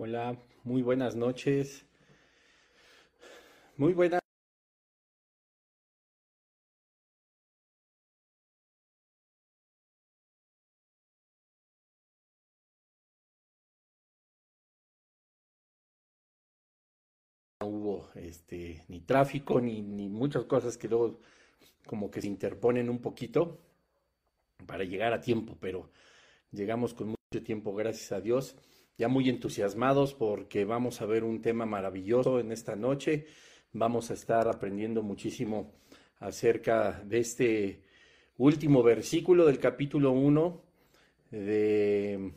Hola, 0.00 0.38
muy 0.62 0.82
buenas 0.82 1.16
noches. 1.16 1.84
Muy 3.76 3.94
buenas. 3.94 4.20
No 17.60 17.66
hubo 17.66 18.08
este, 18.14 18.84
ni 18.86 19.00
tráfico 19.00 19.60
ni, 19.60 19.82
ni 19.82 20.08
muchas 20.08 20.44
cosas 20.44 20.78
que 20.78 20.86
luego 20.86 21.18
como 21.86 22.08
que 22.10 22.20
se 22.20 22.28
interponen 22.28 22.88
un 22.88 23.00
poquito 23.00 23.58
para 24.64 24.84
llegar 24.84 25.12
a 25.12 25.20
tiempo, 25.20 25.56
pero 25.60 25.90
llegamos 26.52 26.94
con 26.94 27.08
mucho 27.08 27.44
tiempo, 27.44 27.74
gracias 27.74 28.12
a 28.12 28.20
Dios 28.20 28.56
ya 28.98 29.06
muy 29.06 29.28
entusiasmados 29.28 30.12
porque 30.12 30.64
vamos 30.64 31.00
a 31.00 31.06
ver 31.06 31.22
un 31.22 31.40
tema 31.40 31.64
maravilloso 31.64 32.40
en 32.40 32.50
esta 32.50 32.74
noche. 32.74 33.26
Vamos 33.72 34.10
a 34.10 34.14
estar 34.14 34.48
aprendiendo 34.48 35.02
muchísimo 35.04 35.72
acerca 36.18 37.00
de 37.04 37.20
este 37.20 37.84
último 38.36 38.82
versículo 38.82 39.46
del 39.46 39.60
capítulo 39.60 40.10
1 40.10 40.62
de 41.30 42.32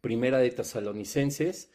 Primera 0.00 0.38
de 0.38 0.50
Tesalonicenses, 0.50 1.70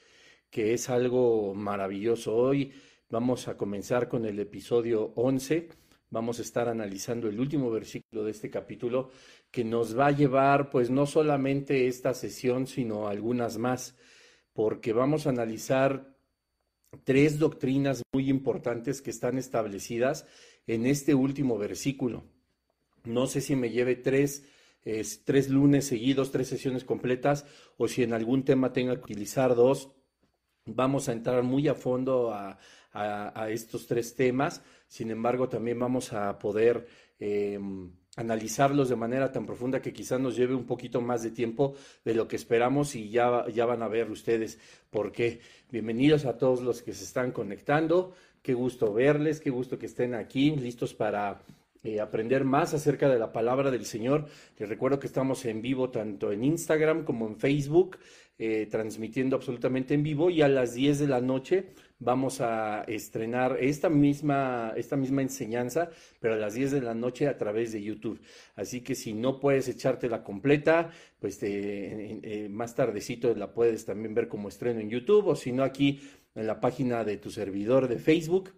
que 0.49 0.73
es 0.73 0.89
algo 0.89 1.53
maravilloso. 1.53 2.35
Hoy 2.35 2.73
vamos 3.11 3.47
a 3.47 3.57
comenzar 3.57 4.09
con 4.09 4.25
el 4.25 4.39
episodio 4.39 5.13
11. 5.15 5.69
Vamos 6.09 6.39
a 6.39 6.41
estar 6.41 6.69
analizando 6.69 7.27
el 7.27 7.39
último 7.39 7.69
versículo 7.69 8.23
de 8.23 8.31
este 8.31 8.49
capítulo 8.49 9.09
que 9.51 9.63
nos 9.63 9.97
va 9.97 10.07
a 10.07 10.11
llevar 10.11 10.69
pues 10.69 10.89
no 10.89 11.05
solamente 11.05 11.87
esta 11.87 12.13
sesión, 12.13 12.65
sino 12.67 13.07
algunas 13.07 13.57
más, 13.57 13.95
porque 14.53 14.93
vamos 14.93 15.27
a 15.27 15.31
analizar 15.31 16.17
tres 17.03 17.39
doctrinas 17.39 18.03
muy 18.13 18.29
importantes 18.29 19.01
que 19.01 19.09
están 19.09 19.37
establecidas 19.37 20.25
en 20.65 20.85
este 20.85 21.13
último 21.13 21.57
versículo. 21.57 22.23
No 23.03 23.27
sé 23.27 23.41
si 23.41 23.55
me 23.55 23.69
lleve 23.69 23.95
tres, 23.95 24.45
tres 25.25 25.49
lunes 25.49 25.85
seguidos, 25.85 26.31
tres 26.31 26.47
sesiones 26.47 26.83
completas, 26.83 27.45
o 27.77 27.87
si 27.87 28.03
en 28.03 28.13
algún 28.13 28.43
tema 28.43 28.73
tenga 28.73 28.95
que 28.95 29.03
utilizar 29.03 29.55
dos. 29.55 29.91
Vamos 30.65 31.07
a 31.07 31.13
entrar 31.13 31.43
muy 31.43 31.67
a 31.67 31.75
fondo 31.75 32.33
a, 32.33 32.59
estos 33.49 33.87
tres 33.87 34.15
temas. 34.15 34.61
Sin 34.87 35.11
embargo, 35.11 35.49
también 35.49 35.79
vamos 35.79 36.13
a 36.13 36.39
poder 36.39 36.87
em, 37.19 37.91
analizarlos 38.15 38.89
de 38.89 38.95
manera 38.95 39.31
tan 39.31 39.45
profunda 39.45 39.81
que 39.81 39.93
quizás 39.93 40.19
nos 40.19 40.35
lleve 40.35 40.55
un 40.55 40.65
poquito 40.65 41.01
más 41.01 41.23
de 41.23 41.31
tiempo 41.31 41.75
de 42.03 42.15
lo 42.15 42.27
que 42.27 42.35
esperamos 42.35 42.95
y 42.95 43.09
ya, 43.09 43.45
ya 43.49 43.65
van 43.65 43.83
a 43.83 43.87
ver 43.87 44.09
ustedes 44.09 44.59
por 44.89 45.11
qué. 45.11 45.39
Bienvenidos 45.71 46.25
a 46.25 46.37
todos 46.37 46.61
los 46.61 46.81
que 46.81 46.93
se 46.93 47.03
están 47.03 47.31
conectando. 47.31 48.13
Qué 48.41 48.53
gusto 48.53 48.93
verles, 48.93 49.39
qué 49.39 49.49
gusto 49.49 49.77
que 49.77 49.85
estén 49.87 50.15
aquí, 50.15 50.55
listos 50.55 50.93
para 50.93 51.41
eh, 51.87 52.01
aprender 52.01 52.43
más 52.43 52.73
acerca 52.73 53.07
de 53.07 53.17
la 53.17 53.31
palabra 53.31 53.71
del 53.71 53.85
Señor. 53.85 54.25
Les 54.57 54.67
recuerdo 54.67 54.99
que 54.99 55.07
estamos 55.07 55.45
en 55.45 55.61
vivo 55.61 55.89
tanto 55.89 56.33
en 56.33 56.43
Instagram 56.43 57.05
como 57.05 57.25
en 57.27 57.37
Facebook, 57.37 57.97
eh, 58.37 58.67
transmitiendo 58.69 59.37
absolutamente 59.37 59.93
en 59.93 60.03
vivo 60.03 60.29
y 60.29 60.41
a 60.41 60.49
las 60.49 60.73
10 60.73 60.99
de 60.99 61.07
la 61.07 61.21
noche 61.21 61.69
vamos 61.97 62.41
a 62.41 62.83
estrenar 62.89 63.55
esta 63.61 63.89
misma, 63.89 64.73
esta 64.75 64.97
misma 64.97 65.21
enseñanza, 65.21 65.89
pero 66.19 66.33
a 66.33 66.37
las 66.37 66.55
10 66.55 66.73
de 66.73 66.81
la 66.81 66.93
noche 66.93 67.29
a 67.29 67.37
través 67.37 67.71
de 67.71 67.81
YouTube. 67.81 68.19
Así 68.57 68.81
que 68.81 68.93
si 68.93 69.13
no 69.13 69.39
puedes 69.39 69.69
echarte 69.69 70.09
la 70.09 70.25
completa, 70.25 70.89
pues 71.21 71.39
eh, 71.41 72.49
más 72.51 72.75
tardecito 72.75 73.33
la 73.33 73.53
puedes 73.53 73.85
también 73.85 74.13
ver 74.13 74.27
como 74.27 74.49
estreno 74.49 74.81
en 74.81 74.89
YouTube 74.89 75.27
o 75.27 75.37
si 75.37 75.53
no 75.53 75.63
aquí 75.63 76.01
en 76.35 76.47
la 76.47 76.59
página 76.59 77.05
de 77.05 77.15
tu 77.15 77.31
servidor 77.31 77.87
de 77.87 77.97
Facebook 77.97 78.51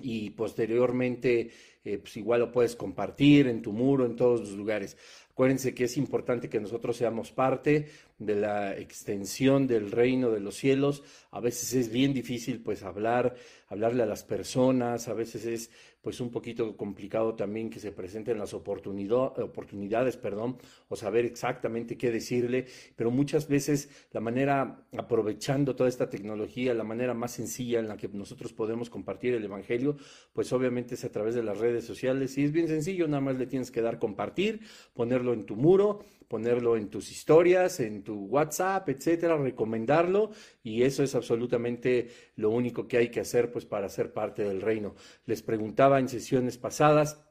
y 0.00 0.30
posteriormente 0.30 1.50
eh, 1.84 1.98
pues 1.98 2.16
igual 2.16 2.40
lo 2.40 2.52
puedes 2.52 2.74
compartir 2.74 3.46
en 3.48 3.62
tu 3.62 3.72
muro, 3.72 4.04
en 4.04 4.16
todos 4.16 4.40
los 4.40 4.50
lugares. 4.50 4.96
Acuérdense 5.30 5.74
que 5.74 5.84
es 5.84 5.96
importante 5.96 6.48
que 6.48 6.60
nosotros 6.60 6.96
seamos 6.96 7.30
parte 7.30 7.86
de 8.18 8.34
la 8.34 8.76
extensión 8.76 9.66
del 9.66 9.90
reino 9.90 10.30
de 10.30 10.40
los 10.40 10.56
cielos. 10.56 11.02
A 11.30 11.40
veces 11.40 11.74
es 11.74 11.90
bien 11.90 12.14
difícil 12.14 12.62
pues 12.62 12.82
hablar, 12.82 13.34
hablarle 13.68 14.02
a 14.02 14.06
las 14.06 14.24
personas, 14.24 15.08
a 15.08 15.14
veces 15.14 15.44
es 15.46 15.70
pues 16.06 16.20
un 16.20 16.30
poquito 16.30 16.76
complicado 16.76 17.34
también 17.34 17.68
que 17.68 17.80
se 17.80 17.90
presenten 17.90 18.38
las 18.38 18.54
oportunidades, 18.54 20.16
perdón, 20.16 20.56
o 20.88 20.94
saber 20.94 21.24
exactamente 21.24 21.98
qué 21.98 22.12
decirle, 22.12 22.66
pero 22.94 23.10
muchas 23.10 23.48
veces 23.48 23.90
la 24.12 24.20
manera, 24.20 24.86
aprovechando 24.96 25.74
toda 25.74 25.88
esta 25.88 26.08
tecnología, 26.08 26.74
la 26.74 26.84
manera 26.84 27.12
más 27.12 27.32
sencilla 27.32 27.80
en 27.80 27.88
la 27.88 27.96
que 27.96 28.06
nosotros 28.06 28.52
podemos 28.52 28.88
compartir 28.88 29.34
el 29.34 29.42
Evangelio, 29.42 29.96
pues 30.32 30.52
obviamente 30.52 30.94
es 30.94 31.04
a 31.04 31.10
través 31.10 31.34
de 31.34 31.42
las 31.42 31.58
redes 31.58 31.84
sociales. 31.84 32.38
Y 32.38 32.44
es 32.44 32.52
bien 32.52 32.68
sencillo, 32.68 33.08
nada 33.08 33.22
más 33.22 33.36
le 33.36 33.48
tienes 33.48 33.72
que 33.72 33.82
dar 33.82 33.98
compartir, 33.98 34.60
ponerlo 34.94 35.32
en 35.32 35.44
tu 35.44 35.56
muro, 35.56 36.04
ponerlo 36.28 36.76
en 36.76 36.88
tus 36.88 37.10
historias, 37.10 37.80
en 37.80 38.02
tu 38.02 38.26
WhatsApp, 38.26 38.88
etcétera, 38.88 39.36
recomendarlo 39.36 40.30
y 40.62 40.82
eso 40.82 41.02
es 41.02 41.14
absolutamente 41.14 42.08
lo 42.36 42.50
único 42.50 42.88
que 42.88 42.98
hay 42.98 43.08
que 43.10 43.20
hacer 43.20 43.52
pues 43.52 43.64
para 43.64 43.88
ser 43.88 44.12
parte 44.12 44.42
del 44.42 44.60
reino. 44.60 44.94
Les 45.26 45.42
preguntaba 45.42 45.98
en 45.98 46.08
sesiones 46.08 46.58
pasadas 46.58 47.26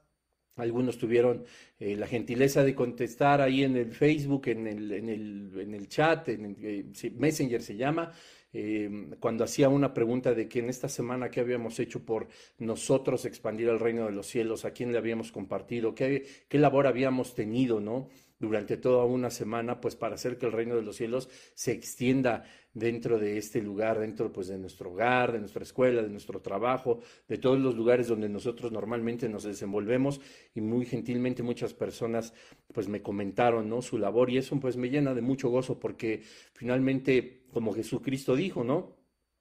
algunos 0.55 0.97
tuvieron 0.97 1.43
eh, 1.79 1.95
la 1.97 2.07
gentileza 2.07 2.63
de 2.63 2.73
contestar 2.73 3.41
ahí 3.41 3.63
en 3.63 3.75
el 3.75 3.91
Facebook, 3.91 4.47
en 4.47 4.67
el, 4.67 4.91
en 4.91 5.09
el, 5.09 5.51
en 5.59 5.73
el 5.73 5.87
chat, 5.89 6.29
en 6.29 6.45
el, 6.45 6.55
eh, 6.61 7.11
Messenger 7.17 7.61
se 7.61 7.75
llama, 7.75 8.13
eh, 8.53 9.09
cuando 9.19 9.43
hacía 9.43 9.67
una 9.67 9.93
pregunta 9.93 10.33
de 10.33 10.47
que 10.47 10.59
en 10.59 10.69
esta 10.69 10.87
semana 10.87 11.29
qué 11.29 11.41
habíamos 11.41 11.77
hecho 11.79 12.05
por 12.05 12.29
nosotros 12.57 13.25
expandir 13.25 13.67
el 13.67 13.79
reino 13.79 14.05
de 14.05 14.13
los 14.13 14.27
cielos, 14.27 14.63
a 14.63 14.71
quién 14.71 14.93
le 14.93 14.97
habíamos 14.97 15.33
compartido, 15.33 15.93
qué, 15.93 16.25
qué 16.47 16.57
labor 16.57 16.87
habíamos 16.87 17.35
tenido, 17.35 17.81
¿no? 17.81 18.07
Durante 18.37 18.77
toda 18.77 19.05
una 19.05 19.29
semana, 19.29 19.79
pues 19.79 19.95
para 19.95 20.15
hacer 20.15 20.37
que 20.37 20.45
el 20.45 20.51
reino 20.51 20.75
de 20.75 20.81
los 20.81 20.97
cielos 20.97 21.29
se 21.53 21.71
extienda 21.71 22.43
dentro 22.73 23.17
de 23.17 23.37
este 23.37 23.61
lugar, 23.61 23.99
dentro 23.99 24.33
pues 24.33 24.47
de 24.47 24.57
nuestro 24.57 24.91
hogar, 24.91 25.31
de 25.31 25.39
nuestra 25.39 25.63
escuela, 25.63 26.01
de 26.01 26.09
nuestro 26.09 26.41
trabajo, 26.41 26.99
de 27.29 27.37
todos 27.37 27.57
los 27.59 27.75
lugares 27.75 28.09
donde 28.09 28.27
nosotros 28.27 28.71
normalmente 28.71 29.29
nos 29.29 29.43
desenvolvemos 29.43 30.19
y 30.53 30.59
muy 30.59 30.85
gentilmente 30.85 31.41
muchas 31.41 31.73
personas 31.73 32.33
pues 32.73 32.89
me 32.89 33.01
comentaron, 33.01 33.69
¿no? 33.69 33.81
Su 33.81 33.97
labor 33.97 34.29
y 34.29 34.37
eso 34.37 34.59
pues 34.59 34.75
me 34.75 34.89
llena 34.89 35.13
de 35.13 35.21
mucho 35.21 35.49
gozo 35.49 35.79
porque 35.79 36.21
finalmente 36.53 37.45
como 37.51 37.73
Jesucristo 37.73 38.35
dijo, 38.35 38.65
¿no? 38.65 38.97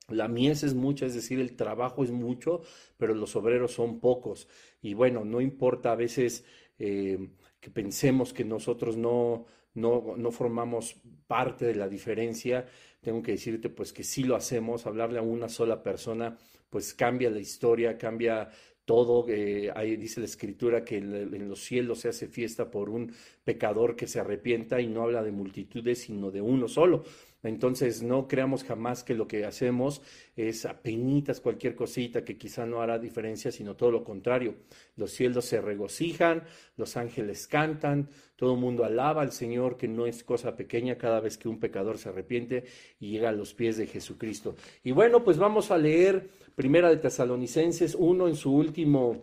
La 0.08 0.28
mies 0.28 0.62
es 0.62 0.74
mucha, 0.74 1.06
es 1.06 1.14
decir, 1.14 1.40
el 1.40 1.56
trabajo 1.56 2.04
es 2.04 2.10
mucho, 2.10 2.60
pero 2.98 3.14
los 3.14 3.34
obreros 3.36 3.72
son 3.72 4.00
pocos. 4.00 4.48
Y 4.82 4.94
bueno, 4.94 5.24
no 5.24 5.40
importa 5.40 5.92
a 5.92 5.96
veces 5.96 6.44
eh, 6.78 7.30
que 7.64 7.70
pensemos 7.70 8.34
que 8.34 8.44
nosotros 8.44 8.98
no, 8.98 9.46
no, 9.72 10.14
no, 10.18 10.30
formamos 10.30 11.00
parte 11.26 11.64
de 11.64 11.74
la 11.74 11.88
diferencia, 11.88 12.66
tengo 13.00 13.22
que 13.22 13.32
decirte 13.32 13.70
pues 13.70 13.90
que 13.90 14.04
sí 14.04 14.22
lo 14.22 14.36
hacemos, 14.36 14.84
hablarle 14.84 15.18
a 15.18 15.22
una 15.22 15.48
sola 15.48 15.82
persona 15.82 16.36
pues 16.68 16.92
cambia 16.92 17.30
la 17.30 17.38
historia, 17.38 17.96
cambia 17.96 18.50
todo. 18.84 19.26
Eh, 19.30 19.72
ahí 19.74 19.96
dice 19.96 20.20
la 20.20 20.26
escritura 20.26 20.84
que 20.84 20.98
en 20.98 21.48
los 21.48 21.64
cielos 21.64 22.00
se 22.00 22.08
hace 22.08 22.28
fiesta 22.28 22.70
por 22.70 22.90
un 22.90 23.14
pecador 23.44 23.96
que 23.96 24.06
se 24.06 24.20
arrepienta 24.20 24.78
y 24.78 24.86
no 24.86 25.04
habla 25.04 25.22
de 25.22 25.32
multitudes, 25.32 26.00
sino 26.00 26.30
de 26.30 26.42
uno 26.42 26.68
solo. 26.68 27.02
Entonces 27.44 28.02
no 28.02 28.26
creamos 28.26 28.64
jamás 28.64 29.04
que 29.04 29.14
lo 29.14 29.28
que 29.28 29.44
hacemos 29.44 30.02
es 30.36 30.64
apenas 30.64 30.94
cualquier 31.40 31.74
cosita 31.74 32.24
que 32.24 32.36
quizá 32.36 32.66
no 32.66 32.80
hará 32.80 32.98
diferencia, 32.98 33.52
sino 33.52 33.76
todo 33.76 33.90
lo 33.90 34.04
contrario. 34.04 34.54
Los 34.96 35.12
cielos 35.12 35.44
se 35.44 35.60
regocijan, 35.60 36.44
los 36.76 36.96
ángeles 36.96 37.46
cantan, 37.46 38.08
todo 38.36 38.54
el 38.54 38.60
mundo 38.60 38.84
alaba 38.84 39.22
al 39.22 39.32
Señor, 39.32 39.76
que 39.76 39.88
no 39.88 40.06
es 40.06 40.24
cosa 40.24 40.56
pequeña 40.56 40.96
cada 40.96 41.20
vez 41.20 41.38
que 41.38 41.48
un 41.48 41.60
pecador 41.60 41.98
se 41.98 42.08
arrepiente 42.08 42.64
y 42.98 43.10
llega 43.10 43.28
a 43.28 43.32
los 43.32 43.54
pies 43.54 43.76
de 43.76 43.86
Jesucristo. 43.86 44.56
Y 44.82 44.92
bueno, 44.92 45.22
pues 45.22 45.38
vamos 45.38 45.70
a 45.70 45.78
leer 45.78 46.28
Primera 46.54 46.88
de 46.88 46.96
Tesalonicenses 46.96 47.94
1 47.94 48.28
en 48.28 48.36
su 48.36 48.54
último 48.54 49.22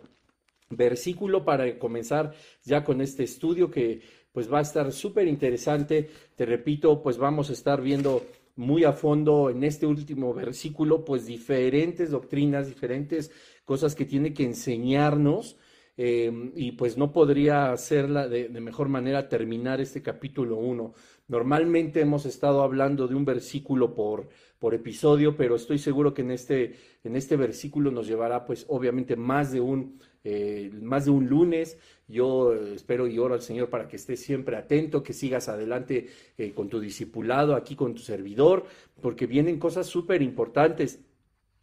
versículo 0.76 1.44
para 1.44 1.78
comenzar 1.78 2.32
ya 2.64 2.84
con 2.84 3.00
este 3.00 3.24
estudio 3.24 3.70
que 3.70 4.00
pues 4.32 4.52
va 4.52 4.58
a 4.58 4.62
estar 4.62 4.92
súper 4.92 5.28
interesante. 5.28 6.08
Te 6.34 6.46
repito, 6.46 7.02
pues 7.02 7.18
vamos 7.18 7.50
a 7.50 7.52
estar 7.52 7.80
viendo 7.80 8.24
muy 8.56 8.84
a 8.84 8.92
fondo 8.92 9.50
en 9.50 9.64
este 9.64 9.86
último 9.86 10.34
versículo, 10.34 11.04
pues 11.04 11.26
diferentes 11.26 12.10
doctrinas, 12.10 12.66
diferentes 12.66 13.30
cosas 13.64 13.94
que 13.94 14.04
tiene 14.04 14.32
que 14.34 14.44
enseñarnos. 14.44 15.58
Em, 15.94 16.52
y 16.56 16.72
pues 16.72 16.96
no 16.96 17.12
podría 17.12 17.70
hacerla 17.70 18.26
de, 18.26 18.48
mejor 18.48 18.88
manera 18.88 19.28
terminar 19.28 19.78
este 19.78 20.00
capítulo 20.00 20.56
1 20.56 20.94
Normalmente 21.28 22.00
hemos 22.00 22.26
estado 22.26 22.62
hablando 22.62 23.08
de 23.08 23.14
un 23.14 23.24
versículo 23.24 23.94
por, 23.94 24.28
por 24.58 24.74
episodio, 24.74 25.36
pero 25.36 25.56
estoy 25.56 25.78
seguro 25.78 26.12
que 26.12 26.22
en 26.22 26.30
este, 26.30 26.76
en 27.04 27.16
este 27.16 27.36
versículo 27.36 27.90
nos 27.90 28.06
llevará 28.06 28.44
pues 28.44 28.66
obviamente 28.68 29.16
más 29.16 29.50
de 29.50 29.60
un, 29.60 29.98
eh, 30.24 30.70
más 30.80 31.04
de 31.04 31.10
un 31.10 31.28
lunes. 31.28 31.78
Yo 32.08 32.54
espero 32.54 33.06
y 33.06 33.18
oro 33.18 33.34
al 33.34 33.42
Señor 33.42 33.70
para 33.70 33.88
que 33.88 33.96
estés 33.96 34.20
siempre 34.20 34.56
atento, 34.56 35.02
que 35.02 35.12
sigas 35.12 35.48
adelante 35.48 36.08
eh, 36.36 36.52
con 36.52 36.68
tu 36.68 36.80
discipulado, 36.80 37.54
aquí 37.54 37.74
con 37.74 37.94
tu 37.94 38.02
servidor, 38.02 38.66
porque 39.00 39.26
vienen 39.26 39.58
cosas 39.58 39.86
súper 39.86 40.22
importantes. 40.22 41.00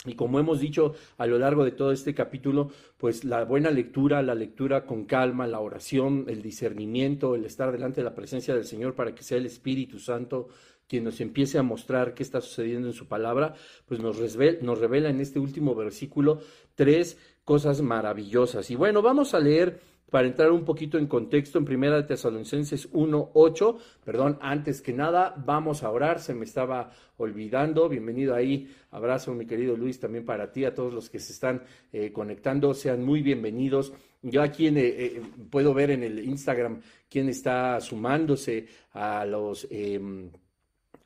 Y 0.06 0.16
como 0.16 0.40
hemos 0.40 0.62
dicho 0.62 0.94
a 1.18 1.28
lo 1.28 1.38
largo 1.38 1.66
de 1.66 1.72
todo 1.72 1.92
este 1.92 2.14
capítulo, 2.14 2.72
pues 2.98 3.26
la 3.26 3.44
buena 3.44 3.70
lectura, 3.70 4.22
la 4.22 4.34
lectura 4.34 4.86
con 4.86 5.04
calma, 5.04 5.46
la 5.46 5.60
oración, 5.60 6.26
el 6.30 6.42
discernimiento, 6.42 7.36
el 7.36 7.44
estar 7.44 7.72
delante 7.72 8.00
de 8.00 8.06
la 8.06 8.16
presencia 8.16 8.56
del 8.56 8.64
Señor 8.64 8.96
para 8.96 9.14
que 9.14 9.24
sea 9.24 9.38
el 9.38 9.46
Espíritu 9.46 10.00
Santo 10.00 10.48
quien 10.90 11.04
nos 11.04 11.22
empiece 11.22 11.60
a 11.60 11.64
mostrar 11.64 12.16
qué 12.16 12.24
está 12.24 12.42
sucediendo 12.42 12.88
en 12.88 12.96
su 12.96 13.08
palabra, 13.08 13.54
pues 13.86 14.02
nos 14.02 14.18
nos 14.62 14.80
revela 14.80 15.10
en 15.10 15.22
este 15.22 15.38
último 15.38 15.76
versículo 15.76 16.42
tres 16.74 17.18
cosas 17.50 17.81
maravillosas. 17.81 18.69
Y 18.69 18.75
bueno, 18.75 19.01
vamos 19.01 19.34
a 19.34 19.40
leer 19.40 19.80
para 20.12 20.28
entrar 20.28 20.51
un 20.51 20.63
poquito 20.63 21.00
en 21.00 21.07
contexto 21.07 21.57
en 21.57 21.66
Primera 21.66 21.96
de 21.96 22.04
Tesalonicenses 22.04 22.94
1.8, 22.94 23.75
perdón, 24.06 24.38
antes 24.40 24.84
que 24.84 24.94
nada, 24.94 25.34
vamos 25.36 25.81
a 25.81 25.90
orar, 25.90 26.19
se 26.19 26.36
me 26.36 26.46
estaba 26.46 26.92
olvidando, 27.18 27.90
bienvenido 27.90 28.36
ahí, 28.36 28.72
abrazo 28.92 29.34
mi 29.34 29.48
querido 29.48 29.75
Luis 29.75 30.00
también 30.00 30.25
para 30.25 30.51
ti, 30.51 30.63
a 30.63 30.75
todos 30.75 30.94
los 30.94 31.10
que 31.10 31.18
se 31.18 31.34
están 31.34 31.63
eh, 31.92 32.12
conectando, 32.12 32.75
sean 32.75 33.04
muy 33.04 33.24
bienvenidos. 33.24 33.94
Yo 34.22 34.44
aquí 34.44 34.68
eh, 34.68 34.74
eh, 34.78 35.22
puedo 35.50 35.74
ver 35.74 35.90
en 35.90 36.04
el 36.04 36.19
Instagram 36.19 36.81
quién 37.10 37.30
está 37.30 37.81
sumándose 37.81 38.68
a 38.92 39.25
los... 39.25 39.68
Em, 39.72 40.30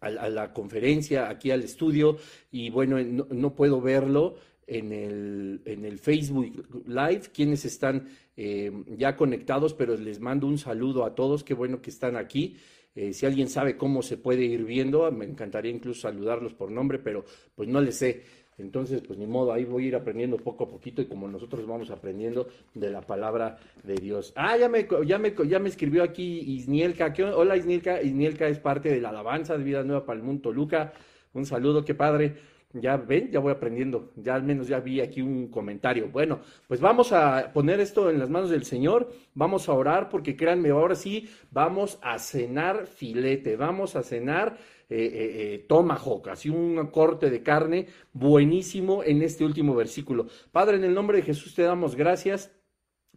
a, 0.02 0.28
la 0.28 0.52
conferencia, 0.52 1.30
aquí 1.30 1.50
al 1.52 1.64
estudio, 1.64 2.18
y 2.52 2.70
bueno, 2.70 2.98
no 3.02 3.56
puedo 3.56 3.80
verlo, 3.80 4.36
en 4.68 4.92
el, 4.92 5.62
en 5.66 5.86
el 5.86 6.00
Facebook 6.00 6.86
Live, 6.88 7.22
quienes 7.34 7.66
están 7.66 8.08
eh, 8.36 8.72
ya 8.98 9.16
conectados, 9.16 9.74
pero 9.74 9.96
les 9.98 10.20
mando 10.20 10.48
un 10.48 10.58
saludo 10.58 11.06
a 11.06 11.16
todos, 11.16 11.44
qué 11.44 11.54
bueno 11.54 11.82
que 11.82 11.90
están 11.90 12.16
aquí. 12.16 12.58
Eh, 12.96 13.14
si 13.14 13.26
alguien 13.26 13.50
sabe 13.50 13.76
cómo 13.76 14.02
se 14.02 14.18
puede 14.18 14.44
ir 14.44 14.66
viendo, 14.66 15.12
me 15.12 15.26
encantaría 15.26 15.72
incluso 15.72 16.02
saludarlos 16.02 16.54
por 16.54 16.72
nombre, 16.72 17.00
pero 17.00 17.26
pues 17.56 17.68
no 17.68 17.82
les 17.82 17.98
sé. 17.98 18.24
Entonces, 18.60 19.02
pues 19.02 19.18
ni 19.18 19.26
modo, 19.26 19.52
ahí 19.52 19.66
voy 19.66 19.86
a 19.86 19.88
ir 19.88 19.96
aprendiendo 19.96 20.38
poco 20.38 20.66
a 20.66 20.68
poquito 20.68 21.02
y 21.02 21.06
como 21.06 21.28
nosotros 21.28 21.66
vamos 21.66 21.90
aprendiendo 21.90 22.48
de 22.76 22.92
la 22.92 23.02
palabra 23.02 23.58
de 23.84 23.96
Dios. 23.96 24.32
Ah, 24.36 24.56
ya 24.58 24.70
me, 24.70 24.88
ya 25.06 25.18
me, 25.18 25.34
ya 25.48 25.60
me 25.60 25.70
escribió 25.70 26.04
aquí 26.04 26.40
Isnielka. 26.40 27.14
Hola 27.36 27.58
Isnielka, 27.58 28.02
Isnielka 28.04 28.48
es 28.48 28.60
parte 28.60 28.90
de 28.90 29.02
la 29.02 29.10
alabanza 29.10 29.58
de 29.58 29.64
Vida 29.64 29.84
Nueva 29.84 30.06
para 30.06 30.20
el 30.20 30.24
Mundo 30.24 30.52
Luca. 30.52 30.94
Un 31.34 31.48
saludo, 31.48 31.84
qué 31.84 31.96
padre. 31.96 32.36
Ya 32.74 32.98
ven, 32.98 33.30
ya 33.30 33.40
voy 33.40 33.52
aprendiendo, 33.52 34.12
ya 34.16 34.34
al 34.34 34.42
menos 34.42 34.68
ya 34.68 34.80
vi 34.80 35.00
aquí 35.00 35.22
un 35.22 35.50
comentario. 35.50 36.10
Bueno, 36.10 36.40
pues 36.68 36.82
vamos 36.82 37.12
a 37.12 37.52
poner 37.54 37.80
esto 37.80 38.10
en 38.10 38.18
las 38.18 38.32
manos 38.32 38.50
del 38.50 38.66
Señor, 38.66 39.12
vamos 39.36 39.70
a 39.70 39.74
orar 39.74 40.10
porque 40.10 40.36
créanme, 40.36 40.72
ahora 40.72 40.96
sí 40.96 41.30
vamos 41.52 42.00
a 42.02 42.18
cenar 42.18 42.88
filete, 42.88 43.58
vamos 43.58 43.96
a 43.96 44.02
cenar 44.02 44.58
eh, 44.90 45.06
eh, 45.06 45.54
eh, 45.54 45.66
tomahawk, 45.68 46.30
así 46.30 46.50
un 46.50 46.88
corte 46.88 47.30
de 47.30 47.44
carne 47.44 47.88
buenísimo 48.12 49.04
en 49.04 49.22
este 49.22 49.46
último 49.46 49.76
versículo. 49.76 50.26
Padre, 50.52 50.78
en 50.78 50.84
el 50.84 50.96
nombre 50.96 51.18
de 51.18 51.24
Jesús 51.24 51.54
te 51.54 51.62
damos 51.62 51.96
gracias 51.96 52.52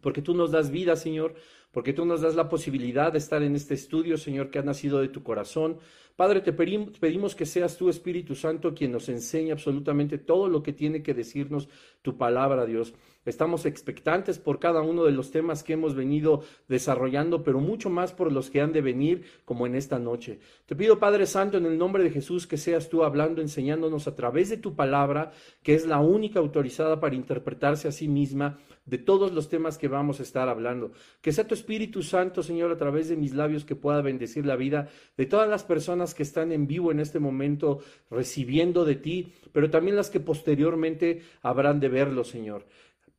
porque 0.01 0.21
tú 0.21 0.35
nos 0.35 0.51
das 0.51 0.69
vida, 0.69 0.95
Señor, 0.95 1.33
porque 1.77 1.93
tú 1.93 2.05
nos 2.05 2.21
das 2.21 2.33
la 2.33 2.49
posibilidad 2.49 3.11
de 3.11 3.19
estar 3.19 3.43
en 3.43 3.55
este 3.55 3.75
estudio, 3.75 4.17
Señor, 4.17 4.49
que 4.49 4.57
ha 4.57 4.63
nacido 4.63 4.99
de 4.99 5.09
tu 5.09 5.21
corazón. 5.21 5.77
Padre, 6.15 6.41
te 6.41 6.51
pedimos 6.51 7.35
que 7.35 7.45
seas 7.45 7.77
tú, 7.77 7.87
Espíritu 7.87 8.33
Santo, 8.33 8.73
quien 8.73 8.91
nos 8.91 9.09
enseñe 9.09 9.51
absolutamente 9.51 10.17
todo 10.17 10.49
lo 10.49 10.63
que 10.63 10.73
tiene 10.73 11.03
que 11.03 11.13
decirnos 11.13 11.69
tu 12.01 12.17
palabra, 12.17 12.65
Dios. 12.65 12.95
Estamos 13.27 13.65
expectantes 13.65 14.39
por 14.39 14.57
cada 14.57 14.81
uno 14.81 15.03
de 15.03 15.11
los 15.11 15.31
temas 15.31 15.61
que 15.61 15.73
hemos 15.73 15.95
venido 15.95 16.43
desarrollando, 16.69 17.43
pero 17.43 17.59
mucho 17.59 17.89
más 17.89 18.13
por 18.13 18.31
los 18.31 18.49
que 18.49 18.61
han 18.61 18.71
de 18.71 18.81
venir, 18.81 19.25
como 19.43 19.67
en 19.67 19.75
esta 19.75 19.99
noche. 19.99 20.39
Te 20.65 20.77
pido, 20.77 20.97
Padre 20.97 21.25
Santo, 21.25 21.57
en 21.57 21.65
el 21.65 21.77
nombre 21.77 22.05
de 22.05 22.09
Jesús, 22.09 22.47
que 22.47 22.55
seas 22.55 22.87
tú 22.87 23.03
hablando, 23.03 23.41
enseñándonos 23.41 24.07
a 24.07 24.15
través 24.15 24.49
de 24.49 24.55
tu 24.55 24.75
palabra, 24.75 25.33
que 25.61 25.75
es 25.75 25.85
la 25.85 25.99
única 25.99 26.39
autorizada 26.39 27.01
para 27.01 27.15
interpretarse 27.15 27.89
a 27.89 27.91
sí 27.91 28.07
misma 28.07 28.59
de 28.85 28.97
todos 28.97 29.33
los 29.33 29.49
temas 29.49 29.77
que 29.77 29.89
vamos 29.89 30.21
a 30.21 30.23
estar 30.23 30.47
hablando. 30.47 30.93
Que 31.21 31.33
sea 31.33 31.45
tu 31.45 31.53
Espíritu 31.53 32.03
Santo, 32.03 32.41
Señor, 32.41 32.71
a 32.71 32.77
través 32.77 33.09
de 33.09 33.17
mis 33.17 33.33
labios, 33.33 33.65
que 33.65 33.75
pueda 33.75 34.01
bendecir 34.01 34.45
la 34.45 34.55
vida 34.55 34.87
de 35.17 35.25
todas 35.25 35.49
las 35.49 35.65
personas 35.65 36.15
que 36.15 36.23
están 36.23 36.53
en 36.53 36.65
vivo 36.65 36.91
en 36.91 37.01
este 37.01 37.19
momento 37.19 37.79
recibiendo 38.09 38.85
de 38.85 38.95
ti, 38.95 39.33
pero 39.51 39.69
también 39.69 39.97
las 39.97 40.09
que 40.09 40.21
posteriormente 40.21 41.21
habrán 41.41 41.81
de 41.81 41.89
verlo, 41.89 42.23
Señor. 42.23 42.65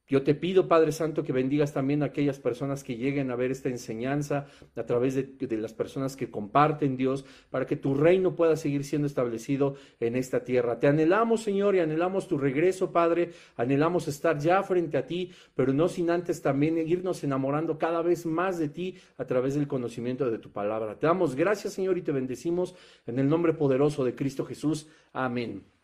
Yo 0.08 0.22
te 0.22 0.34
pido, 0.34 0.68
Padre 0.68 0.90
Santo, 0.92 1.22
que 1.22 1.34
bendigas 1.34 1.74
también 1.74 2.02
a 2.02 2.06
aquellas 2.06 2.38
personas 2.38 2.82
que 2.82 2.96
lleguen 2.96 3.30
a 3.30 3.36
ver 3.36 3.50
esta 3.50 3.68
enseñanza 3.68 4.46
a 4.74 4.82
través 4.84 5.14
de, 5.14 5.58
las 5.58 5.74
personas 5.74 6.16
que 6.16 6.30
comparten 6.30 6.96
Dios, 6.96 7.26
para 7.50 7.66
que 7.66 7.76
tu 7.76 7.94
reino 7.94 8.34
pueda 8.34 8.56
seguir 8.56 8.84
siendo 8.84 9.06
establecido 9.06 9.74
en 10.00 10.16
esta 10.16 10.44
tierra. 10.44 10.80
Te 10.80 10.86
anhelamos, 10.86 11.42
Señor, 11.42 11.74
y 11.74 11.80
anhelamos 11.80 12.26
tu 12.26 12.38
regreso, 12.38 12.90
Padre. 12.90 13.32
Anhelamos 13.56 14.08
estar 14.08 14.38
ya 14.38 14.62
frente 14.62 14.96
a 14.96 15.06
ti, 15.06 15.30
pero 15.54 15.74
no 15.74 15.88
sin 15.88 16.08
antes 16.08 16.40
también 16.40 16.78
irnos 16.78 17.22
enamorando 17.22 17.76
cada 17.76 18.00
vez 18.00 18.24
más 18.24 18.58
de 18.58 18.70
ti 18.70 18.96
a 19.18 19.26
través 19.26 19.56
del 19.56 19.68
conocimiento 19.68 20.30
de 20.30 20.38
tu 20.38 20.50
palabra. 20.50 20.98
Te 20.98 21.06
damos 21.06 21.34
gracias, 21.34 21.74
Señor, 21.74 21.98
y 21.98 22.02
te 22.02 22.12
bendecimos 22.12 22.74
en 23.06 23.18
el 23.18 23.28
nombre 23.28 23.52
poderoso 23.52 24.04
de 24.04 24.14
Cristo 24.14 24.46
Jesús. 24.46 24.88
Amén. 25.12 25.77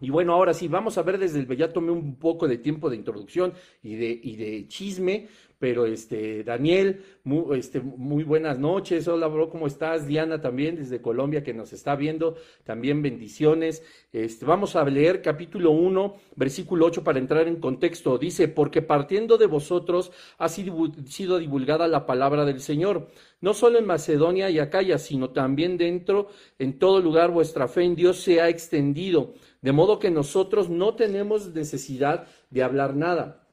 Y 0.00 0.10
bueno, 0.10 0.32
ahora 0.32 0.54
sí, 0.54 0.68
vamos 0.68 0.96
a 0.96 1.02
ver 1.02 1.18
desde 1.18 1.40
el, 1.40 1.56
ya 1.56 1.72
tomé 1.72 1.90
un 1.90 2.16
poco 2.16 2.46
de 2.46 2.58
tiempo 2.58 2.88
de 2.88 2.96
introducción 2.96 3.52
y 3.82 3.96
de, 3.96 4.20
y 4.22 4.36
de 4.36 4.68
chisme, 4.68 5.26
pero 5.58 5.86
este, 5.86 6.44
Daniel, 6.44 7.02
muy, 7.24 7.58
este, 7.58 7.80
muy 7.80 8.24
buenas 8.24 8.58
noches, 8.58 9.08
hola 9.08 9.26
bro, 9.26 9.50
¿cómo 9.50 9.66
estás? 9.66 10.06
Diana 10.06 10.40
también 10.40 10.76
desde 10.76 11.02
Colombia 11.02 11.42
que 11.42 11.54
nos 11.54 11.72
está 11.72 11.96
viendo, 11.96 12.36
también 12.64 13.02
bendiciones. 13.02 13.82
Este, 14.12 14.46
vamos 14.46 14.76
a 14.76 14.84
leer 14.84 15.20
capítulo 15.20 15.72
1, 15.72 16.16
versículo 16.36 16.86
8 16.86 17.02
para 17.02 17.18
entrar 17.18 17.48
en 17.48 17.56
contexto. 17.56 18.18
Dice, 18.18 18.48
porque 18.48 18.82
partiendo 18.82 19.36
de 19.36 19.46
vosotros 19.46 20.12
ha 20.38 20.48
sido 20.48 21.38
divulgada 21.38 21.88
la 21.88 22.06
palabra 22.06 22.44
del 22.44 22.60
Señor, 22.60 23.08
no 23.40 23.54
solo 23.54 23.78
en 23.78 23.86
Macedonia 23.86 24.50
y 24.50 24.58
Acaya, 24.58 24.98
sino 24.98 25.30
también 25.30 25.76
dentro, 25.76 26.28
en 26.58 26.78
todo 26.78 27.00
lugar 27.00 27.30
vuestra 27.30 27.68
fe 27.68 27.82
en 27.82 27.96
Dios 27.96 28.18
se 28.20 28.40
ha 28.40 28.48
extendido 28.48 29.34
de 29.60 29.72
modo 29.72 29.98
que 29.98 30.10
nosotros 30.10 30.68
no 30.68 30.94
tenemos 30.94 31.54
necesidad 31.54 32.26
de 32.50 32.62
hablar 32.62 32.94
nada. 32.94 33.47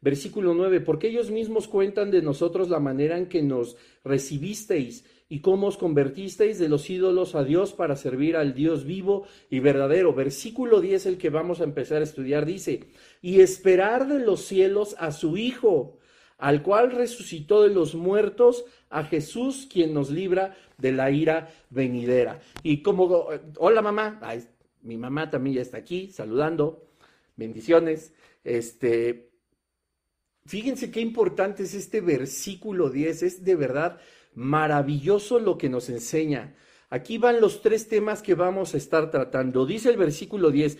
Versículo 0.00 0.54
9, 0.54 0.80
porque 0.80 1.08
ellos 1.08 1.30
mismos 1.30 1.66
cuentan 1.66 2.10
de 2.10 2.22
nosotros 2.22 2.68
la 2.68 2.78
manera 2.78 3.18
en 3.18 3.28
que 3.28 3.42
nos 3.42 3.76
recibisteis 4.04 5.04
y 5.28 5.40
cómo 5.40 5.66
os 5.66 5.76
convertisteis 5.76 6.58
de 6.58 6.68
los 6.68 6.88
ídolos 6.88 7.34
a 7.34 7.44
Dios 7.44 7.72
para 7.72 7.96
servir 7.96 8.36
al 8.36 8.54
Dios 8.54 8.84
vivo 8.84 9.26
y 9.50 9.58
verdadero. 9.58 10.14
Versículo 10.14 10.80
10, 10.80 11.06
el 11.06 11.18
que 11.18 11.30
vamos 11.30 11.60
a 11.60 11.64
empezar 11.64 12.00
a 12.00 12.04
estudiar, 12.04 12.46
dice, 12.46 12.84
y 13.20 13.40
esperar 13.40 14.06
de 14.06 14.20
los 14.20 14.42
cielos 14.42 14.94
a 14.98 15.10
su 15.10 15.36
Hijo, 15.36 15.98
al 16.38 16.62
cual 16.62 16.92
resucitó 16.92 17.62
de 17.62 17.70
los 17.70 17.94
muertos, 17.94 18.64
a 18.90 19.04
Jesús, 19.04 19.68
quien 19.70 19.92
nos 19.92 20.10
libra 20.10 20.56
de 20.78 20.92
la 20.92 21.10
ira 21.10 21.50
venidera. 21.70 22.40
Y 22.62 22.82
como, 22.82 23.28
hola 23.58 23.82
mamá, 23.82 24.20
mi 24.82 24.96
mamá 24.96 25.28
también 25.28 25.56
ya 25.56 25.62
está 25.62 25.78
aquí 25.78 26.10
saludando. 26.10 26.86
Bendiciones. 27.36 28.14
Este, 28.44 29.27
fíjense 30.48 30.90
qué 30.90 31.00
importante 31.00 31.62
es 31.62 31.74
este 31.74 32.00
versículo 32.00 32.90
10. 32.90 33.22
Es 33.22 33.44
de 33.44 33.54
verdad 33.54 34.00
maravilloso 34.34 35.38
lo 35.38 35.58
que 35.58 35.68
nos 35.68 35.88
enseña. 35.90 36.54
Aquí 36.90 37.18
van 37.18 37.40
los 37.40 37.60
tres 37.60 37.86
temas 37.88 38.22
que 38.22 38.34
vamos 38.34 38.74
a 38.74 38.78
estar 38.78 39.10
tratando. 39.10 39.66
Dice 39.66 39.90
el 39.90 39.98
versículo 39.98 40.50
10, 40.50 40.78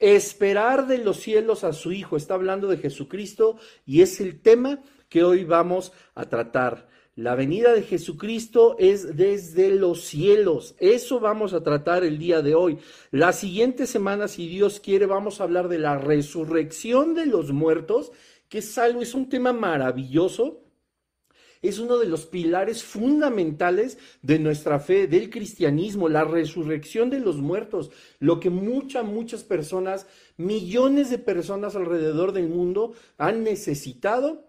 esperar 0.00 0.88
de 0.88 0.98
los 0.98 1.20
cielos 1.20 1.62
a 1.62 1.72
su 1.72 1.92
Hijo. 1.92 2.16
Está 2.16 2.34
hablando 2.34 2.66
de 2.68 2.78
Jesucristo 2.78 3.56
y 3.86 4.02
es 4.02 4.20
el 4.20 4.40
tema 4.40 4.82
que 5.08 5.22
hoy 5.22 5.44
vamos 5.44 5.92
a 6.14 6.24
tratar. 6.24 6.88
La 7.16 7.36
venida 7.36 7.72
de 7.72 7.82
Jesucristo 7.82 8.74
es 8.80 9.16
desde 9.16 9.70
los 9.70 10.00
cielos. 10.00 10.74
Eso 10.80 11.20
vamos 11.20 11.52
a 11.52 11.62
tratar 11.62 12.02
el 12.02 12.18
día 12.18 12.42
de 12.42 12.56
hoy. 12.56 12.78
La 13.12 13.32
siguiente 13.32 13.86
semana, 13.86 14.26
si 14.26 14.48
Dios 14.48 14.80
quiere, 14.80 15.06
vamos 15.06 15.40
a 15.40 15.44
hablar 15.44 15.68
de 15.68 15.78
la 15.78 15.96
resurrección 15.96 17.14
de 17.14 17.26
los 17.26 17.52
muertos, 17.52 18.10
que 18.54 18.60
es 18.60 18.78
algo, 18.78 19.02
es 19.02 19.14
un 19.14 19.28
tema 19.28 19.52
maravilloso. 19.52 20.62
Es 21.60 21.80
uno 21.80 21.98
de 21.98 22.06
los 22.06 22.24
pilares 22.24 22.84
fundamentales 22.84 23.98
de 24.22 24.38
nuestra 24.38 24.78
fe, 24.78 25.08
del 25.08 25.28
cristianismo, 25.28 26.08
la 26.08 26.22
resurrección 26.22 27.10
de 27.10 27.18
los 27.18 27.38
muertos, 27.38 27.90
lo 28.20 28.38
que 28.38 28.50
muchas, 28.50 29.04
muchas 29.04 29.42
personas, 29.42 30.06
millones 30.36 31.10
de 31.10 31.18
personas 31.18 31.74
alrededor 31.74 32.30
del 32.30 32.48
mundo 32.48 32.92
han 33.18 33.42
necesitado 33.42 34.46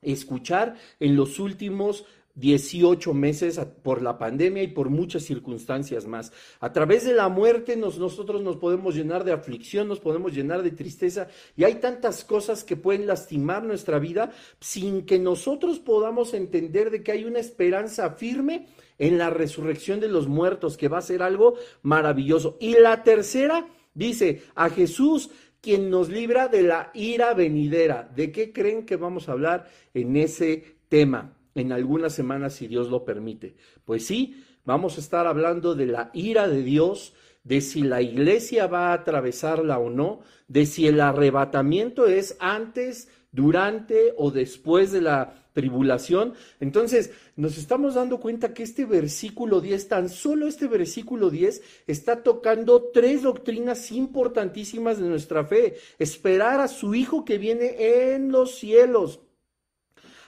escuchar 0.00 0.76
en 1.00 1.16
los 1.16 1.40
últimos 1.40 2.04
18 2.40 3.14
meses 3.14 3.60
por 3.82 4.02
la 4.02 4.18
pandemia 4.18 4.62
y 4.62 4.68
por 4.68 4.90
muchas 4.90 5.22
circunstancias 5.22 6.06
más. 6.06 6.32
A 6.58 6.72
través 6.72 7.04
de 7.04 7.12
la 7.12 7.28
muerte 7.28 7.76
nosotros 7.76 8.42
nos 8.42 8.56
podemos 8.56 8.94
llenar 8.94 9.24
de 9.24 9.32
aflicción, 9.32 9.86
nos 9.86 10.00
podemos 10.00 10.34
llenar 10.34 10.62
de 10.62 10.70
tristeza 10.70 11.28
y 11.56 11.64
hay 11.64 11.74
tantas 11.76 12.24
cosas 12.24 12.64
que 12.64 12.76
pueden 12.76 13.06
lastimar 13.06 13.62
nuestra 13.62 13.98
vida 13.98 14.32
sin 14.58 15.04
que 15.06 15.18
nosotros 15.18 15.78
podamos 15.78 16.34
entender 16.34 16.90
de 16.90 17.02
que 17.02 17.12
hay 17.12 17.24
una 17.24 17.38
esperanza 17.38 18.10
firme 18.10 18.66
en 18.98 19.18
la 19.18 19.30
resurrección 19.30 20.00
de 20.00 20.08
los 20.08 20.28
muertos, 20.28 20.76
que 20.76 20.88
va 20.88 20.98
a 20.98 21.02
ser 21.02 21.22
algo 21.22 21.54
maravilloso. 21.82 22.56
Y 22.60 22.78
la 22.78 23.02
tercera 23.02 23.66
dice, 23.94 24.42
a 24.54 24.68
Jesús 24.68 25.30
quien 25.60 25.90
nos 25.90 26.08
libra 26.08 26.48
de 26.48 26.62
la 26.62 26.90
ira 26.94 27.34
venidera. 27.34 28.10
¿De 28.14 28.32
qué 28.32 28.52
creen 28.52 28.86
que 28.86 28.96
vamos 28.96 29.28
a 29.28 29.32
hablar 29.32 29.68
en 29.94 30.16
ese 30.16 30.76
tema? 30.88 31.36
En 31.54 31.72
algunas 31.72 32.14
semanas, 32.14 32.54
si 32.54 32.66
Dios 32.66 32.88
lo 32.88 33.04
permite. 33.04 33.56
Pues 33.84 34.06
sí, 34.06 34.44
vamos 34.64 34.96
a 34.96 35.00
estar 35.00 35.26
hablando 35.26 35.74
de 35.74 35.86
la 35.86 36.10
ira 36.14 36.48
de 36.48 36.62
Dios, 36.62 37.14
de 37.44 37.60
si 37.60 37.82
la 37.82 38.02
iglesia 38.02 38.66
va 38.66 38.88
a 38.88 38.94
atravesarla 38.94 39.78
o 39.78 39.90
no, 39.90 40.20
de 40.48 40.66
si 40.66 40.86
el 40.86 41.00
arrebatamiento 41.00 42.06
es 42.06 42.36
antes, 42.38 43.08
durante 43.32 44.12
o 44.16 44.30
después 44.30 44.92
de 44.92 45.02
la 45.02 45.34
tribulación. 45.52 46.34
Entonces, 46.58 47.12
nos 47.36 47.58
estamos 47.58 47.94
dando 47.94 48.18
cuenta 48.18 48.54
que 48.54 48.62
este 48.62 48.84
versículo 48.84 49.60
10, 49.60 49.88
tan 49.88 50.08
solo 50.08 50.46
este 50.46 50.66
versículo 50.66 51.30
10, 51.30 51.62
está 51.86 52.22
tocando 52.22 52.90
tres 52.92 53.22
doctrinas 53.22 53.92
importantísimas 53.92 54.98
de 54.98 55.08
nuestra 55.08 55.44
fe. 55.44 55.76
Esperar 55.98 56.60
a 56.60 56.68
su 56.68 56.94
Hijo 56.94 57.24
que 57.24 57.38
viene 57.38 58.14
en 58.14 58.32
los 58.32 58.56
cielos 58.56 59.20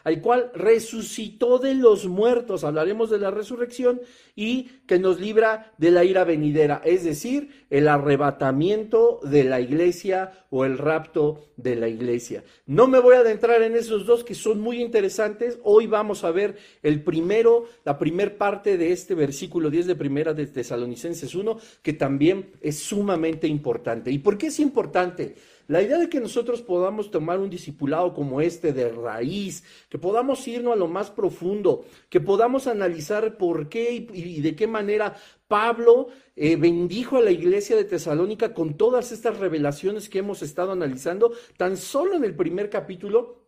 al 0.05 0.21
cual 0.21 0.51
resucitó 0.55 1.59
de 1.59 1.75
los 1.75 2.07
muertos, 2.07 2.65
hablaremos 2.65 3.11
de 3.11 3.19
la 3.19 3.31
resurrección, 3.31 4.01
y 4.35 4.65
que 4.87 4.99
nos 4.99 5.21
libra 5.21 5.73
de 5.79 5.91
la 5.91 6.05
ira 6.05 6.25
venidera, 6.25 6.81
es 6.85 7.05
decir, 7.05 7.67
el 7.71 7.89
arrebatamiento 7.89 9.21
de 9.23 9.45
la 9.45 9.61
iglesia 9.61 10.33
o 10.51 10.65
el 10.65 10.79
rapto 10.79 11.53
de 11.57 11.77
la 11.77 11.89
iglesia. 11.89 12.45
No 12.67 12.89
me 12.89 12.99
voy 12.99 13.17
a 13.17 13.21
adentrar 13.21 13.63
en 13.63 13.77
esos 13.77 14.07
dos 14.07 14.25
que 14.25 14.35
son 14.35 14.61
muy 14.61 14.81
interesantes, 14.81 15.59
hoy 15.63 15.87
vamos 15.87 16.25
a 16.25 16.31
ver 16.31 16.57
el 16.83 17.03
primero, 17.03 17.67
la 17.85 17.99
primer 17.99 18.37
parte 18.37 18.79
de 18.79 18.93
este 18.93 19.15
versículo 19.15 19.71
10 19.71 19.87
de 19.87 19.97
primera 19.97 20.35
de 20.35 20.47
Tesalonicenses 20.47 21.35
1, 21.35 21.59
que 21.83 21.93
también 21.93 22.53
es 22.61 22.79
sumamente 22.79 23.47
importante. 23.47 24.11
¿Y 24.11 24.19
por 24.19 24.39
qué 24.39 24.49
es 24.49 24.61
importante? 24.61 25.37
La 25.69 25.83
idea 25.83 25.99
de 25.99 26.09
que 26.09 26.21
nosotros 26.21 26.63
podamos 26.63 27.11
tomar 27.11 27.39
un 27.39 27.51
discipulado 27.51 28.15
como 28.15 28.41
este 28.41 28.73
de 28.73 28.91
raíz, 28.91 29.65
que 29.89 29.99
podamos 29.99 30.47
irnos 30.49 30.73
a 30.73 30.77
lo 30.77 30.89
más 30.89 31.11
profundo, 31.11 31.85
que 32.09 32.21
podamos 32.21 32.67
analizar 32.67 33.37
por 33.37 33.69
qué 33.69 34.07
y, 34.13 34.41
de 34.41 34.57
qué 34.57 34.67
manera 34.67 35.17
Pablo 35.49 36.09
eh, 36.35 36.57
bendijo 36.57 37.19
a 37.19 37.23
la 37.23 37.31
iglesia 37.31 37.77
de 37.77 37.85
Tesalónica 37.85 38.55
con 38.55 38.77
todas 38.77 39.13
estas 39.13 39.39
revelaciones 39.39 40.09
que 40.09 40.19
hemos 40.19 40.43
estado 40.43 40.73
analizando, 40.73 41.33
tan 41.57 41.77
solo 41.77 42.15
en 42.15 42.25
el 42.25 42.35
primer 42.35 42.71
capítulo 42.71 43.42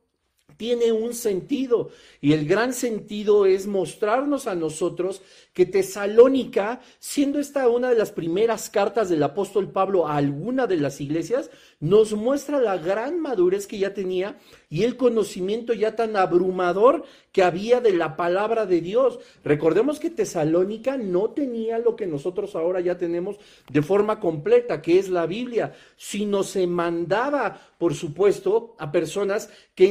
tiene 0.56 0.92
un 0.92 1.14
sentido 1.14 1.90
y 2.20 2.32
el 2.32 2.46
gran 2.46 2.72
sentido 2.72 3.46
es 3.46 3.66
mostrarnos 3.66 4.46
a 4.46 4.54
nosotros 4.54 5.22
que 5.52 5.66
Tesalónica, 5.66 6.80
siendo 6.98 7.38
esta 7.38 7.68
una 7.68 7.88
de 7.88 7.94
las 7.94 8.10
primeras 8.10 8.70
cartas 8.70 9.08
del 9.08 9.22
apóstol 9.22 9.70
Pablo 9.70 10.08
a 10.08 10.16
alguna 10.16 10.66
de 10.66 10.76
las 10.76 11.00
iglesias, 11.00 11.50
nos 11.78 12.12
muestra 12.12 12.60
la 12.60 12.76
gran 12.76 13.20
madurez 13.20 13.66
que 13.66 13.78
ya 13.78 13.94
tenía 13.94 14.38
y 14.68 14.82
el 14.82 14.96
conocimiento 14.96 15.72
ya 15.72 15.94
tan 15.94 16.16
abrumador 16.16 17.04
que 17.30 17.42
había 17.42 17.80
de 17.80 17.92
la 17.92 18.16
palabra 18.16 18.66
de 18.66 18.80
Dios. 18.80 19.20
Recordemos 19.44 20.00
que 20.00 20.10
Tesalónica 20.10 20.96
no 20.96 21.30
tenía 21.30 21.78
lo 21.78 21.94
que 21.94 22.06
nosotros 22.06 22.56
ahora 22.56 22.80
ya 22.80 22.98
tenemos 22.98 23.36
de 23.70 23.82
forma 23.82 24.18
completa, 24.18 24.82
que 24.82 24.98
es 24.98 25.08
la 25.08 25.26
Biblia, 25.26 25.74
sino 25.96 26.42
se 26.42 26.66
mandaba, 26.66 27.60
por 27.78 27.94
supuesto, 27.94 28.74
a 28.78 28.90
personas 28.90 29.50
que 29.74 29.86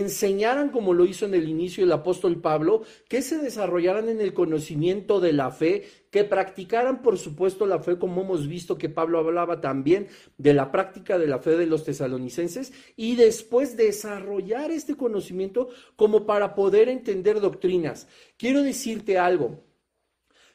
como 0.72 0.94
lo 0.94 1.06
hizo 1.06 1.26
en 1.26 1.34
el 1.34 1.50
inicio 1.50 1.84
el 1.84 1.92
apóstol 1.92 2.40
Pablo, 2.42 2.84
que 3.10 3.22
se 3.22 3.38
desarrollaran 3.38 4.10
en 4.10 4.22
el 4.22 4.34
conocimiento 4.34 5.20
de 5.20 5.34
la 5.34 5.52
fe, 5.52 5.84
que 6.12 6.24
practicaran, 6.24 7.02
por 7.02 7.18
supuesto, 7.18 7.66
la 7.66 7.80
fe, 7.80 7.98
como 7.98 8.22
hemos 8.22 8.48
visto 8.48 8.78
que 8.78 8.90
Pablo 8.90 9.20
hablaba 9.20 9.62
también 9.62 10.08
de 10.38 10.54
la 10.54 10.72
práctica 10.72 11.18
de 11.18 11.28
la 11.28 11.40
fe 11.40 11.58
de 11.58 11.66
los 11.66 11.84
tesalonicenses, 11.84 12.72
y 12.96 13.16
después 13.16 13.76
desarrollar 13.76 14.72
este 14.72 14.96
conocimiento 14.96 15.70
como 15.96 16.26
para 16.26 16.56
poder 16.56 16.90
entender 16.90 17.40
doctrinas. 17.40 18.08
Quiero 18.38 18.62
decirte 18.62 19.18
algo. 19.18 19.73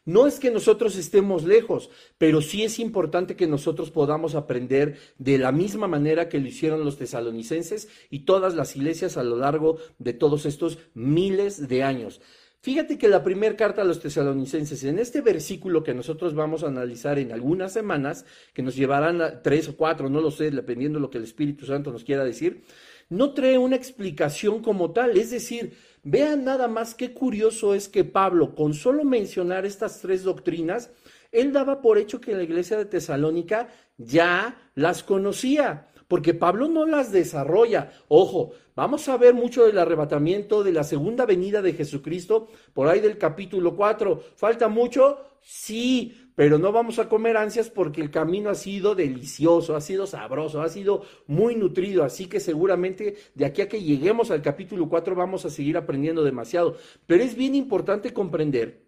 No 0.09 0.27
es 0.27 0.41
que 0.41 0.51
nosotros 0.51 0.97
estemos 0.97 1.45
lejos, 1.45 1.91
pero 2.17 2.41
sí 2.41 2.65
es 2.65 2.79
importante 2.79 3.37
que 3.37 3.47
nosotros 3.47 3.91
podamos 3.91 4.35
aprender 4.35 4.97
de 5.19 5.37
la 5.37 5.53
misma 5.53 5.87
manera 5.87 6.31
que 6.31 6.41
lo 6.41 6.49
hicieron 6.49 6.83
los 6.83 6.97
tesalonicenses 6.97 7.91
y 8.09 8.21
todas 8.21 8.55
las 8.55 8.75
iglesias 8.75 9.19
a 9.19 9.23
lo 9.23 9.37
largo 9.37 9.77
de 9.99 10.15
todos 10.15 10.47
estos 10.47 10.79
miles 10.95 11.69
de 11.69 11.83
años. 11.83 12.23
Fíjate 12.63 12.97
que 12.97 13.07
la 13.07 13.23
primera 13.23 13.55
carta 13.55 13.83
a 13.83 13.85
los 13.85 14.01
tesalonicenses, 14.01 14.83
en 14.85 14.99
este 14.99 15.21
versículo 15.21 15.85
que 15.85 15.93
nosotros 15.93 16.35
vamos 16.35 16.65
a 16.65 16.69
analizar 16.69 17.19
en 17.19 17.31
algunas 17.31 17.75
semanas, 17.75 18.25
que 18.55 18.63
nos 18.63 18.77
llevarán 18.77 19.21
a 19.21 19.43
tres 19.43 19.69
o 19.69 19.77
cuatro, 19.77 20.09
no 20.09 20.23
lo 20.23 20.31
sé, 20.31 20.51
dependiendo 20.51 20.99
de 20.99 21.03
lo 21.03 21.11
que 21.11 21.19
el 21.19 21.25
Espíritu 21.25 21.67
Santo 21.67 21.93
nos 21.93 22.05
quiera 22.05 22.25
decir, 22.25 22.63
no 23.11 23.35
trae 23.35 23.59
una 23.59 23.77
explicación 23.77 24.63
como 24.63 24.91
tal. 24.93 25.19
Es 25.19 25.31
decir, 25.31 25.77
vean 26.03 26.45
nada 26.45 26.69
más 26.69 26.95
qué 26.95 27.13
curioso 27.13 27.75
es 27.75 27.89
que 27.89 28.05
Pablo, 28.05 28.55
con 28.55 28.75
solo 28.75 29.05
mencionar 29.05 29.67
estas 29.67 30.01
tres 30.01 30.23
doctrinas, 30.23 30.91
él 31.33 31.53
daba 31.53 31.81
por 31.81 31.99
hecho 31.99 32.21
que 32.21 32.35
la 32.35 32.43
iglesia 32.43 32.79
de 32.79 32.87
Tesalónica 32.87 33.69
ya 33.97 34.71
las 34.75 35.03
conocía 35.03 35.89
porque 36.09 36.33
Pablo 36.35 36.69
no 36.69 36.87
las 36.87 37.13
desarrolla. 37.13 37.93
Ojo, 38.09 38.53
vamos 38.75 39.09
a 39.09 39.19
ver 39.19 39.35
mucho 39.35 39.67
del 39.67 39.79
arrebatamiento, 39.79 40.65
de 40.65 40.73
la 40.73 40.83
segunda 40.83 41.27
venida 41.27 41.63
de 41.63 41.75
Jesucristo, 41.75 42.49
por 42.73 42.89
ahí 42.89 43.01
del 43.01 43.19
capítulo 43.19 43.77
4. 43.77 44.23
¿Falta 44.35 44.69
mucho? 44.69 45.19
Sí, 45.43 46.28
pero 46.39 46.57
no 46.57 46.71
vamos 46.71 47.01
a 47.01 47.09
comer 47.09 47.37
ansias 47.37 47.69
porque 47.69 48.01
el 48.01 48.13
camino 48.13 48.49
ha 48.49 48.55
sido 48.55 48.95
delicioso, 48.95 49.75
ha 49.75 49.81
sido 49.81 50.07
sabroso, 50.07 50.63
ha 50.63 50.69
sido 50.69 51.03
muy 51.27 51.57
nutrido, 51.57 52.05
así 52.05 52.27
que 52.27 52.39
seguramente 52.39 53.17
de 53.35 53.45
aquí 53.45 53.61
a 53.61 53.69
que 53.69 53.83
lleguemos 53.83 54.31
al 54.31 54.41
capítulo 54.41 54.89
4 54.89 55.17
vamos 55.17 55.45
a 55.45 55.51
seguir 55.51 55.77
aprendiendo 55.77 56.23
demasiado. 56.23 56.77
Pero 57.09 57.25
es 57.25 57.35
bien 57.35 57.57
importante 57.57 58.13
comprender 58.13 58.87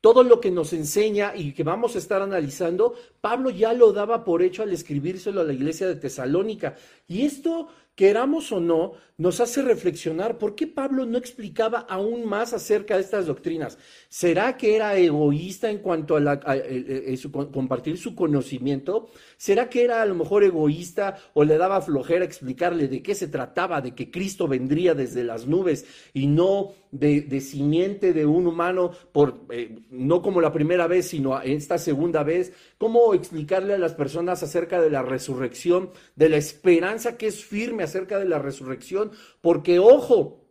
todo 0.00 0.22
lo 0.22 0.40
que 0.40 0.52
nos 0.52 0.72
enseña 0.72 1.34
y 1.34 1.54
que 1.54 1.64
vamos 1.64 1.96
a 1.96 1.98
estar 1.98 2.22
analizando, 2.22 2.94
Pablo 3.20 3.50
ya 3.50 3.72
lo 3.72 3.92
daba 3.92 4.22
por 4.22 4.40
hecho 4.40 4.62
al 4.62 4.72
escribírselo 4.72 5.40
a 5.40 5.44
la 5.44 5.54
iglesia 5.54 5.88
de 5.88 5.96
Tesalónica. 5.96 6.76
Y 7.08 7.22
esto 7.22 7.66
queramos 7.94 8.50
o 8.52 8.60
no, 8.60 8.92
nos 9.16 9.40
hace 9.40 9.62
reflexionar 9.62 10.38
por 10.38 10.56
qué 10.56 10.66
Pablo 10.66 11.06
no 11.06 11.18
explicaba 11.18 11.78
aún 11.88 12.26
más 12.26 12.52
acerca 12.52 12.96
de 12.96 13.02
estas 13.02 13.26
doctrinas. 13.26 13.78
¿Será 14.08 14.56
que 14.56 14.74
era 14.74 14.96
egoísta 14.96 15.70
en 15.70 15.78
cuanto 15.78 16.16
a, 16.16 16.40
compartir 17.52 17.96
su 17.96 18.16
conocimiento? 18.16 19.08
¿Será 19.36 19.68
que 19.68 19.84
era 19.84 20.02
a 20.02 20.06
lo 20.06 20.16
mejor 20.16 20.42
egoísta 20.42 21.16
o 21.32 21.44
le 21.44 21.56
daba 21.56 21.80
flojera 21.80 22.24
explicarle 22.24 22.88
de 22.88 23.02
qué 23.02 23.14
se 23.14 23.28
trataba, 23.28 23.80
de 23.80 23.94
que 23.94 24.10
Cristo 24.10 24.48
vendría 24.48 24.94
desde 24.94 25.22
las 25.22 25.46
nubes 25.46 25.86
y 26.12 26.26
no 26.26 26.72
de, 26.90 27.40
simiente 27.40 28.12
de 28.12 28.26
un 28.26 28.48
humano, 28.48 28.90
eh, 29.50 29.78
no 29.90 30.22
como 30.22 30.40
la 30.40 30.52
primera 30.52 30.88
vez, 30.88 31.06
sino 31.06 31.40
esta 31.40 31.78
segunda 31.78 32.24
vez? 32.24 32.52
¿Cómo 32.78 33.14
explicarle 33.14 33.74
a 33.74 33.78
las 33.78 33.94
personas 33.94 34.42
acerca 34.42 34.80
de 34.80 34.90
la 34.90 35.02
resurrección, 35.02 35.90
de 36.16 36.30
la 36.30 36.36
esperanza 36.36 37.16
que 37.16 37.28
es 37.28 37.44
firme? 37.44 37.83
Acerca 37.84 38.18
de 38.18 38.24
la 38.26 38.38
resurrección, 38.38 39.12
porque 39.40 39.78
ojo, 39.78 40.43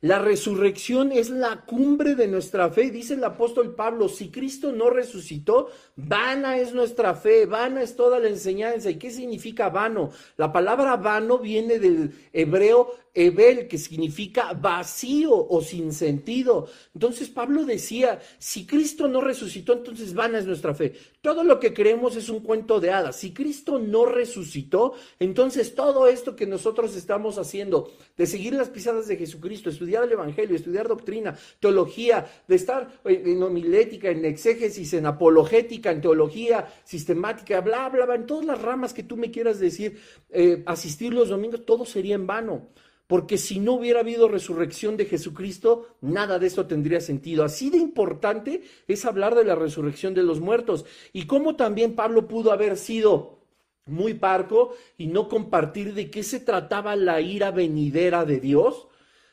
la 0.00 0.18
resurrección 0.18 1.10
es 1.10 1.30
la 1.30 1.64
cumbre 1.64 2.14
de 2.14 2.28
nuestra 2.28 2.70
fe, 2.70 2.90
dice 2.90 3.14
el 3.14 3.24
apóstol 3.24 3.74
Pablo, 3.74 4.08
si 4.08 4.30
Cristo 4.30 4.72
no 4.72 4.90
resucitó, 4.90 5.68
vana 5.96 6.58
es 6.58 6.74
nuestra 6.74 7.14
fe, 7.14 7.46
vana 7.46 7.82
es 7.82 7.96
toda 7.96 8.18
la 8.18 8.28
enseñanza. 8.28 8.90
¿Y 8.90 8.96
qué 8.96 9.10
significa 9.10 9.70
vano? 9.70 10.10
La 10.36 10.52
palabra 10.52 10.96
vano 10.96 11.38
viene 11.38 11.78
del 11.78 12.12
hebreo 12.32 12.94
Ebel, 13.16 13.66
que 13.66 13.78
significa 13.78 14.52
vacío 14.52 15.32
o 15.32 15.62
sin 15.62 15.92
sentido. 15.92 16.68
Entonces 16.94 17.30
Pablo 17.30 17.64
decía, 17.64 18.20
si 18.38 18.66
Cristo 18.66 19.08
no 19.08 19.22
resucitó, 19.22 19.72
entonces 19.72 20.12
vana 20.12 20.38
es 20.38 20.46
nuestra 20.46 20.74
fe. 20.74 20.92
Todo 21.22 21.42
lo 21.42 21.58
que 21.58 21.72
creemos 21.72 22.14
es 22.16 22.28
un 22.28 22.40
cuento 22.40 22.78
de 22.78 22.90
hadas. 22.90 23.16
Si 23.16 23.32
Cristo 23.32 23.78
no 23.78 24.04
resucitó, 24.04 24.92
entonces 25.18 25.74
todo 25.74 26.06
esto 26.06 26.36
que 26.36 26.46
nosotros 26.46 26.94
estamos 26.94 27.38
haciendo, 27.38 27.90
de 28.18 28.26
seguir 28.26 28.52
las 28.52 28.68
pisadas 28.68 29.08
de 29.08 29.16
Jesucristo, 29.16 29.70
estudiar 29.86 30.04
el 30.04 30.12
Evangelio, 30.12 30.56
estudiar 30.56 30.88
doctrina, 30.88 31.36
teología, 31.60 32.26
de 32.48 32.56
estar 32.56 33.00
en 33.04 33.42
homilética, 33.42 34.10
en 34.10 34.24
exégesis, 34.24 34.92
en 34.94 35.06
apologética, 35.06 35.92
en 35.92 36.00
teología 36.00 36.66
sistemática, 36.84 37.60
bla, 37.60 37.88
bla, 37.88 38.04
bla, 38.04 38.16
en 38.16 38.26
todas 38.26 38.44
las 38.44 38.60
ramas 38.60 38.92
que 38.92 39.04
tú 39.04 39.16
me 39.16 39.30
quieras 39.30 39.60
decir, 39.60 40.00
eh, 40.30 40.62
asistir 40.66 41.14
los 41.14 41.28
domingos, 41.28 41.64
todo 41.64 41.84
sería 41.84 42.16
en 42.16 42.26
vano. 42.26 42.68
porque 43.08 43.38
si 43.38 43.60
no 43.60 43.74
hubiera 43.74 44.00
habido 44.00 44.26
resurrección 44.26 44.96
de 44.96 45.04
Jesucristo, 45.04 45.86
nada 46.00 46.40
de 46.40 46.48
esto 46.48 46.66
tendría 46.66 47.00
sentido. 47.00 47.44
Así 47.44 47.70
de 47.70 47.78
importante 47.78 48.62
es 48.88 49.04
hablar 49.04 49.36
de 49.36 49.44
la 49.44 49.54
resurrección 49.54 50.12
de 50.12 50.24
los 50.24 50.40
muertos 50.40 50.84
y 51.12 51.28
cómo 51.28 51.54
también 51.54 51.94
Pablo 51.94 52.26
pudo 52.26 52.50
haber 52.50 52.76
sido 52.76 53.36
muy 53.86 54.14
parco 54.14 54.74
y 54.98 55.06
no 55.06 55.28
compartir 55.28 55.94
de 55.94 56.10
qué 56.10 56.22
se 56.22 56.40
trataba 56.40 56.96
la 56.96 57.20
ira 57.20 57.52
venidera 57.52 58.24
de 58.24 58.40
Dios. 58.40 58.88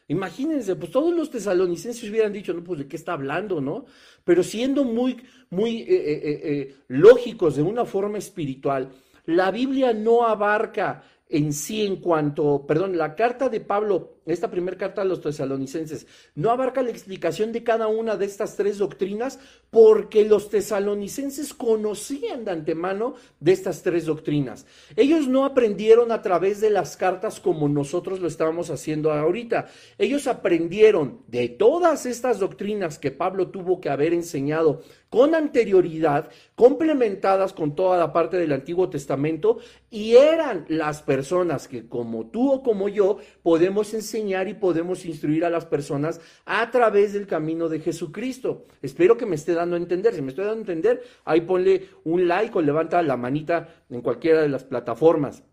Imagínense, 0.08 0.76
pues 0.76 0.92
todos 0.92 1.14
los 1.14 1.30
tesalonicenses 1.30 2.10
hubieran 2.10 2.34
dicho, 2.34 2.54
no, 2.54 2.64
pues 2.64 2.80
de 2.80 2.88
qué 2.88 2.98
está 2.98 3.14
hablando, 3.14 3.62
¿no? 3.62 3.86
Pero 4.24 4.44
siendo 4.44 4.84
muy, 4.84 5.18
muy 5.50 5.82
eh, 5.82 5.86
eh, 5.90 6.42
eh, 6.44 6.76
lógicos 6.90 7.56
de 7.56 7.64
una 7.64 7.86
forma 7.86 8.18
espiritual, 8.18 8.92
la 9.26 9.50
Biblia 9.52 9.94
no 9.94 10.28
abarca 10.28 11.04
en 11.30 11.54
sí 11.54 11.86
en 11.86 11.98
cuanto, 11.98 12.66
perdón, 12.68 12.98
la 12.98 13.16
carta 13.16 13.48
de 13.48 13.62
Pablo, 13.62 14.13
esta 14.26 14.50
primera 14.50 14.78
carta 14.78 15.02
a 15.02 15.06
los 15.06 15.22
tesalonicenses, 15.22 16.08
no 16.36 16.50
abarca 16.50 16.82
la 16.82 16.90
explicación 16.90 17.52
de 17.52 17.64
cada 17.64 17.88
una 17.88 18.16
de 18.16 18.26
estas 18.26 18.56
tres 18.56 18.78
doctrinas 18.78 19.40
porque 19.70 20.24
los 20.26 20.50
tesalonicenses 20.50 21.54
conocían 21.54 22.46
de 22.46 22.52
antemano 22.52 23.16
de 23.40 23.52
estas 23.52 23.84
tres 23.84 24.06
doctrinas. 24.06 24.66
Ellos 24.96 25.28
no 25.28 25.46
aprendieron 25.46 26.12
a 26.12 26.22
través 26.22 26.62
de 26.62 26.70
las 26.70 26.96
cartas 26.96 27.40
como 27.40 27.68
nosotros 27.68 28.20
lo 28.20 28.28
estábamos 28.28 28.70
haciendo 28.70 29.12
ahorita. 29.12 29.68
Ellos 29.98 30.28
aprendieron 30.28 31.22
de 31.28 31.50
todas 31.50 32.06
estas 32.06 32.40
doctrinas 32.40 33.00
que 33.00 33.12
Pablo 33.12 33.50
tuvo 33.50 33.82
que 33.82 33.90
haber 33.90 34.14
enseñado 34.14 34.82
con 35.10 35.36
anterioridad, 35.36 36.30
complementadas 36.56 37.54
con 37.54 37.76
toda 37.76 38.00
la 38.00 38.12
parte 38.12 38.38
del 38.38 38.52
Antiguo 38.52 38.90
Testamento, 38.90 39.60
y 39.92 40.16
eran 40.16 40.66
las 40.70 41.04
personas 41.04 41.68
que 41.68 41.88
como 41.88 42.32
tú 42.32 42.52
o 42.52 42.64
como 42.64 42.90
yo 42.90 43.18
podemos 43.44 43.94
enseñar 43.94 44.13
y 44.14 44.54
podemos 44.54 45.06
instruir 45.06 45.44
a 45.46 45.50
las 45.50 45.66
personas 45.66 46.22
a 46.46 46.70
través 46.70 47.14
del 47.14 47.26
camino 47.26 47.70
de 47.70 47.80
Jesucristo. 47.80 48.66
Espero 48.82 49.18
que 49.18 49.26
me 49.26 49.36
esté 49.36 49.54
dando 49.54 49.76
a 49.76 49.80
entender. 49.80 50.14
Si 50.14 50.22
me 50.22 50.30
estoy 50.30 50.46
dando 50.46 50.60
a 50.60 50.62
entender, 50.62 51.04
ahí 51.26 51.42
ponle 51.42 51.90
un 52.04 52.28
like 52.28 52.58
o 52.58 52.62
levanta 52.62 53.02
la 53.02 53.18
manita 53.18 53.70
en 53.90 54.02
cualquiera 54.02 54.42
de 54.42 54.50
las 54.50 54.64
plataformas. 54.64 55.44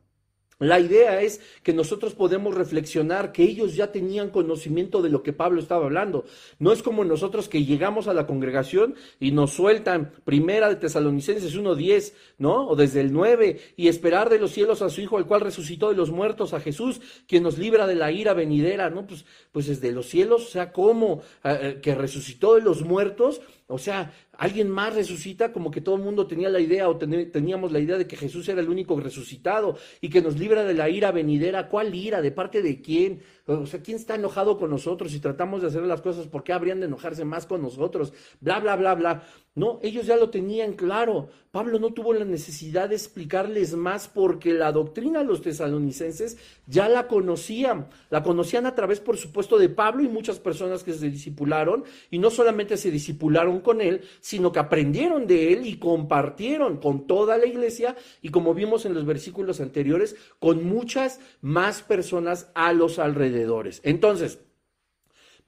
La 0.61 0.79
idea 0.79 1.23
es 1.23 1.41
que 1.63 1.73
nosotros 1.73 2.15
podemos 2.15 2.55
reflexionar 2.55 3.33
que 3.33 3.43
ellos 3.45 3.75
ya 3.75 3.93
tenían 3.93 4.29
conocimiento 4.29 5.01
de 5.01 5.09
lo 5.09 5.23
que 5.23 5.33
Pablo 5.33 5.59
estaba 5.59 5.87
hablando. 5.87 6.27
No 6.59 6.71
es 6.71 6.83
como 6.83 7.03
nosotros 7.03 7.49
que 7.49 7.65
llegamos 7.65 8.09
a 8.09 8.15
la 8.15 8.27
congregación 8.27 8.95
y 9.19 9.33
nos 9.33 9.53
sueltan 9.53 10.13
primera 10.25 10.69
de 10.69 10.77
Tesalonicenses 10.77 11.57
1.10, 11.57 12.13
¿no? 12.37 12.69
O 12.69 12.77
desde 12.77 13.01
el 13.01 13.11
9, 13.11 13.59
y 13.77 13.89
esperar 13.89 14.29
de 14.29 14.39
los 14.39 14.51
cielos 14.51 14.83
a 14.83 14.91
su 14.91 15.01
Hijo, 15.01 15.17
el 15.17 15.25
cual 15.25 15.41
resucitó 15.41 15.89
de 15.89 15.97
los 15.97 16.11
muertos, 16.11 16.53
a 16.53 16.61
Jesús, 16.61 17.01
quien 17.27 17.43
nos 17.43 17.57
libra 17.57 17.87
de 17.87 17.95
la 17.95 18.13
ira 18.13 18.35
venidera, 18.35 18.91
¿no? 18.91 19.07
Pues, 19.07 19.25
pues 19.53 19.67
desde 19.67 19.93
los 19.93 20.07
cielos, 20.07 20.47
o 20.47 20.51
sea, 20.51 20.73
¿cómo? 20.73 21.23
Eh, 21.43 21.59
eh, 21.63 21.81
que 21.81 21.95
resucitó 21.95 22.57
de 22.57 22.61
los 22.61 22.83
muertos, 22.83 23.41
o 23.71 23.79
sea, 23.79 24.13
alguien 24.33 24.69
más 24.69 24.95
resucita, 24.95 25.53
como 25.53 25.71
que 25.71 25.81
todo 25.81 25.97
el 25.97 26.03
mundo 26.03 26.27
tenía 26.27 26.49
la 26.49 26.61
idea 26.61 26.89
o 26.89 26.97
teníamos 26.99 27.73
la 27.73 27.79
idea 27.79 27.97
de 27.97 28.07
que 28.07 28.17
Jesús 28.17 28.49
era 28.49 28.61
el 28.61 28.69
único 28.69 28.99
resucitado 29.01 29.79
y 30.01 30.11
que 30.11 30.21
nos 30.21 30.39
libra 30.39 30.65
de 30.65 30.75
la 30.75 30.89
ira 30.89 31.13
venidera. 31.13 31.69
¿Cuál 31.69 31.95
ira? 31.95 32.21
¿De 32.21 32.33
parte 32.33 32.63
de 32.63 32.81
quién? 32.81 33.23
O 33.59 33.67
sea, 33.67 33.83
¿quién 33.83 33.97
está 33.97 34.15
enojado 34.15 34.59
con 34.59 34.71
nosotros? 34.71 35.11
Si 35.11 35.21
tratamos 35.21 35.63
de 35.63 35.69
hacer 35.69 35.83
las 35.83 36.01
cosas, 36.01 36.27
¿por 36.27 36.45
qué 36.45 36.53
habrían 36.53 36.81
de 36.81 36.87
enojarse 36.87 37.25
más 37.25 37.47
con 37.47 37.63
nosotros? 37.63 38.13
Bla, 38.41 38.61
bla, 38.61 38.77
bla, 38.77 38.95
bla. 38.95 39.23
No, 39.57 39.81
ellos 39.83 40.07
ya 40.07 40.17
lo 40.17 40.31
tenían 40.31 40.75
claro. 40.75 41.29
Pablo 41.51 41.81
no 41.81 41.93
tuvo 41.93 42.15
la 42.15 42.25
necesidad 42.25 42.89
de 42.89 42.95
explicarles 42.95 43.75
más 43.75 44.07
porque 44.07 44.53
la 44.55 44.71
doctrina 44.71 45.19
de 45.19 45.25
los 45.25 45.43
tesalonicenses 45.43 46.39
ya 46.67 46.89
la 46.89 47.09
conocían. 47.09 47.89
La 48.11 48.23
conocían 48.23 48.67
a 48.67 48.77
través, 48.77 49.01
por 49.01 49.17
supuesto, 49.17 49.59
de 49.59 49.69
Pablo 49.69 50.05
y 50.05 50.09
muchas 50.09 50.39
personas 50.39 50.85
que 50.85 50.93
se 50.93 51.11
disipularon. 51.11 51.83
Y 52.11 52.19
no 52.19 52.31
solamente 52.31 52.77
se 52.77 52.93
disipularon 52.93 53.61
con 53.61 53.81
él, 53.81 54.03
sino 54.21 54.53
que 54.53 54.61
aprendieron 54.61 55.27
de 55.27 55.53
él 55.53 55.67
y 55.67 55.79
compartieron 55.79 56.77
con 56.77 57.09
toda 57.09 57.37
la 57.37 57.47
iglesia 57.47 57.97
y 58.23 58.29
como 58.29 58.55
vimos 58.55 58.87
en 58.87 58.95
los 58.95 59.05
versículos 59.05 59.61
anteriores, 59.61 60.15
con 60.39 60.65
muchas 60.65 61.19
más 61.41 61.83
personas 61.83 62.53
a 62.55 62.73
los 62.73 63.01
alrededores. 63.01 63.40
Entonces, 63.83 64.41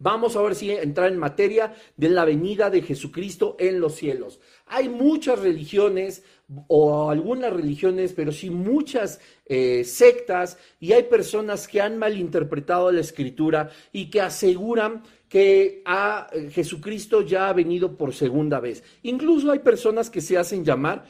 Vamos 0.02 0.34
a 0.34 0.42
ver 0.42 0.56
si 0.56 0.68
entrar 0.72 1.12
en 1.12 1.18
materia 1.18 1.74
de 1.96 2.08
la 2.08 2.24
venida 2.24 2.70
de 2.70 2.82
Jesucristo 2.82 3.54
en 3.60 3.78
los 3.78 3.94
cielos. 3.94 4.40
Hay 4.66 4.88
muchas 4.88 5.38
religiones, 5.38 6.24
o 6.66 7.08
algunas 7.08 7.52
religiones, 7.52 8.12
pero 8.12 8.32
sí 8.32 8.50
muchas 8.50 9.20
eh, 9.46 9.84
sectas, 9.84 10.58
y 10.80 10.90
hay 10.90 11.04
personas 11.04 11.68
que 11.68 11.80
han 11.80 11.98
malinterpretado 11.98 12.90
la 12.90 13.00
escritura 13.00 13.70
y 13.92 14.10
que 14.10 14.20
aseguran 14.20 15.04
que 15.28 15.82
a 15.84 16.26
eh, 16.32 16.50
Jesucristo 16.50 17.22
ya 17.22 17.48
ha 17.48 17.52
venido 17.52 17.96
por 17.96 18.12
segunda 18.12 18.58
vez. 18.58 18.82
Incluso 19.04 19.52
hay 19.52 19.60
personas 19.60 20.10
que 20.10 20.20
se 20.20 20.36
hacen 20.36 20.64
llamar, 20.64 21.04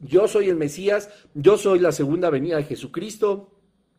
yo 0.00 0.26
soy 0.26 0.48
el 0.48 0.56
Mesías, 0.56 1.10
yo 1.34 1.58
soy 1.58 1.80
la 1.80 1.92
segunda 1.92 2.30
venida 2.30 2.56
de 2.56 2.64
Jesucristo. 2.64 3.52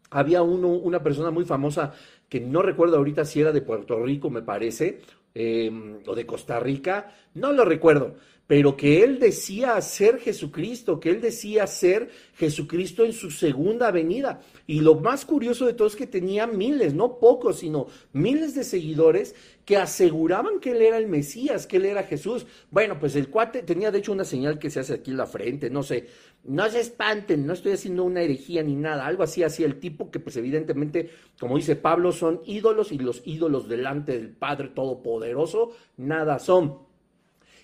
Había 0.09 0.41
uno, 0.41 0.69
una 0.69 1.03
persona 1.03 1.29
muy 1.29 1.45
famosa 1.45 1.93
que 2.29 2.39
no 2.39 2.61
recuerdo 2.61 2.97
ahorita 2.97 3.25
si 3.25 3.41
era 3.41 3.51
de 3.51 3.61
Puerto 3.61 4.01
Rico, 4.01 4.29
me 4.29 4.41
parece, 4.41 5.01
em, 5.33 5.97
o 6.05 6.15
de 6.15 6.25
Costa 6.25 6.59
Rica, 6.59 7.11
no 7.33 7.51
lo 7.51 7.65
recuerdo, 7.65 8.15
pero 8.49 8.75
que 8.75 9.03
él 9.03 9.19
decía 9.19 9.79
ser 9.79 10.17
Jesucristo, 10.17 10.99
que 10.99 11.11
él 11.11 11.21
decía 11.21 11.67
ser 11.67 12.09
Jesucristo 12.33 13.05
en 13.05 13.13
su 13.13 13.29
segunda 13.29 13.91
venida. 13.91 14.41
Y 14.65 14.79
lo 14.79 14.95
más 14.95 15.23
curioso 15.23 15.67
de 15.67 15.75
todo 15.75 15.87
es 15.87 15.95
que 15.95 16.07
tenía 16.07 16.47
miles, 16.47 16.95
no 16.95 17.19
pocos, 17.19 17.59
sino 17.59 17.85
miles 18.11 18.55
de 18.55 18.63
seguidores 18.63 19.35
que 19.65 19.77
aseguraban 19.77 20.59
que 20.59 20.71
él 20.71 20.81
era 20.81 20.97
el 20.97 21.05
Mesías, 21.05 21.67
que 21.67 21.77
él 21.77 21.85
era 21.85 22.01
Jesús. 22.01 22.47
Bueno, 22.71 22.97
pues 22.99 23.15
el 23.15 23.29
cuate 23.29 23.61
tenía 23.61 23.91
de 23.91 23.99
hecho 23.99 24.13
una 24.13 24.25
señal 24.25 24.57
que 24.57 24.71
se 24.71 24.79
hace 24.79 24.95
aquí 24.95 25.11
en 25.11 25.17
la 25.17 25.27
frente, 25.27 25.69
no 25.69 25.83
sé, 25.83 26.07
no 26.43 26.67
se 26.71 26.79
espanten, 26.79 27.45
no 27.45 27.53
estoy 27.53 27.73
haciendo 27.73 28.03
una 28.03 28.23
herejía 28.23 28.63
ni 28.63 28.75
nada, 28.75 29.05
algo 29.05 29.21
así 29.21 29.43
hacía 29.43 29.67
el 29.67 29.79
tipo 29.79 30.09
que 30.09 30.19
pues 30.19 30.35
evidentemente, 30.37 31.11
como 31.39 31.55
dice 31.55 31.75
Pablo, 31.75 32.11
son 32.11 32.41
ídolos 32.47 32.91
y 32.91 32.97
los 32.97 33.21
ídolos 33.25 33.69
delante 33.69 34.13
del 34.13 34.29
Padre 34.31 34.69
Todopoderoso, 34.69 35.73
nada 35.97 36.39
son. 36.39 36.88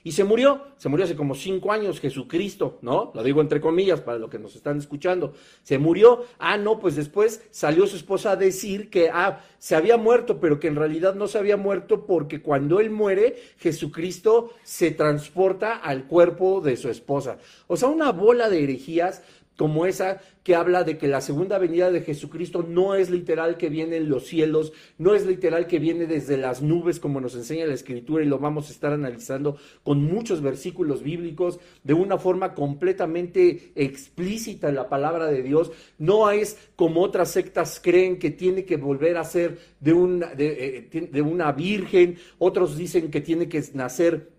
Y 0.05 0.11
se 0.11 0.23
murió, 0.23 0.61
se 0.77 0.87
murió 0.87 1.05
hace 1.05 1.15
como 1.15 1.33
cinco 1.33 1.71
años 1.71 1.99
Jesucristo, 1.99 2.77
¿no? 2.83 3.11
Lo 3.15 3.23
digo 3.23 3.41
entre 3.41 3.59
comillas 3.59 4.01
para 4.01 4.19
los 4.19 4.29
que 4.29 4.37
nos 4.37 4.55
están 4.55 4.77
escuchando. 4.77 5.33
Se 5.63 5.79
murió, 5.79 6.25
ah, 6.37 6.57
no, 6.57 6.77
pues 6.77 6.95
después 6.95 7.41
salió 7.49 7.87
su 7.87 7.95
esposa 7.95 8.33
a 8.33 8.35
decir 8.35 8.91
que, 8.91 9.09
ah, 9.11 9.41
se 9.57 9.75
había 9.75 9.97
muerto, 9.97 10.39
pero 10.39 10.59
que 10.59 10.67
en 10.67 10.75
realidad 10.75 11.15
no 11.15 11.27
se 11.27 11.39
había 11.39 11.57
muerto 11.57 12.05
porque 12.05 12.43
cuando 12.43 12.79
él 12.79 12.91
muere, 12.91 13.35
Jesucristo 13.57 14.51
se 14.61 14.91
transporta 14.91 15.75
al 15.77 16.05
cuerpo 16.05 16.61
de 16.61 16.77
su 16.77 16.87
esposa. 16.89 17.39
O 17.65 17.75
sea, 17.75 17.89
una 17.89 18.11
bola 18.11 18.47
de 18.47 18.63
herejías 18.63 19.23
como 19.57 19.85
esa 19.85 20.21
que 20.43 20.53
habla 20.53 20.83
de 20.83 20.97
que 20.97 21.07
la 21.07 21.21
segunda 21.21 21.57
venida 21.57 21.89
de 21.89 22.01
Jesucristo 22.01 22.63
no 22.67 22.93
es 22.93 23.09
literal 23.09 23.57
que 23.57 23.69
viene 23.69 23.97
en 23.97 24.09
los 24.09 24.27
cielos, 24.27 24.73
no 24.99 25.15
es 25.15 25.25
literal 25.25 25.65
que 25.65 25.79
viene 25.79 26.05
desde 26.05 26.37
las 26.37 26.61
nubes 26.61 26.99
como 26.99 27.19
nos 27.19 27.35
enseña 27.35 27.65
la 27.65 27.73
escritura 27.73 28.23
y 28.23 28.27
lo 28.27 28.37
vamos 28.37 28.69
a 28.69 28.71
estar 28.71 28.93
analizando 28.93 29.57
con 29.83 30.03
muchos 30.03 30.41
versículos 30.41 31.01
bíblicos 31.01 31.59
de 31.83 31.95
una 31.95 32.19
forma 32.19 32.53
completamente 32.53 33.71
explícita 33.75 34.69
en 34.69 34.75
la 34.75 34.87
palabra 34.87 35.27
de 35.27 35.41
Dios, 35.41 35.71
no 35.97 36.29
es 36.29 36.57
como 36.75 37.01
otras 37.01 37.31
sectas 37.31 37.79
creen 37.83 38.19
que 38.19 38.29
tiene 38.29 38.65
que 38.65 38.77
volver 38.77 39.17
a 39.17 39.23
ser 39.23 39.57
de 39.79 39.93
una, 39.93 40.27
de, 40.35 40.89
eh, 40.93 41.09
de 41.11 41.21
una 41.21 41.51
virgen, 41.53 42.17
otros 42.37 42.77
dicen 42.77 43.09
que 43.09 43.21
tiene 43.21 43.49
que 43.49 43.63
nacer 43.73 44.34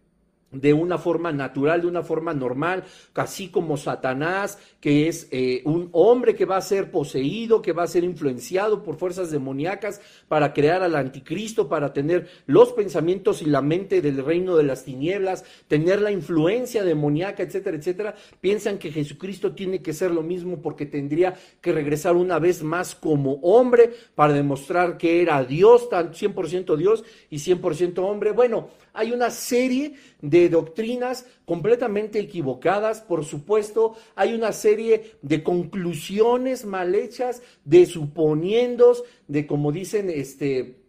de 0.60 0.72
una 0.72 0.98
forma 0.98 1.32
natural, 1.32 1.82
de 1.82 1.86
una 1.86 2.02
forma 2.02 2.34
normal, 2.34 2.84
así 3.14 3.48
como 3.48 3.76
Satanás, 3.76 4.58
que 4.80 5.08
es 5.08 5.28
eh, 5.30 5.62
un 5.64 5.88
hombre 5.92 6.34
que 6.34 6.44
va 6.44 6.56
a 6.56 6.60
ser 6.62 6.90
poseído, 6.90 7.62
que 7.62 7.72
va 7.72 7.82
a 7.82 7.88
ser 7.88 8.04
influenciado 8.04 8.82
por 8.82 8.96
fuerzas 8.96 9.30
demoníacas 9.30 10.00
para 10.28 10.52
crear 10.52 10.82
al 10.82 10.94
anticristo, 10.94 11.68
para 11.68 11.92
tener 11.92 12.28
los 12.46 12.72
pensamientos 12.72 13.42
y 13.42 13.46
la 13.46 13.62
mente 13.62 14.00
del 14.00 14.24
reino 14.24 14.56
de 14.56 14.64
las 14.64 14.84
tinieblas, 14.84 15.44
tener 15.68 16.00
la 16.00 16.10
influencia 16.10 16.84
demoníaca, 16.84 17.42
etcétera, 17.42 17.76
etcétera, 17.76 18.14
piensan 18.40 18.78
que 18.78 18.92
Jesucristo 18.92 19.52
tiene 19.52 19.82
que 19.82 19.92
ser 19.92 20.10
lo 20.10 20.22
mismo 20.22 20.60
porque 20.62 20.86
tendría 20.86 21.34
que 21.60 21.72
regresar 21.72 22.16
una 22.16 22.38
vez 22.38 22.62
más 22.62 22.94
como 22.94 23.34
hombre 23.42 23.92
para 24.14 24.32
demostrar 24.32 24.96
que 24.96 25.22
era 25.22 25.44
Dios, 25.44 25.88
100% 25.90 26.76
Dios 26.76 27.04
y 27.30 27.36
100% 27.36 27.98
hombre. 27.98 28.32
Bueno, 28.32 28.70
hay 28.92 29.12
una 29.12 29.30
serie 29.30 29.94
de 30.22 30.48
doctrinas 30.48 31.26
completamente 31.44 32.18
equivocadas, 32.18 33.00
por 33.00 33.24
supuesto, 33.24 33.96
hay 34.14 34.34
una 34.34 34.52
serie 34.52 35.12
de 35.22 35.42
conclusiones 35.42 36.64
mal 36.64 36.94
hechas, 36.94 37.42
de 37.64 37.86
suponiendos, 37.86 39.04
de 39.28 39.46
como 39.46 39.72
dicen, 39.72 40.10
este, 40.10 40.85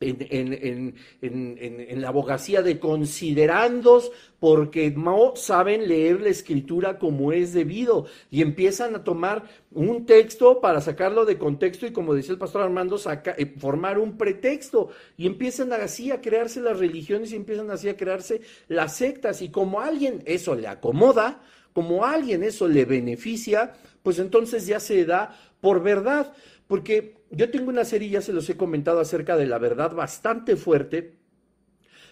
en, 0.00 0.94
en, 1.22 2.00
la 2.02 2.08
abogacía 2.08 2.60
de 2.60 2.78
considerandos 2.78 4.12
porque 4.38 4.90
no 4.90 5.34
saben 5.36 5.88
leer 5.88 6.20
la 6.20 6.28
escritura 6.28 6.98
como 6.98 7.32
es 7.32 7.54
debido. 7.54 8.06
Y 8.30 8.42
empiezan 8.42 8.94
a 8.94 9.04
tomar 9.04 9.44
un 9.72 10.04
texto 10.04 10.60
para 10.60 10.80
sacarlo 10.80 11.24
de 11.24 11.38
contexto 11.38 11.86
y 11.86 11.92
como 11.92 12.14
decía 12.14 12.32
el 12.32 12.38
pastor 12.38 12.62
Armando, 12.62 13.00
eh, 13.38 13.54
formar 13.58 13.98
un 13.98 14.18
pretexto. 14.18 14.90
Y 15.16 15.26
empiezan 15.26 15.72
así 15.72 16.10
a 16.10 16.20
crearse 16.20 16.60
las 16.60 16.78
religiones 16.78 17.32
y 17.32 17.36
empiezan 17.36 17.70
así 17.70 17.88
a 17.88 17.96
crearse 17.96 18.42
las 18.68 18.96
sectas. 18.96 19.40
Y 19.40 19.48
como 19.48 19.80
a 19.80 19.86
alguien 19.86 20.22
eso 20.26 20.54
le 20.54 20.68
acomoda, 20.68 21.42
como 21.72 22.04
a 22.04 22.12
alguien 22.12 22.42
eso 22.42 22.68
le 22.68 22.84
beneficia, 22.84 23.72
pues 24.02 24.18
entonces 24.18 24.66
ya 24.66 24.78
se 24.78 25.06
da 25.06 25.34
por 25.60 25.82
verdad. 25.82 26.34
Porque 26.66 27.15
yo 27.30 27.50
tengo 27.50 27.70
una 27.70 27.84
serie, 27.84 28.10
ya 28.10 28.20
se 28.20 28.32
los 28.32 28.48
he 28.48 28.56
comentado 28.56 29.00
acerca 29.00 29.36
de 29.36 29.46
la 29.46 29.58
verdad 29.58 29.92
bastante 29.92 30.56
fuerte, 30.56 31.16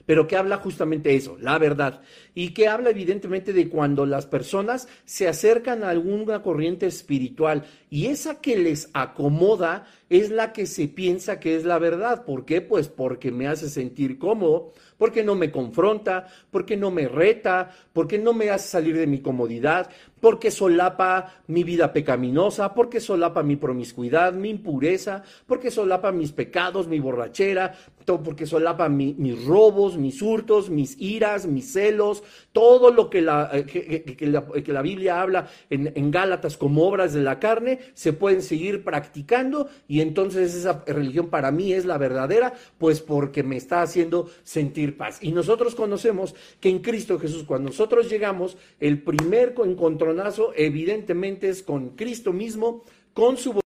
pero 0.06 0.26
que 0.26 0.36
habla 0.36 0.58
justamente 0.58 1.14
eso, 1.14 1.36
la 1.40 1.58
verdad, 1.58 2.02
y 2.34 2.50
que 2.50 2.68
habla 2.68 2.90
evidentemente 2.90 3.52
de 3.52 3.68
cuando 3.68 4.06
las 4.06 4.26
personas 4.26 4.88
se 5.04 5.28
acercan 5.28 5.82
a 5.82 5.90
alguna 5.90 6.42
corriente 6.42 6.86
espiritual 6.86 7.64
y 7.90 8.06
esa 8.06 8.40
que 8.40 8.56
les 8.56 8.90
acomoda 8.92 9.86
es 10.14 10.30
la 10.30 10.52
que 10.52 10.66
se 10.66 10.86
piensa 10.86 11.40
que 11.40 11.56
es 11.56 11.64
la 11.64 11.80
verdad. 11.80 12.24
¿Por 12.24 12.44
qué? 12.44 12.60
Pues 12.60 12.86
porque 12.86 13.32
me 13.32 13.48
hace 13.48 13.68
sentir 13.68 14.16
cómodo, 14.16 14.72
porque 14.96 15.24
no 15.24 15.34
me 15.34 15.50
confronta, 15.50 16.28
porque 16.52 16.76
no 16.76 16.92
me 16.92 17.08
reta, 17.08 17.70
porque 17.92 18.16
no 18.18 18.32
me 18.32 18.50
hace 18.50 18.68
salir 18.68 18.96
de 18.96 19.08
mi 19.08 19.18
comodidad, 19.18 19.90
porque 20.20 20.52
solapa 20.52 21.34
mi 21.48 21.64
vida 21.64 21.92
pecaminosa, 21.92 22.74
porque 22.74 23.00
solapa 23.00 23.42
mi 23.42 23.56
promiscuidad, 23.56 24.32
mi 24.32 24.50
impureza, 24.50 25.24
porque 25.46 25.72
solapa 25.72 26.12
mis 26.12 26.30
pecados, 26.30 26.86
mi 26.86 27.00
borrachera, 27.00 27.74
porque 28.04 28.46
solapa 28.46 28.88
mis 28.88 29.44
robos, 29.44 29.96
mis 29.96 30.22
hurtos, 30.22 30.70
mis 30.70 31.00
iras, 31.00 31.46
mis 31.46 31.72
celos, 31.72 32.22
todo 32.52 32.92
lo 32.92 33.10
que 33.10 33.20
la, 33.20 33.50
eh, 33.52 33.64
que, 33.64 34.72
la, 34.72 34.82
Biblia 34.82 35.20
habla 35.20 35.48
en, 35.70 35.92
en 35.94 36.10
Gálatas 36.10 36.56
como 36.56 36.86
obras 36.86 37.14
de 37.14 37.22
la 37.22 37.38
carne, 37.40 37.80
se 37.94 38.12
pueden 38.12 38.42
seguir 38.42 38.84
practicando 38.84 39.68
y 39.88 40.00
entonces 40.04 40.54
esa 40.54 40.84
religión 40.86 41.28
para 41.28 41.50
mí 41.50 41.72
es 41.72 41.84
la 41.84 41.98
verdadera, 41.98 42.54
pues 42.78 43.00
porque 43.00 43.42
me 43.42 43.56
está 43.56 43.82
haciendo 43.82 44.30
sentir 44.44 44.96
paz. 44.96 45.18
Y 45.20 45.32
nosotros 45.32 45.74
conocemos 45.74 46.34
que 46.60 46.68
en 46.68 46.78
Cristo 46.78 47.18
Jesús, 47.18 47.42
cuando 47.42 47.70
nosotros 47.70 48.08
llegamos, 48.08 48.56
el 48.78 49.02
primer 49.02 49.54
encuentro 49.64 50.14
evidentemente 50.54 51.48
es 51.48 51.62
con 51.62 51.90
Cristo 51.90 52.32
mismo, 52.32 52.82
con 53.12 53.36
su 53.36 53.60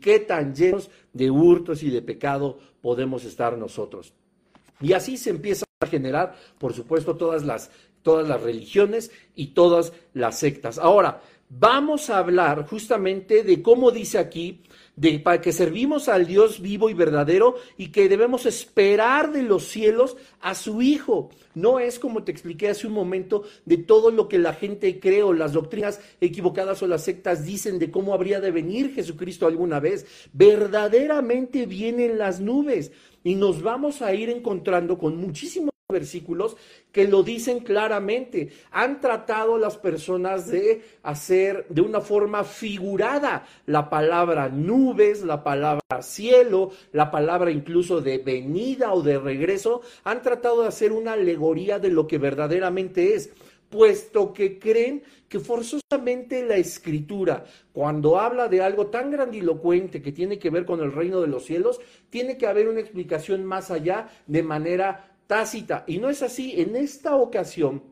qué 0.00 0.20
tan 0.20 0.54
llenos 0.54 0.90
de 1.12 1.30
hurtos 1.30 1.82
y 1.82 1.90
de 1.90 2.02
pecado 2.02 2.58
podemos 2.80 3.24
estar 3.24 3.58
nosotros. 3.58 4.14
Y 4.80 4.92
así 4.92 5.16
se 5.16 5.30
empieza 5.30 5.64
a 5.80 5.86
generar, 5.86 6.36
por 6.58 6.72
supuesto, 6.72 7.16
todas 7.16 7.44
las, 7.44 7.70
todas 8.02 8.28
las 8.28 8.40
religiones 8.42 9.10
y 9.34 9.48
todas 9.48 9.92
las 10.14 10.38
sectas. 10.38 10.78
Ahora, 10.78 11.20
vamos 11.50 12.10
a 12.10 12.18
hablar 12.18 12.66
justamente 12.66 13.42
de 13.42 13.62
cómo 13.62 13.90
dice 13.90 14.18
aquí 14.18 14.62
de, 14.96 15.18
para 15.20 15.40
que 15.40 15.52
servimos 15.52 16.08
al 16.08 16.26
Dios 16.26 16.60
vivo 16.60 16.90
y 16.90 16.94
verdadero 16.94 17.54
y 17.76 17.88
que 17.88 18.08
debemos 18.08 18.46
esperar 18.46 19.32
de 19.32 19.42
los 19.42 19.64
cielos 19.64 20.16
a 20.40 20.54
su 20.54 20.82
Hijo. 20.82 21.30
No 21.54 21.78
es 21.78 21.98
como 21.98 22.24
te 22.24 22.32
expliqué 22.32 22.68
hace 22.68 22.86
un 22.86 22.92
momento 22.92 23.44
de 23.64 23.78
todo 23.78 24.10
lo 24.10 24.28
que 24.28 24.38
la 24.38 24.54
gente 24.54 24.98
cree 24.98 25.22
o 25.22 25.32
las 25.32 25.52
doctrinas 25.52 26.00
equivocadas 26.20 26.82
o 26.82 26.86
las 26.86 27.04
sectas 27.04 27.44
dicen 27.44 27.78
de 27.78 27.90
cómo 27.90 28.12
habría 28.12 28.40
de 28.40 28.50
venir 28.50 28.94
Jesucristo 28.94 29.46
alguna 29.46 29.80
vez. 29.80 30.06
Verdaderamente 30.32 31.66
vienen 31.66 32.18
las 32.18 32.40
nubes 32.40 32.92
y 33.22 33.36
nos 33.36 33.62
vamos 33.62 34.02
a 34.02 34.14
ir 34.14 34.30
encontrando 34.30 34.98
con 34.98 35.16
muchísimos 35.16 35.70
versículos 35.90 36.54
que 36.92 37.08
lo 37.08 37.22
dicen 37.22 37.60
claramente. 37.60 38.50
Han 38.72 39.00
tratado 39.00 39.56
las 39.56 39.78
personas 39.78 40.46
de 40.46 40.82
hacer 41.02 41.64
de 41.70 41.80
una 41.80 42.02
forma 42.02 42.44
figurada 42.44 43.46
la 43.64 43.88
palabra 43.88 44.50
nubes, 44.50 45.22
la 45.22 45.42
palabra 45.42 46.02
cielo, 46.02 46.72
la 46.92 47.10
palabra 47.10 47.50
incluso 47.50 48.02
de 48.02 48.18
venida 48.18 48.92
o 48.92 49.00
de 49.00 49.18
regreso. 49.18 49.80
Han 50.04 50.20
tratado 50.20 50.60
de 50.60 50.68
hacer 50.68 50.92
una 50.92 51.14
alegoría 51.14 51.78
de 51.78 51.88
lo 51.88 52.06
que 52.06 52.18
verdaderamente 52.18 53.14
es 53.14 53.30
puesto 53.70 54.32
que 54.32 54.58
creen 54.58 55.02
que 55.28 55.40
forzosamente 55.40 56.42
la 56.44 56.56
escritura, 56.56 57.44
cuando 57.72 58.18
habla 58.18 58.48
de 58.48 58.62
algo 58.62 58.86
tan 58.86 59.10
grandilocuente 59.10 60.00
que 60.00 60.12
tiene 60.12 60.38
que 60.38 60.50
ver 60.50 60.64
con 60.64 60.80
el 60.80 60.92
reino 60.92 61.20
de 61.20 61.26
los 61.26 61.44
cielos, 61.44 61.80
tiene 62.08 62.38
que 62.38 62.46
haber 62.46 62.68
una 62.68 62.80
explicación 62.80 63.44
más 63.44 63.70
allá 63.70 64.08
de 64.26 64.42
manera 64.42 65.07
tácita. 65.28 65.84
Y 65.86 65.98
no 65.98 66.10
es 66.10 66.22
así. 66.22 66.60
En 66.60 66.74
esta 66.74 67.14
ocasión, 67.14 67.82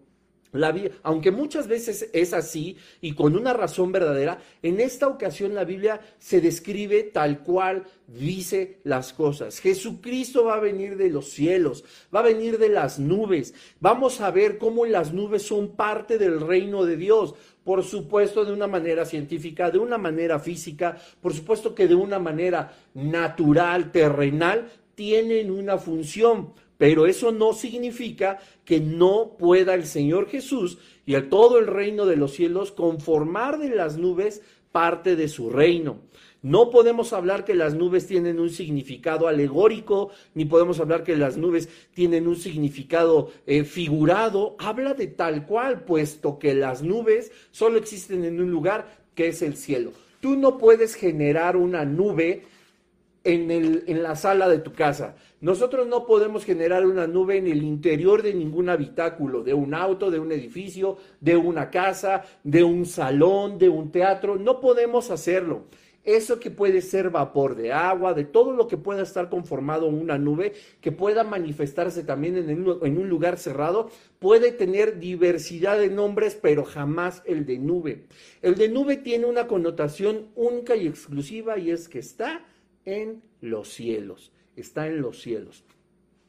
la, 0.52 0.74
aunque 1.02 1.30
muchas 1.30 1.68
veces 1.68 2.08
es 2.12 2.32
así 2.32 2.76
y 3.00 3.12
con 3.12 3.36
una 3.36 3.52
razón 3.52 3.92
verdadera, 3.92 4.38
en 4.62 4.80
esta 4.80 5.06
ocasión 5.06 5.54
la 5.54 5.64
Biblia 5.64 6.00
se 6.18 6.40
describe 6.40 7.04
tal 7.04 7.42
cual 7.42 7.84
dice 8.06 8.78
las 8.84 9.12
cosas. 9.12 9.60
Jesucristo 9.60 10.44
va 10.44 10.54
a 10.54 10.60
venir 10.60 10.96
de 10.96 11.10
los 11.10 11.30
cielos, 11.30 11.84
va 12.14 12.20
a 12.20 12.24
venir 12.24 12.58
de 12.58 12.70
las 12.70 12.98
nubes. 12.98 13.54
Vamos 13.80 14.20
a 14.20 14.30
ver 14.30 14.58
cómo 14.58 14.86
las 14.86 15.12
nubes 15.12 15.42
son 15.42 15.76
parte 15.76 16.18
del 16.18 16.40
reino 16.40 16.84
de 16.84 16.96
Dios. 16.96 17.34
Por 17.62 17.82
supuesto, 17.82 18.44
de 18.44 18.52
una 18.52 18.68
manera 18.68 19.04
científica, 19.04 19.70
de 19.70 19.78
una 19.78 19.98
manera 19.98 20.38
física, 20.38 20.96
por 21.20 21.34
supuesto 21.34 21.74
que 21.74 21.88
de 21.88 21.96
una 21.96 22.18
manera 22.18 22.72
natural, 22.94 23.90
terrenal, 23.92 24.70
tienen 24.94 25.50
una 25.50 25.76
función. 25.76 26.54
Pero 26.78 27.06
eso 27.06 27.32
no 27.32 27.52
significa 27.52 28.38
que 28.64 28.80
no 28.80 29.36
pueda 29.38 29.74
el 29.74 29.86
Señor 29.86 30.28
Jesús 30.28 30.78
y 31.06 31.14
a 31.14 31.28
todo 31.28 31.58
el 31.58 31.66
reino 31.66 32.06
de 32.06 32.16
los 32.16 32.32
cielos 32.32 32.72
conformar 32.72 33.58
de 33.58 33.70
las 33.70 33.96
nubes 33.96 34.42
parte 34.72 35.16
de 35.16 35.28
su 35.28 35.48
reino. 35.48 36.00
No 36.42 36.70
podemos 36.70 37.12
hablar 37.12 37.44
que 37.44 37.54
las 37.54 37.74
nubes 37.74 38.06
tienen 38.06 38.38
un 38.38 38.50
significado 38.50 39.26
alegórico, 39.26 40.10
ni 40.34 40.44
podemos 40.44 40.78
hablar 40.78 41.02
que 41.02 41.16
las 41.16 41.36
nubes 41.36 41.68
tienen 41.94 42.28
un 42.28 42.36
significado 42.36 43.32
eh, 43.46 43.64
figurado. 43.64 44.54
Habla 44.58 44.94
de 44.94 45.08
tal 45.08 45.46
cual, 45.46 45.84
puesto 45.84 46.38
que 46.38 46.54
las 46.54 46.82
nubes 46.82 47.32
solo 47.50 47.78
existen 47.78 48.24
en 48.24 48.40
un 48.40 48.50
lugar 48.50 49.06
que 49.14 49.28
es 49.28 49.42
el 49.42 49.56
cielo. 49.56 49.92
Tú 50.20 50.36
no 50.36 50.58
puedes 50.58 50.94
generar 50.94 51.56
una 51.56 51.84
nube 51.84 52.44
en, 53.26 53.50
el, 53.50 53.82
en 53.88 54.04
la 54.04 54.14
sala 54.14 54.48
de 54.48 54.60
tu 54.60 54.72
casa. 54.72 55.16
Nosotros 55.40 55.88
no 55.88 56.06
podemos 56.06 56.44
generar 56.44 56.86
una 56.86 57.08
nube 57.08 57.36
en 57.36 57.48
el 57.48 57.64
interior 57.64 58.22
de 58.22 58.32
ningún 58.32 58.68
habitáculo, 58.68 59.42
de 59.42 59.52
un 59.52 59.74
auto, 59.74 60.12
de 60.12 60.20
un 60.20 60.30
edificio, 60.30 60.96
de 61.20 61.36
una 61.36 61.68
casa, 61.70 62.22
de 62.44 62.62
un 62.62 62.86
salón, 62.86 63.58
de 63.58 63.68
un 63.68 63.90
teatro. 63.90 64.36
No 64.36 64.60
podemos 64.60 65.10
hacerlo. 65.10 65.64
Eso 66.04 66.38
que 66.38 66.52
puede 66.52 66.82
ser 66.82 67.10
vapor 67.10 67.56
de 67.56 67.72
agua, 67.72 68.14
de 68.14 68.22
todo 68.22 68.52
lo 68.52 68.68
que 68.68 68.76
pueda 68.76 69.02
estar 69.02 69.28
conformado 69.28 69.88
en 69.88 69.94
una 69.96 70.18
nube, 70.18 70.52
que 70.80 70.92
pueda 70.92 71.24
manifestarse 71.24 72.04
también 72.04 72.36
en, 72.36 72.48
en 72.48 72.98
un 72.98 73.08
lugar 73.08 73.38
cerrado, 73.38 73.90
puede 74.20 74.52
tener 74.52 75.00
diversidad 75.00 75.76
de 75.80 75.88
nombres, 75.88 76.38
pero 76.40 76.62
jamás 76.64 77.24
el 77.26 77.44
de 77.44 77.58
nube. 77.58 78.04
El 78.40 78.54
de 78.54 78.68
nube 78.68 78.98
tiene 78.98 79.26
una 79.26 79.48
connotación 79.48 80.28
única 80.36 80.76
y 80.76 80.86
exclusiva 80.86 81.58
y 81.58 81.72
es 81.72 81.88
que 81.88 81.98
está 81.98 82.44
en 82.86 83.22
los 83.42 83.68
cielos, 83.68 84.32
está 84.56 84.86
en 84.86 85.02
los 85.02 85.20
cielos. 85.20 85.64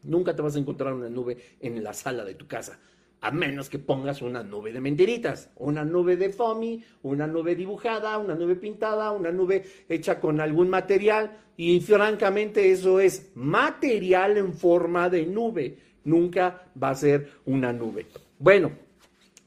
Nunca 0.03 0.35
te 0.35 0.41
vas 0.41 0.55
a 0.55 0.59
encontrar 0.59 0.93
una 0.93 1.09
nube 1.09 1.37
en 1.61 1.81
la 1.83 1.93
sala 1.93 2.25
de 2.25 2.35
tu 2.35 2.47
casa, 2.47 2.79
a 3.21 3.31
menos 3.31 3.69
que 3.69 3.79
pongas 3.79 4.21
una 4.21 4.43
nube 4.43 4.73
de 4.73 4.81
mentiritas, 4.81 5.49
una 5.55 5.85
nube 5.85 6.17
de 6.17 6.29
foamy, 6.29 6.83
una 7.03 7.25
nube 7.25 7.55
dibujada, 7.55 8.17
una 8.17 8.35
nube 8.35 8.55
pintada, 8.55 9.11
una 9.11 9.31
nube 9.31 9.63
hecha 9.87 10.19
con 10.19 10.39
algún 10.39 10.69
material, 10.69 11.37
y 11.55 11.79
francamente 11.79 12.71
eso 12.71 12.99
es 12.99 13.31
material 13.35 14.37
en 14.37 14.53
forma 14.53 15.09
de 15.09 15.25
nube, 15.25 15.77
nunca 16.03 16.69
va 16.81 16.89
a 16.89 16.95
ser 16.95 17.29
una 17.45 17.73
nube. 17.73 18.05
Bueno, 18.39 18.71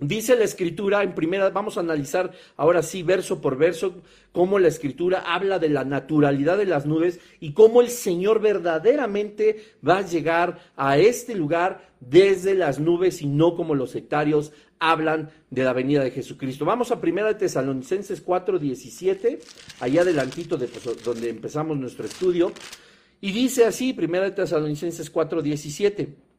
Dice 0.01 0.35
la 0.35 0.45
escritura 0.45 1.03
en 1.03 1.15
primera, 1.15 1.51
vamos 1.51 1.77
a 1.77 1.81
analizar 1.81 2.33
ahora 2.57 2.83
sí 2.83 3.03
verso 3.03 3.43
por 3.43 3.59
verso 3.59 4.03
cómo 4.33 4.59
la 4.59 4.69
escritura 4.69 5.25
habla 5.27 5.59
de 5.59 5.69
la 5.69 5.85
naturalidad 5.85 6.57
de 6.57 6.65
las 6.65 6.87
nubes 6.87 7.21
y 7.39 7.53
cómo 7.53 7.83
el 7.83 7.91
Señor 7.91 8.41
verdaderamente 8.41 9.63
va 9.87 9.99
a 9.99 10.07
llegar 10.07 10.59
a 10.75 10.97
este 10.97 11.35
lugar 11.35 11.91
desde 12.01 12.55
las 12.55 12.81
nubes 12.81 13.21
y 13.21 13.27
no 13.27 13.55
como 13.55 13.75
los 13.75 13.91
sectarios 13.91 14.53
hablan 14.79 15.29
de 15.51 15.65
la 15.65 15.75
venida 15.75 16.03
de 16.03 16.11
Jesucristo. 16.11 16.65
Vamos 16.65 16.91
a 16.91 17.01
primera 17.03 17.29
de 17.29 17.35
Tesalonicenses 17.35 18.25
4:17, 18.25 19.39
allá 19.81 20.01
adelantito 20.01 20.57
de 20.57 20.67
pues, 20.69 21.05
donde 21.05 21.29
empezamos 21.29 21.77
nuestro 21.77 22.07
estudio, 22.07 22.53
y 23.21 23.33
dice 23.33 23.67
así, 23.67 23.93
primera 23.93 24.25
de 24.25 24.31
Tesalonicenses 24.31 25.13
4:17. 25.13 26.30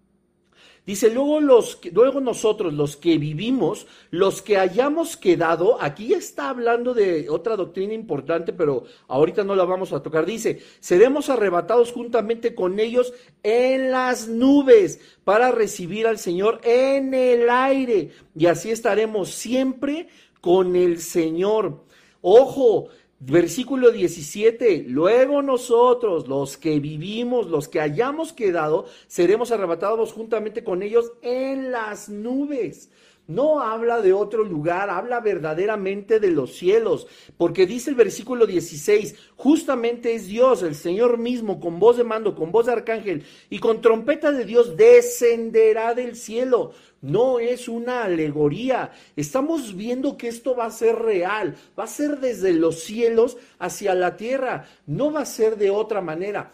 Dice, 0.83 1.11
luego, 1.11 1.39
los, 1.39 1.79
luego 1.93 2.19
nosotros, 2.21 2.73
los 2.73 2.97
que 2.97 3.19
vivimos, 3.19 3.85
los 4.09 4.41
que 4.41 4.57
hayamos 4.57 5.15
quedado, 5.15 5.77
aquí 5.79 6.13
está 6.13 6.49
hablando 6.49 6.95
de 6.95 7.29
otra 7.29 7.55
doctrina 7.55 7.93
importante, 7.93 8.51
pero 8.51 8.85
ahorita 9.07 9.43
no 9.43 9.55
la 9.55 9.63
vamos 9.63 9.93
a 9.93 10.01
tocar. 10.01 10.25
Dice, 10.25 10.59
seremos 10.79 11.29
arrebatados 11.29 11.91
juntamente 11.91 12.55
con 12.55 12.79
ellos 12.79 13.13
en 13.43 13.91
las 13.91 14.27
nubes 14.27 14.99
para 15.23 15.51
recibir 15.51 16.07
al 16.07 16.17
Señor 16.17 16.59
en 16.63 17.13
el 17.13 17.47
aire. 17.49 18.09
Y 18.35 18.47
así 18.47 18.71
estaremos 18.71 19.29
siempre 19.29 20.07
con 20.41 20.75
el 20.75 20.99
Señor. 20.99 21.85
Ojo, 22.21 22.89
Versículo 23.23 23.91
17, 23.91 24.85
luego 24.87 25.43
nosotros, 25.43 26.27
los 26.27 26.57
que 26.57 26.79
vivimos, 26.79 27.45
los 27.45 27.67
que 27.67 27.79
hayamos 27.79 28.33
quedado, 28.33 28.87
seremos 29.05 29.51
arrebatados 29.51 30.11
juntamente 30.11 30.63
con 30.63 30.81
ellos 30.81 31.11
en 31.21 31.71
las 31.71 32.09
nubes. 32.09 32.89
No 33.27 33.61
habla 33.61 34.01
de 34.01 34.11
otro 34.11 34.43
lugar, 34.43 34.89
habla 34.89 35.19
verdaderamente 35.19 36.19
de 36.19 36.31
los 36.31 36.55
cielos, 36.55 37.05
porque 37.37 37.67
dice 37.67 37.91
el 37.91 37.95
versículo 37.95 38.47
16, 38.47 39.13
justamente 39.35 40.15
es 40.15 40.25
Dios, 40.25 40.63
el 40.63 40.73
Señor 40.73 41.19
mismo, 41.19 41.59
con 41.59 41.77
voz 41.77 41.97
de 41.97 42.03
mando, 42.03 42.33
con 42.33 42.51
voz 42.51 42.65
de 42.65 42.71
arcángel 42.71 43.23
y 43.51 43.59
con 43.59 43.81
trompeta 43.81 44.31
de 44.31 44.45
Dios, 44.45 44.75
descenderá 44.75 45.93
del 45.93 46.15
cielo 46.15 46.71
no 47.01 47.39
es 47.39 47.67
una 47.67 48.03
alegoría. 48.03 48.91
Estamos 49.15 49.75
viendo 49.75 50.17
que 50.17 50.27
esto 50.27 50.55
va 50.55 50.65
a 50.65 50.71
ser 50.71 50.95
real, 50.95 51.55
va 51.77 51.85
a 51.85 51.87
ser 51.87 52.19
desde 52.19 52.53
los 52.53 52.81
cielos 52.81 53.37
hacia 53.59 53.93
la 53.95 54.15
tierra, 54.17 54.65
no 54.85 55.11
va 55.11 55.21
a 55.21 55.25
ser 55.25 55.57
de 55.57 55.69
otra 55.69 56.01
manera. 56.01 56.51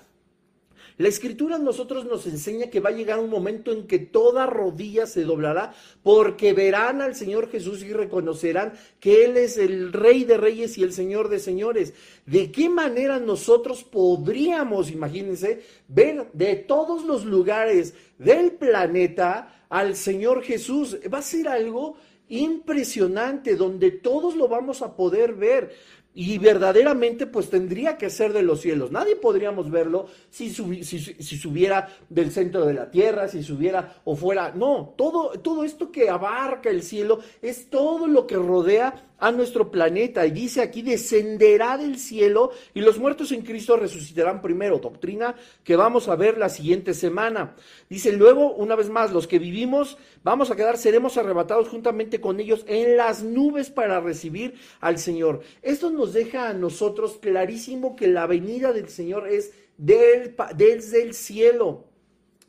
La 0.98 1.08
escritura 1.08 1.58
a 1.58 1.60
nosotros 1.60 2.06
nos 2.06 2.26
enseña 2.26 2.72
que 2.72 2.80
va 2.80 2.90
a 2.90 2.94
llegar 2.94 3.20
un 3.20 3.30
momento 3.30 3.72
en 3.72 3.86
que 3.86 4.00
toda 4.00 4.48
rodilla 4.48 5.06
se 5.06 5.24
doblará 5.24 5.74
porque 6.02 6.54
verán 6.54 7.02
al 7.02 7.14
Señor 7.14 7.50
Jesús 7.50 7.84
y 7.84 7.94
reconocerán 7.94 8.74
que 9.00 9.26
Él 9.26 9.38
es 9.38 9.58
el 9.58 9.94
Rey 9.94 10.24
de 10.24 10.38
Reyes 10.38 10.78
y 10.78 10.84
el 10.84 10.94
Señor 10.94 11.30
de 11.30 11.40
Señores. 11.40 11.94
¿De 12.26 12.52
qué 12.52 12.70
manera 12.70 13.20
nosotros 13.20 13.84
podríamos, 13.84 14.90
imagínense, 14.90 15.62
ver 15.88 16.30
de 16.34 16.56
todos 16.56 17.06
los 17.06 17.26
lugares 17.26 17.94
del 18.18 18.54
planeta 18.54 19.66
al 19.70 19.96
Señor 19.96 20.44
Jesús. 20.44 20.98
Va 21.14 21.20
a 21.20 21.24
ser 21.24 21.48
algo 21.48 21.96
impresionante 22.30 23.56
donde 23.56 23.92
todos 23.92 24.36
lo 24.36 24.48
vamos 24.48 24.82
a 24.82 24.96
poder 24.96 25.34
ver 25.34 25.74
y 26.20 26.40
verdaderamente 26.40 27.28
pues 27.28 27.48
tendría 27.48 27.96
que 27.96 28.10
ser 28.10 28.34
de 28.34 28.42
los 28.42 28.62
cielos. 28.62 28.92
Nadie 28.92 29.16
podríamos 29.16 29.70
verlo 29.70 30.08
si, 30.32 30.50
si, 30.50 31.38
subiera 31.38 31.90
del 32.10 32.32
centro 32.32 32.66
de 32.66 32.74
la 32.74 32.90
tierra, 32.90 33.28
si 33.28 33.44
subiera 33.44 34.02
o 34.04 34.16
fuera. 34.16 34.52
No, 34.52 34.96
todo, 34.98 35.40
todo 35.40 35.64
esto 35.64 35.92
que 35.92 36.10
abarca 36.10 36.72
el 36.72 36.82
cielo 36.82 37.20
es 37.44 37.70
todo 37.70 38.08
lo 38.08 38.26
que 38.26 38.36
rodea 38.36 39.07
a 39.20 39.32
nuestro 39.32 39.72
planeta. 39.72 40.26
Y 40.26 40.32
dice 40.32 40.62
aquí, 40.62 40.82
descenderá 40.82 41.78
del 41.78 41.98
cielo 41.98 42.52
y 42.74 42.82
los 42.82 43.00
muertos 43.00 43.32
en 43.32 43.42
Cristo 43.42 43.78
resucitarán 43.78 44.42
primero. 44.42 44.80
Doctrina 44.80 45.36
que 45.64 45.76
vamos 45.76 46.08
a 46.08 46.16
ver 46.16 46.38
la 46.38 46.50
siguiente 46.50 46.94
semana. 46.94 47.56
Dice 47.90 48.12
luego, 48.12 48.54
una 48.54 48.76
vez 48.76 48.90
más, 48.90 49.12
los 49.12 49.28
que 49.28 49.40
vivimos, 49.40 49.98
vamos 50.24 50.52
a 50.52 50.56
quedar, 50.56 50.78
seremos 50.78 51.18
arrebatados 51.18 51.70
juntamente 51.70 52.22
con 52.22 52.40
ellos 52.40 52.64
en 52.68 52.98
las 52.98 53.24
nubes 53.24 53.70
para 53.70 54.00
recibir 54.00 54.56
al 54.80 54.98
Señor. 54.98 55.42
Esto 55.62 55.90
nos 55.90 56.14
deja 56.14 56.50
a 56.50 56.54
nosotros 56.54 57.18
clarísimo 57.22 57.96
que 57.96 58.08
la 58.08 58.28
venida 58.28 58.74
del 58.74 58.90
Señor 58.90 59.28
es 59.28 59.54
del, 59.78 60.36
desde 60.56 61.04
el 61.04 61.14
cielo. 61.14 61.86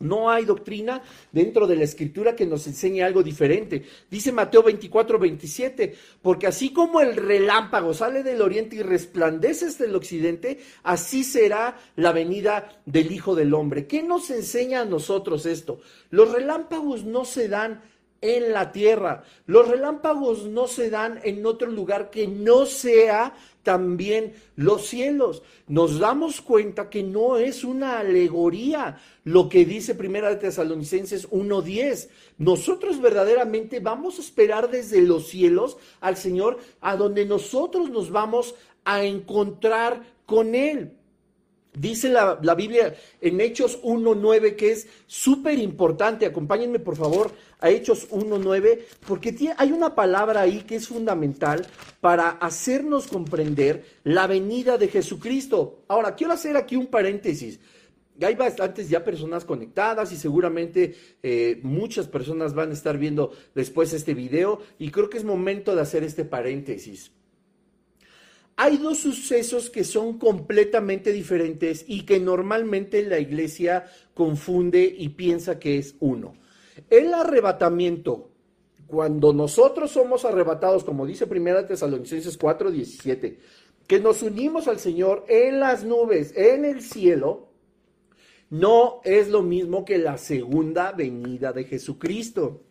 No 0.01 0.31
hay 0.31 0.45
doctrina 0.45 1.03
dentro 1.33 1.67
de 1.67 1.75
la 1.75 1.85
escritura 1.85 2.37
que 2.37 2.47
nos 2.47 2.67
enseñe 2.67 3.03
algo 3.03 3.23
diferente. 3.23 3.85
Dice 4.09 4.31
Mateo 4.31 4.63
24, 4.63 5.19
27, 5.19 5.95
porque 6.23 6.47
así 6.47 6.73
como 6.73 7.01
el 7.01 7.17
relámpago 7.17 7.93
sale 7.93 8.23
del 8.23 8.41
oriente 8.41 8.77
y 8.77 8.83
resplandece 8.83 9.67
hasta 9.67 9.85
el 9.85 9.97
occidente, 9.97 10.61
así 10.85 11.25
será 11.25 11.77
la 11.97 12.13
venida 12.13 12.81
del 12.87 13.11
Hijo 13.11 13.35
del 13.35 13.55
Hombre. 13.55 13.87
¿Qué 13.87 14.03
nos 14.03 14.31
enseña 14.31 14.83
a 14.83 14.85
nosotros 14.85 15.47
esto? 15.47 15.81
Los 16.11 16.33
relámpagos 16.33 17.05
no 17.05 17.25
se 17.25 17.49
dan 17.49 17.83
en 18.21 18.53
la 18.53 18.73
tierra. 18.73 19.23
Los 19.47 19.69
relámpagos 19.69 20.45
no 20.47 20.67
se 20.67 20.91
dan 20.91 21.21
en 21.23 21.45
otro 21.47 21.71
lugar 21.71 22.11
que 22.11 22.27
no 22.27 22.67
sea 22.67 23.35
también 23.63 24.33
los 24.57 24.87
cielos. 24.87 25.43
Nos 25.67 25.99
damos 25.99 26.41
cuenta 26.41 26.89
que 26.89 27.03
no 27.03 27.37
es 27.37 27.65
una 27.65 28.01
alegoría 28.01 28.99
lo 29.25 29.49
que 29.49 29.65
dice 29.65 29.95
Primera 29.95 30.31
de 30.31 30.37
Tesalonicenses 30.37 31.29
1:10. 31.31 32.09
Nosotros 32.39 33.01
verdaderamente 33.01 33.81
vamos 33.81 34.19
a 34.19 34.23
esperar 34.23 34.71
desde 34.71 35.03
los 35.03 35.29
cielos 35.29 35.77
al 36.01 36.17
Señor 36.17 36.59
a 36.81 36.97
donde 36.97 37.27
nosotros 37.27 37.91
nos 37.91 38.11
vamos 38.11 38.55
a 38.85 39.05
encontrar 39.05 40.03
con 40.25 40.55
él. 40.55 40.98
Dice 41.79 42.09
la, 42.09 42.55
Biblia 42.57 42.97
en 43.21 43.41
Hechos 43.41 43.81
1.9 43.83 44.57
que 44.57 44.73
es 44.73 44.89
súper 45.07 45.59
importante. 45.59 46.27
Acompáñenme 46.27 46.81
por 46.81 46.97
favor 46.97 47.31
a 47.61 47.71
Hechos 47.71 48.11
1.9 48.11 48.81
porque 49.07 49.55
hay 49.57 49.71
una 49.71 49.95
palabra 49.95 50.41
ahí 50.41 50.63
que 50.63 50.75
es 50.75 50.89
fundamental 50.89 51.67
para 52.01 52.31
hacernos 52.31 53.07
comprender 53.07 53.85
la 54.03 54.27
venida 54.27 54.77
de 54.77 54.89
Jesucristo. 54.89 55.85
Ahora, 55.87 56.17
quiero 56.17 56.33
hacer 56.33 56.57
aquí 56.57 56.75
un 56.75 56.89
paréntesis. 56.89 57.61
Hay 58.21 58.35
bastantes 58.35 58.89
ya 58.89 59.05
personas 59.05 59.45
conectadas 59.45 60.11
y 60.11 60.17
seguramente 60.17 60.97
eh, 61.23 61.61
muchas 61.63 62.09
personas 62.09 62.53
van 62.55 62.71
a 62.71 62.75
estar 62.75 62.99
viendo 62.99 63.31
después 63.55 63.93
este 63.93 64.15
video 64.15 64.61
y 64.81 64.91
creo 64.91 65.09
que 65.09 65.19
es 65.19 65.25
momento 65.25 65.77
de 65.77 65.83
hacer 65.83 66.03
este 66.03 66.25
paréntesis 66.25 67.13
hay 68.61 68.77
dos 68.77 68.99
sucesos 68.99 69.71
que 69.71 69.85
son 69.85 70.19
completamente 70.19 71.13
diferentes 71.13 71.85
y 71.87 72.03
que 72.03 72.19
normalmente 72.19 73.05
la 73.05 73.21
iglesia 73.21 73.87
confunde 74.15 74.83
y 74.99 75.11
piensa 75.11 75.61
que 75.61 75.79
es 75.79 75.95
uno. 76.01 76.35
El 76.91 77.15
arrebatamiento, 77.15 78.33
cuando 78.89 79.33
nosotros 79.33 79.93
somos 79.93 80.25
arrebatados, 80.25 80.83
como 80.83 81.07
dice 81.07 81.29
Primera 81.29 81.69
Tesalonicenses 81.69 82.37
4:17, 82.37 83.39
que 83.87 84.01
nos 84.01 84.25
unimos 84.25 84.67
al 84.67 84.81
Señor 84.81 85.25
en 85.29 85.61
las 85.61 85.85
nubes, 85.85 86.37
en 86.37 86.65
el 86.65 86.83
cielo, 86.83 87.53
no 88.51 89.01
es 89.05 89.29
lo 89.29 89.43
mismo 89.43 89.85
que 89.85 89.99
la 89.99 90.19
segunda 90.19 90.91
venida 90.91 91.53
de 91.53 91.63
Jesucristo. 91.63 92.65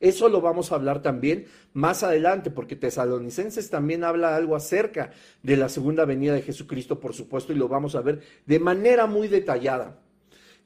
Eso 0.00 0.28
lo 0.28 0.40
vamos 0.40 0.72
a 0.72 0.76
hablar 0.76 1.02
también 1.02 1.46
más 1.78 2.02
adelante, 2.02 2.50
porque 2.50 2.74
Tesalonicenses 2.74 3.70
también 3.70 4.02
habla 4.02 4.34
algo 4.34 4.56
acerca 4.56 5.12
de 5.44 5.56
la 5.56 5.68
segunda 5.68 6.04
venida 6.04 6.34
de 6.34 6.42
Jesucristo, 6.42 6.98
por 6.98 7.14
supuesto, 7.14 7.52
y 7.52 7.56
lo 7.56 7.68
vamos 7.68 7.94
a 7.94 8.00
ver 8.00 8.20
de 8.46 8.58
manera 8.58 9.06
muy 9.06 9.28
detallada. 9.28 10.00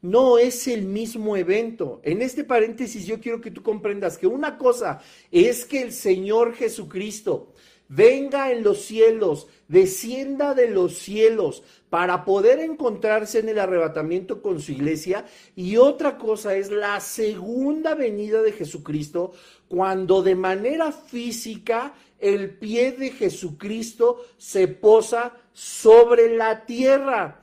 No 0.00 0.38
es 0.38 0.66
el 0.66 0.84
mismo 0.84 1.36
evento. 1.36 2.00
En 2.02 2.22
este 2.22 2.44
paréntesis 2.44 3.06
yo 3.06 3.20
quiero 3.20 3.42
que 3.42 3.50
tú 3.50 3.62
comprendas 3.62 4.16
que 4.16 4.26
una 4.26 4.56
cosa 4.56 5.00
es 5.30 5.66
que 5.66 5.82
el 5.82 5.92
Señor 5.92 6.54
Jesucristo 6.54 7.52
venga 7.94 8.50
en 8.50 8.62
los 8.62 8.82
cielos, 8.82 9.48
descienda 9.68 10.54
de 10.54 10.70
los 10.70 10.96
cielos 10.96 11.62
para 11.90 12.24
poder 12.24 12.58
encontrarse 12.60 13.40
en 13.40 13.50
el 13.50 13.58
arrebatamiento 13.58 14.40
con 14.40 14.60
su 14.62 14.72
iglesia. 14.72 15.26
Y 15.54 15.76
otra 15.76 16.16
cosa 16.16 16.56
es 16.56 16.70
la 16.70 16.98
segunda 17.00 17.94
venida 17.94 18.40
de 18.40 18.52
Jesucristo, 18.52 19.32
cuando 19.72 20.22
de 20.22 20.34
manera 20.34 20.92
física 20.92 21.94
el 22.18 22.58
pie 22.58 22.92
de 22.92 23.08
Jesucristo 23.08 24.20
se 24.36 24.68
posa 24.68 25.32
sobre 25.54 26.36
la 26.36 26.66
tierra. 26.66 27.40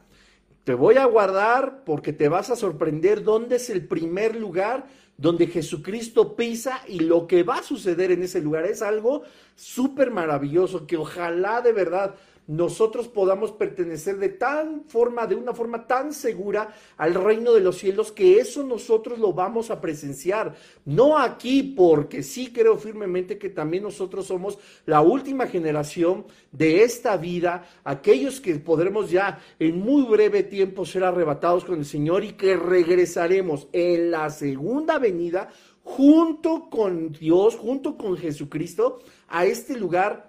Te 0.63 0.75
voy 0.75 0.97
a 0.97 1.05
guardar 1.05 1.83
porque 1.83 2.13
te 2.13 2.29
vas 2.29 2.51
a 2.51 2.55
sorprender 2.55 3.23
dónde 3.23 3.55
es 3.55 3.71
el 3.71 3.87
primer 3.87 4.35
lugar 4.35 4.85
donde 5.17 5.47
Jesucristo 5.47 6.35
pisa 6.35 6.81
y 6.87 6.99
lo 6.99 7.25
que 7.25 7.41
va 7.41 7.57
a 7.57 7.63
suceder 7.63 8.11
en 8.11 8.21
ese 8.21 8.41
lugar 8.41 8.65
es 8.65 8.83
algo 8.83 9.23
súper 9.55 10.11
maravilloso 10.11 10.85
que 10.85 10.97
ojalá 10.97 11.61
de 11.61 11.73
verdad 11.73 12.13
nosotros 12.49 13.07
podamos 13.07 13.51
pertenecer 13.51 14.17
de 14.17 14.29
tan 14.29 14.85
forma, 14.85 15.27
de 15.27 15.35
una 15.35 15.53
forma 15.53 15.85
tan 15.85 16.11
segura 16.11 16.73
al 16.97 17.13
reino 17.13 17.53
de 17.53 17.61
los 17.61 17.77
cielos 17.77 18.11
que 18.11 18.39
eso 18.39 18.63
nosotros 18.63 19.19
lo 19.19 19.33
vamos 19.33 19.69
a 19.69 19.79
presenciar. 19.79 20.55
No 20.83 21.19
aquí, 21.19 21.61
porque 21.61 22.23
sí 22.23 22.51
creo 22.51 22.75
firmemente 22.77 23.37
que 23.37 23.49
también 23.49 23.83
nosotros 23.83 24.25
somos 24.25 24.57
la 24.87 25.01
última 25.01 25.45
generación 25.45 26.25
de 26.51 26.81
esta 26.81 27.17
vida, 27.17 27.69
aquellos 27.83 28.41
que 28.41 28.55
podremos 28.55 29.11
ya 29.11 29.39
en 29.59 29.79
muy 29.79 30.01
breve 30.05 30.41
tiempo 30.41 30.85
ser 30.85 31.03
arrebatados 31.03 31.65
con 31.65 31.77
el 31.77 31.85
Señor 31.85 32.23
y 32.23 32.31
que 32.31 32.57
regresaremos 32.57 33.67
en 33.73 34.09
la 34.09 34.31
segunda 34.31 34.97
venida 34.97 35.49
junto 35.83 36.67
con 36.71 37.11
Dios, 37.11 37.55
junto 37.55 37.95
con 37.95 38.17
Jesucristo, 38.17 38.99
a 39.27 39.45
este 39.45 39.77
lugar 39.77 40.28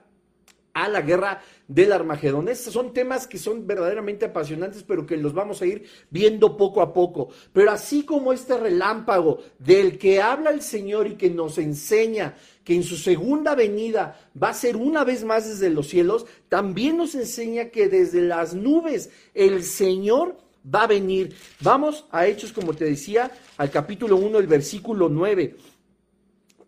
a 0.74 0.88
la 0.88 1.00
guerra 1.00 1.40
del 1.68 1.92
Armagedón. 1.92 2.48
Estos 2.48 2.72
son 2.72 2.92
temas 2.92 3.26
que 3.26 3.38
son 3.38 3.66
verdaderamente 3.66 4.26
apasionantes, 4.26 4.82
pero 4.82 5.06
que 5.06 5.16
los 5.16 5.32
vamos 5.32 5.62
a 5.62 5.66
ir 5.66 5.84
viendo 6.10 6.56
poco 6.56 6.82
a 6.82 6.92
poco. 6.92 7.28
Pero 7.52 7.70
así 7.70 8.04
como 8.04 8.32
este 8.32 8.56
relámpago 8.56 9.38
del 9.58 9.98
que 9.98 10.20
habla 10.20 10.50
el 10.50 10.62
Señor 10.62 11.06
y 11.06 11.14
que 11.14 11.30
nos 11.30 11.58
enseña 11.58 12.36
que 12.64 12.74
en 12.74 12.82
su 12.82 12.96
segunda 12.96 13.54
venida 13.54 14.18
va 14.40 14.50
a 14.50 14.54
ser 14.54 14.76
una 14.76 15.04
vez 15.04 15.24
más 15.24 15.48
desde 15.48 15.70
los 15.70 15.88
cielos, 15.88 16.26
también 16.48 16.96
nos 16.96 17.14
enseña 17.14 17.66
que 17.66 17.88
desde 17.88 18.22
las 18.22 18.54
nubes 18.54 19.10
el 19.34 19.62
Señor 19.62 20.36
va 20.62 20.82
a 20.82 20.88
venir. 20.88 21.34
Vamos 21.60 22.06
a 22.10 22.26
Hechos, 22.26 22.52
como 22.52 22.74
te 22.74 22.84
decía, 22.84 23.30
al 23.56 23.70
capítulo 23.70 24.16
1, 24.16 24.38
el 24.38 24.46
versículo 24.46 25.08
9. 25.08 25.56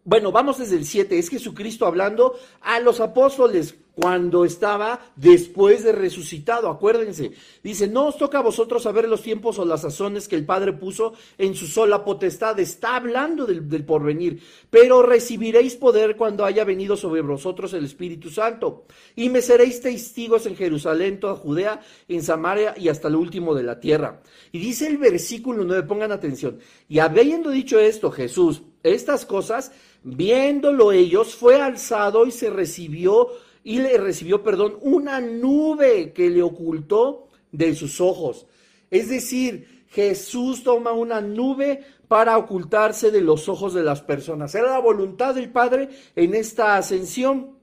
Bueno, 0.04 0.32
vamos 0.32 0.58
desde 0.58 0.76
el 0.76 0.84
7. 0.84 1.18
Es 1.18 1.28
Jesucristo 1.28 1.86
hablando 1.86 2.34
a 2.60 2.80
los 2.80 3.00
apóstoles 3.00 3.76
cuando 3.94 4.44
estaba 4.44 5.00
después 5.16 5.84
de 5.84 5.92
resucitado. 5.92 6.68
Acuérdense, 6.68 7.32
dice, 7.62 7.86
no 7.86 8.06
os 8.06 8.16
toca 8.16 8.38
a 8.38 8.42
vosotros 8.42 8.82
saber 8.82 9.08
los 9.08 9.22
tiempos 9.22 9.58
o 9.58 9.64
las 9.64 9.82
sazones 9.82 10.28
que 10.28 10.36
el 10.36 10.46
Padre 10.46 10.72
puso 10.72 11.12
en 11.38 11.54
su 11.54 11.66
sola 11.66 12.04
potestad. 12.04 12.58
Está 12.58 12.96
hablando 12.96 13.46
del, 13.46 13.84
porvenir, 13.84 14.42
pero 14.70 15.02
recibiréis 15.02 15.76
poder 15.76 16.16
cuando 16.16 16.44
haya 16.44 16.64
venido 16.64 16.96
sobre 16.96 17.20
vosotros 17.20 17.72
el 17.74 17.84
Espíritu 17.84 18.30
Santo. 18.30 18.86
Y 19.14 19.28
me 19.28 19.42
seréis 19.42 19.80
testigos 19.80 20.46
en 20.46 20.56
Jerusalén, 20.56 21.20
toda 21.20 21.36
Judea, 21.36 21.80
en 22.08 22.22
Samaria 22.22 22.74
y 22.76 22.88
hasta 22.88 23.10
lo 23.10 23.18
último 23.20 23.54
de 23.54 23.62
la 23.62 23.80
tierra. 23.80 24.22
Y 24.52 24.58
dice 24.58 24.86
el 24.86 24.98
versículo 24.98 25.64
9, 25.64 25.82
pongan 25.82 26.12
atención. 26.12 26.58
Y 26.88 26.98
habiendo 26.98 27.50
dicho 27.50 27.78
esto, 27.78 28.10
Jesús, 28.10 28.62
estas 28.82 29.26
cosas, 29.26 29.72
Viéndolo 30.04 30.90
ellos, 30.90 31.36
fue 31.36 31.60
alzado 31.60 32.26
y 32.26 32.32
se 32.32 32.50
recibió, 32.50 33.28
y 33.64 33.78
le 33.78 33.96
recibió, 33.98 34.42
perdón, 34.42 34.76
una 34.80 35.20
nube 35.20 36.12
que 36.12 36.30
le 36.30 36.42
ocultó 36.42 37.28
de 37.50 37.74
sus 37.74 38.00
ojos. 38.00 38.46
Es 38.90 39.08
decir, 39.08 39.84
Jesús 39.88 40.62
toma 40.62 40.92
una 40.92 41.20
nube 41.20 41.84
para 42.08 42.36
ocultarse 42.38 43.10
de 43.10 43.20
los 43.20 43.48
ojos 43.48 43.74
de 43.74 43.82
las 43.82 44.02
personas. 44.02 44.54
Era 44.54 44.70
la 44.70 44.78
voluntad 44.78 45.34
del 45.34 45.50
Padre 45.50 45.88
en 46.16 46.34
esta 46.34 46.76
ascensión. 46.76 47.58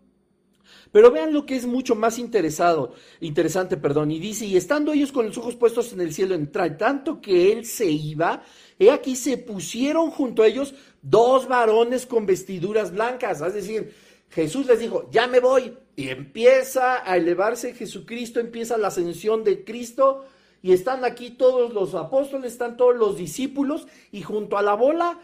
Pero 0.91 1.11
vean 1.11 1.33
lo 1.33 1.45
que 1.45 1.55
es 1.55 1.67
mucho 1.67 1.93
más 1.93 2.17
interesado, 2.17 2.93
interesante, 3.19 3.77
perdón, 3.77 4.09
y 4.09 4.19
dice, 4.19 4.47
y 4.47 4.57
estando 4.57 4.91
ellos 4.91 5.11
con 5.11 5.27
los 5.27 5.37
ojos 5.37 5.55
puestos 5.55 5.93
en 5.93 6.01
el 6.01 6.13
cielo, 6.13 6.33
entre 6.33 6.71
tanto 6.71 7.21
que 7.21 7.51
él 7.51 7.65
se 7.65 7.85
iba, 7.85 8.41
he 8.79 8.89
aquí 8.89 9.15
se 9.15 9.37
pusieron 9.37 10.09
junto 10.09 10.41
a 10.41 10.47
ellos 10.47 10.73
dos 11.03 11.47
varones 11.47 12.07
con 12.07 12.25
vestiduras 12.25 12.91
blancas, 12.91 13.39
es 13.41 13.53
decir, 13.53 13.93
Jesús 14.29 14.65
les 14.65 14.79
dijo, 14.79 15.07
ya 15.11 15.27
me 15.27 15.39
voy, 15.39 15.77
y 15.99 16.07
empieza 16.11 17.03
a 17.03 17.17
elevarse 17.17 17.73
Jesucristo, 17.73 18.39
empieza 18.39 18.77
la 18.77 18.87
ascensión 18.87 19.43
de 19.43 19.65
Cristo, 19.65 20.23
y 20.61 20.71
están 20.71 21.03
aquí 21.03 21.31
todos 21.31 21.73
los 21.73 21.93
apóstoles, 21.93 22.53
están 22.53 22.77
todos 22.77 22.95
los 22.95 23.17
discípulos, 23.17 23.85
y 24.09 24.21
junto 24.21 24.57
a 24.57 24.61
la 24.61 24.75
bola 24.75 25.19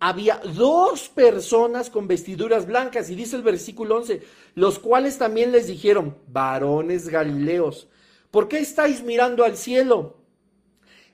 había 0.00 0.38
dos 0.54 1.08
personas 1.08 1.88
con 1.88 2.06
vestiduras 2.06 2.66
blancas, 2.66 3.08
y 3.08 3.14
dice 3.14 3.36
el 3.36 3.42
versículo 3.42 3.96
11, 3.96 4.20
los 4.54 4.78
cuales 4.78 5.16
también 5.16 5.50
les 5.50 5.66
dijeron, 5.66 6.18
varones 6.26 7.08
galileos, 7.08 7.88
¿por 8.30 8.48
qué 8.48 8.58
estáis 8.58 9.02
mirando 9.02 9.44
al 9.44 9.56
cielo? 9.56 10.18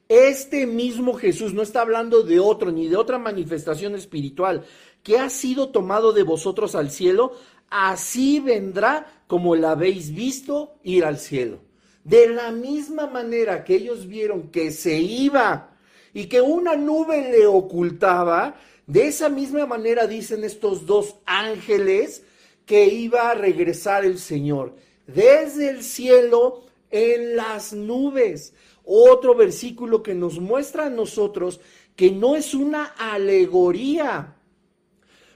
Este 0.09 0.67
mismo 0.67 1.15
Jesús 1.15 1.55
no 1.55 1.63
está 1.63 1.83
hablando 1.83 2.25
de 2.25 2.41
otro 2.41 2.73
ni 2.73 2.89
de 2.89 2.97
otra 2.97 3.19
manifestación 3.19 3.95
espiritual 3.95 4.65
que 5.05 5.19
ha 5.19 5.31
sido 5.31 5.69
tomado 5.69 6.13
de 6.13 6.25
vosotros 6.25 6.75
al 6.75 6.91
cielo, 6.91 7.33
así 7.71 8.41
vendrá 8.41 9.07
como 9.27 9.57
la 9.57 9.73
habéis 9.73 10.15
visto 10.15 10.75
ir 10.83 11.05
al 11.05 11.19
cielo. 11.19 11.61
De 12.05 12.29
la 12.29 12.51
misma 12.51 13.07
manera 13.07 13.65
que 13.65 13.77
ellos 13.77 14.07
vieron 14.07 14.51
que 14.51 14.71
se 14.71 14.99
iba 14.99 15.77
y 16.13 16.27
que 16.27 16.41
una 16.41 16.77
nube 16.77 17.31
le 17.31 17.47
ocultaba, 17.47 18.57
de 18.87 19.09
esa 19.09 19.29
misma 19.29 19.67
manera 19.67 20.07
dicen 20.07 20.45
estos 20.45 20.87
dos 20.87 21.17
ángeles 21.25 22.23
que 22.67 22.87
iba 22.87 23.31
a 23.31 23.35
regresar 23.35 24.05
el 24.05 24.19
Señor 24.19 24.75
desde 25.07 25.71
el 25.71 25.83
cielo 25.83 26.63
en 26.91 27.37
las 27.37 27.73
nubes. 27.73 28.55
Otro 28.85 29.35
versículo 29.35 30.03
que 30.03 30.15
nos 30.15 30.39
muestra 30.39 30.87
a 30.87 30.91
nosotros 30.91 31.61
que 31.97 32.11
no 32.11 32.37
es 32.37 32.55
una 32.55 32.85
alegoría. 32.85 34.37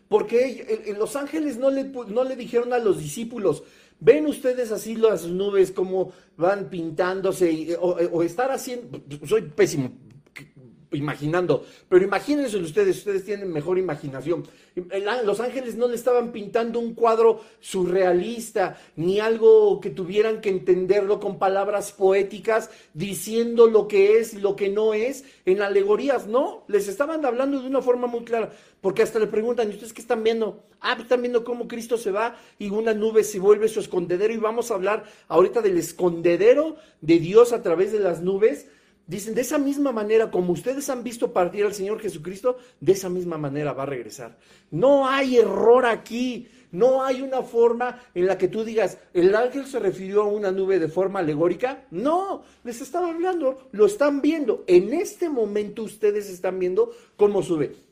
Porque 0.09 0.95
los 0.99 1.17
ángeles 1.17 1.59
no 1.59 1.71
le, 1.71 1.85
no 1.85 2.25
le 2.25 2.37
dijeron 2.37 2.73
a 2.73 2.79
los 2.79 2.99
discípulos, 2.99 3.63
ven 4.01 4.27
ustedes 4.27 4.73
así 4.73 4.97
las 4.97 5.27
nubes 5.27 5.71
como 5.71 6.13
van 6.37 6.71
pintándose 6.71 7.77
o, 7.79 7.91
o 7.91 8.23
estar 8.23 8.51
haciendo, 8.51 9.01
soy 9.27 9.43
pésimo 9.43 9.93
imaginando, 10.93 11.67
pero 11.89 12.05
imagínense 12.05 12.57
ustedes, 12.57 12.99
ustedes 12.99 13.25
tienen 13.25 13.53
mejor 13.53 13.79
imaginación. 13.79 14.45
Los 15.25 15.41
ángeles 15.41 15.77
no 15.77 15.89
le 15.89 15.97
estaban 15.97 16.33
pintando 16.33 16.79
un 16.79 16.95
cuadro 16.95 17.41
surrealista, 17.61 18.79
ni 18.97 19.21
algo 19.21 19.81
que 19.81 19.91
tuvieran 19.91 20.41
que 20.41 20.51
entenderlo 20.51 21.21
con 21.21 21.39
palabras 21.39 21.93
poéticas, 21.93 22.71
diciendo 22.95 23.67
lo 23.67 23.89
que 23.89 24.19
es 24.19 24.35
y 24.35 24.41
lo 24.41 24.57
que 24.57 24.69
no 24.69 24.95
es 24.95 25.25
en 25.47 25.63
alegorías, 25.63 26.27
no, 26.27 26.65
les 26.69 26.89
estaban 26.89 27.25
hablando 27.25 27.61
de 27.61 27.69
una 27.69 27.83
forma 27.83 28.07
muy 28.07 28.25
clara, 28.25 28.51
porque 28.81 29.03
hasta 29.03 29.19
le 29.19 29.27
preguntan, 29.27 29.69
¿y 29.69 29.73
ustedes 29.73 29.93
qué 29.93 30.01
están 30.01 30.23
viendo? 30.23 30.63
Ah, 30.81 30.93
pues 30.95 31.05
están 31.05 31.23
viendo 31.23 31.43
cómo 31.43 31.67
Cristo 31.67 31.99
se 31.99 32.13
va 32.13 32.37
y 32.59 32.71
una 32.71 32.95
nube 32.95 33.25
se 33.25 33.41
vuelve 33.41 33.69
su 33.69 33.81
escondedero 33.81 34.33
y 34.33 34.37
vamos 34.37 34.71
a 34.71 34.75
hablar 34.75 35.05
ahorita 35.27 35.61
del 35.61 35.77
escondedero 35.77 36.77
de 37.01 37.19
Dios 37.19 37.53
a 37.53 37.63
través 37.63 37.91
de 37.91 37.99
las 37.99 38.23
nubes 38.23 38.69
Dicen, 39.09 39.35
de 39.35 39.41
esa 39.41 39.57
misma 39.57 39.91
manera, 39.91 40.31
como 40.31 40.53
ustedes 40.53 40.91
han 40.91 41.03
visto 41.03 41.33
partir 41.33 41.65
al 41.65 41.73
Señor 41.73 41.99
Jesucristo, 41.99 42.59
de 42.79 42.93
esa 42.93 43.09
misma 43.09 43.39
manera 43.39 43.73
va 43.73 43.85
a 43.85 43.87
regresar. 43.87 44.39
No 44.71 45.09
hay 45.09 45.39
error 45.39 45.87
aquí. 45.87 46.47
No 46.71 47.03
hay 47.03 47.23
una 47.23 47.43
forma 47.43 47.99
en 48.15 48.27
la 48.27 48.37
que 48.37 48.49
tú 48.49 48.63
digas, 48.63 48.99
el 49.15 49.35
ángel 49.35 49.65
se 49.67 49.79
refirió 49.79 50.25
a 50.25 50.29
una 50.29 50.51
nube 50.51 50.79
de 50.79 50.89
forma 50.89 51.21
alegórica. 51.21 51.87
No, 51.91 52.43
les 52.63 52.83
estaba 52.83 53.09
hablando, 53.09 53.71
lo 53.73 53.87
están 53.87 54.21
viendo. 54.21 54.65
En 54.67 54.93
este 54.93 55.31
momento 55.31 55.83
ustedes 55.83 56.29
están 56.29 56.59
viendo 56.59 56.91
cómo 57.17 57.43
sube. 57.43 57.88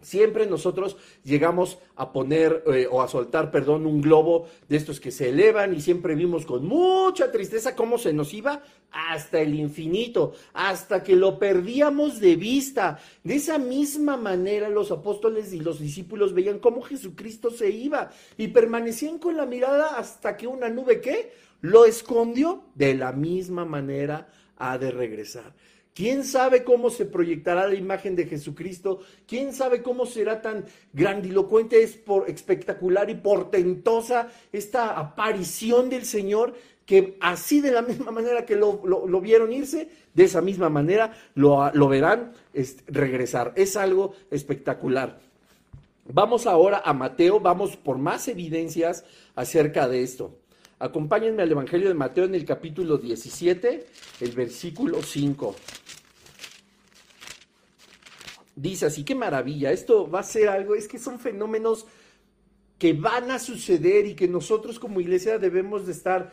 Siempre 0.00 0.46
nosotros 0.46 0.96
llegamos 1.24 1.78
a 1.96 2.12
poner 2.12 2.62
eh, 2.72 2.86
o 2.88 3.02
a 3.02 3.08
soltar, 3.08 3.50
perdón, 3.50 3.84
un 3.84 4.00
globo 4.00 4.46
de 4.68 4.76
estos 4.76 5.00
que 5.00 5.10
se 5.10 5.30
elevan 5.30 5.74
y 5.74 5.80
siempre 5.80 6.14
vimos 6.14 6.46
con 6.46 6.66
mucha 6.66 7.32
tristeza 7.32 7.74
cómo 7.74 7.98
se 7.98 8.12
nos 8.12 8.32
iba 8.32 8.62
hasta 8.92 9.40
el 9.40 9.54
infinito, 9.54 10.34
hasta 10.54 11.02
que 11.02 11.16
lo 11.16 11.38
perdíamos 11.40 12.20
de 12.20 12.36
vista. 12.36 13.00
De 13.24 13.34
esa 13.34 13.58
misma 13.58 14.16
manera 14.16 14.68
los 14.68 14.92
apóstoles 14.92 15.52
y 15.52 15.58
los 15.58 15.80
discípulos 15.80 16.32
veían 16.32 16.60
cómo 16.60 16.80
Jesucristo 16.82 17.50
se 17.50 17.70
iba 17.70 18.10
y 18.36 18.48
permanecían 18.48 19.18
con 19.18 19.36
la 19.36 19.46
mirada 19.46 19.98
hasta 19.98 20.36
que 20.36 20.46
una 20.46 20.68
nube 20.68 21.00
que 21.00 21.32
lo 21.60 21.84
escondió. 21.84 22.62
De 22.76 22.94
la 22.94 23.12
misma 23.12 23.64
manera 23.64 24.28
ha 24.58 24.78
de 24.78 24.92
regresar. 24.92 25.52
¿Quién 25.98 26.22
sabe 26.22 26.62
cómo 26.62 26.90
se 26.90 27.06
proyectará 27.06 27.66
la 27.66 27.74
imagen 27.74 28.14
de 28.14 28.24
Jesucristo? 28.24 29.00
¿Quién 29.26 29.52
sabe 29.52 29.82
cómo 29.82 30.06
será 30.06 30.40
tan 30.40 30.64
grandilocuente, 30.92 31.82
es 31.82 31.98
espectacular 32.28 33.10
y 33.10 33.16
portentosa 33.16 34.28
esta 34.52 34.96
aparición 34.96 35.90
del 35.90 36.04
Señor? 36.04 36.54
Que 36.86 37.16
así 37.20 37.60
de 37.60 37.72
la 37.72 37.82
misma 37.90 38.12
manera 38.12 38.46
que 38.46 38.54
lo, 38.54 38.80
vieron 39.20 39.52
irse, 39.52 39.88
de 40.14 40.22
esa 40.22 40.40
misma 40.40 40.68
manera 40.68 41.14
lo 41.34 41.88
verán 41.88 42.32
regresar. 42.86 43.52
Es 43.56 43.76
algo 43.76 44.14
espectacular. 44.30 45.18
Vamos 46.04 46.46
ahora 46.46 46.80
a 46.84 46.92
Mateo, 46.92 47.40
vamos 47.40 47.76
por 47.76 47.98
más 47.98 48.28
evidencias 48.28 49.04
acerca 49.34 49.88
de 49.88 50.04
esto. 50.04 50.32
Acompáñenme 50.80 51.42
al 51.42 51.50
Evangelio 51.50 51.88
de 51.88 51.94
Mateo 51.94 52.24
en 52.24 52.36
el 52.36 52.44
capítulo 52.44 52.98
17, 52.98 53.86
el 54.20 54.30
versículo 54.30 55.02
5. 55.02 55.56
Dice 58.54 58.86
así, 58.86 59.04
qué 59.04 59.16
maravilla, 59.16 59.72
esto 59.72 60.08
va 60.08 60.20
a 60.20 60.24
ser 60.24 60.48
algo, 60.48 60.76
es 60.76 60.86
que 60.86 61.00
son 61.00 61.18
fenómenos 61.18 61.86
que 62.78 62.92
van 62.92 63.32
a 63.32 63.40
suceder 63.40 64.06
y 64.06 64.14
que 64.14 64.28
nosotros 64.28 64.78
como 64.78 65.00
iglesia 65.00 65.38
debemos 65.38 65.84
de 65.84 65.92
estar 65.92 66.32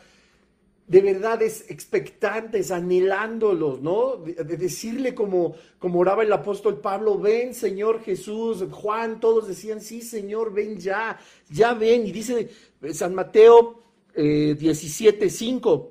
de 0.88 1.02
verdad 1.02 1.42
expectantes, 1.42 2.70
anhelándolos, 2.70 3.82
¿no? 3.82 4.18
De, 4.18 4.44
decirle 4.44 5.16
como, 5.16 5.56
como 5.80 6.00
oraba 6.00 6.22
el 6.22 6.32
apóstol 6.32 6.80
Pablo, 6.80 7.18
ven 7.18 7.56
Señor 7.56 8.04
Jesús, 8.04 8.64
Juan, 8.70 9.20
todos 9.20 9.48
decían, 9.48 9.82
sí 9.82 10.04
Señor, 10.04 10.54
ven 10.54 10.78
ya, 10.78 11.20
ya 11.50 11.74
ven. 11.74 12.06
Y 12.06 12.12
dice 12.12 12.50
San 12.94 13.16
Mateo 13.16 13.85
eh, 14.16 14.56
17.5. 14.60 15.90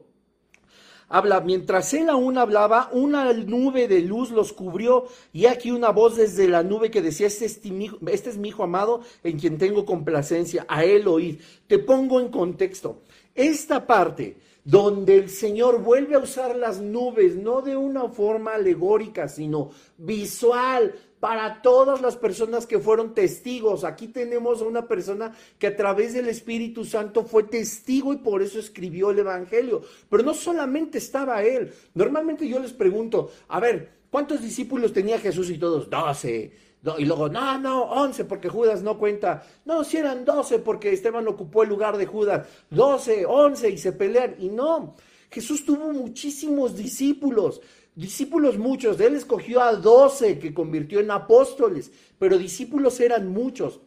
Habla, 1.08 1.40
mientras 1.40 1.92
él 1.94 2.08
aún 2.08 2.38
hablaba, 2.38 2.88
una 2.92 3.32
nube 3.32 3.86
de 3.88 4.00
luz 4.00 4.30
los 4.30 4.52
cubrió 4.52 5.04
y 5.32 5.46
aquí 5.46 5.70
una 5.70 5.90
voz 5.90 6.16
desde 6.16 6.48
la 6.48 6.62
nube 6.62 6.90
que 6.90 7.02
decía, 7.02 7.26
este 7.26 7.44
es, 7.44 7.64
mi, 7.66 7.90
este 8.06 8.30
es 8.30 8.38
mi 8.38 8.48
hijo 8.48 8.64
amado 8.64 9.02
en 9.22 9.38
quien 9.38 9.58
tengo 9.58 9.84
complacencia, 9.84 10.66
a 10.68 10.84
él 10.84 11.06
oír. 11.06 11.40
Te 11.66 11.78
pongo 11.78 12.20
en 12.20 12.28
contexto. 12.28 13.02
esta 13.34 13.86
parte 13.86 14.38
donde 14.64 15.18
el 15.18 15.28
Señor 15.28 15.82
vuelve 15.82 16.16
a 16.16 16.20
usar 16.20 16.56
las 16.56 16.80
nubes, 16.80 17.36
no 17.36 17.60
de 17.60 17.76
una 17.76 18.08
forma 18.08 18.54
alegórica, 18.54 19.28
sino 19.28 19.70
visual, 19.98 20.94
para 21.24 21.62
todas 21.62 22.02
las 22.02 22.16
personas 22.16 22.66
que 22.66 22.78
fueron 22.78 23.14
testigos. 23.14 23.84
Aquí 23.84 24.08
tenemos 24.08 24.60
a 24.60 24.66
una 24.66 24.86
persona 24.86 25.34
que 25.58 25.68
a 25.68 25.74
través 25.74 26.12
del 26.12 26.28
Espíritu 26.28 26.84
Santo 26.84 27.24
fue 27.24 27.44
testigo 27.44 28.12
y 28.12 28.18
por 28.18 28.42
eso 28.42 28.58
escribió 28.58 29.08
el 29.08 29.20
Evangelio. 29.20 29.80
Pero 30.10 30.22
no 30.22 30.34
solamente 30.34 30.98
estaba 30.98 31.42
él. 31.42 31.72
Normalmente 31.94 32.46
yo 32.46 32.58
les 32.58 32.74
pregunto, 32.74 33.30
a 33.48 33.58
ver, 33.58 34.00
¿cuántos 34.10 34.42
discípulos 34.42 34.92
tenía 34.92 35.18
Jesús 35.18 35.48
y 35.48 35.56
todos? 35.56 35.88
Doce. 35.88 36.52
Y 36.98 37.06
luego, 37.06 37.30
no, 37.30 37.58
no, 37.58 37.84
once 37.84 38.26
porque 38.26 38.50
Judas 38.50 38.82
no 38.82 38.98
cuenta. 38.98 39.46
No, 39.64 39.82
si 39.82 39.96
eran 39.96 40.26
doce 40.26 40.58
porque 40.58 40.92
Esteban 40.92 41.26
ocupó 41.26 41.62
el 41.62 41.70
lugar 41.70 41.96
de 41.96 42.04
Judas. 42.04 42.46
Doce, 42.68 43.24
once 43.24 43.70
y 43.70 43.78
se 43.78 43.92
pelean. 43.92 44.34
Y 44.38 44.50
no, 44.50 44.94
Jesús 45.30 45.64
tuvo 45.64 45.90
muchísimos 45.90 46.76
discípulos. 46.76 47.62
Discípulos 47.94 48.58
muchos, 48.58 48.98
él 49.00 49.14
escogió 49.14 49.60
a 49.60 49.74
doce 49.76 50.38
que 50.40 50.52
convirtió 50.52 50.98
en 50.98 51.12
apóstoles, 51.12 51.92
pero 52.18 52.38
discípulos 52.38 52.98
eran 52.98 53.32
muchos. 53.32 53.80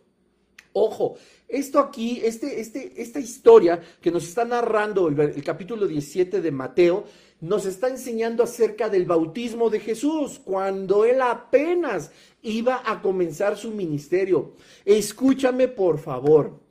Ojo, 0.71 1.15
esto 1.47 1.79
aquí, 1.79 2.21
este, 2.23 2.61
este, 2.61 3.01
esta 3.01 3.19
historia 3.19 3.81
que 3.99 4.11
nos 4.11 4.25
está 4.25 4.45
narrando 4.45 5.09
el, 5.09 5.19
el, 5.19 5.43
capítulo 5.43 5.87
17 5.87 6.39
de 6.39 6.51
Mateo, 6.51 7.03
nos 7.41 7.65
está 7.65 7.89
enseñando 7.89 8.43
acerca 8.43 8.87
del 8.87 9.05
bautismo 9.05 9.69
de 9.69 9.81
Jesús, 9.81 10.39
cuando 10.39 11.03
él 11.03 11.21
apenas 11.21 12.11
iba 12.41 12.81
a 12.85 13.01
comenzar 13.01 13.57
su 13.57 13.71
ministerio. 13.71 14.53
Escúchame 14.85 15.67
por 15.67 15.99
favor 15.99 16.66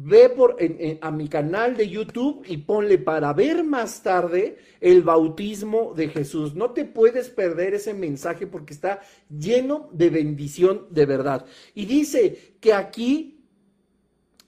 ve 0.00 0.28
por, 0.28 0.56
a 1.00 1.10
mi 1.10 1.28
canal 1.28 1.76
de 1.76 1.88
YouTube 1.88 2.44
y 2.46 2.58
ponle 2.58 2.98
para 2.98 3.32
ver 3.32 3.64
más 3.64 4.00
tarde 4.00 4.58
el 4.80 5.02
bautismo 5.02 5.92
de 5.92 6.08
Jesús. 6.08 6.54
No 6.54 6.70
te 6.70 6.84
puedes 6.84 7.30
perder 7.30 7.74
ese 7.74 7.94
mensaje 7.94 8.46
porque 8.46 8.74
está 8.74 9.00
lleno 9.28 9.88
de 9.92 10.10
bendición 10.10 10.86
de 10.90 11.04
verdad. 11.04 11.46
Y 11.74 11.86
dice 11.86 12.54
que 12.60 12.72
aquí, 12.72 13.40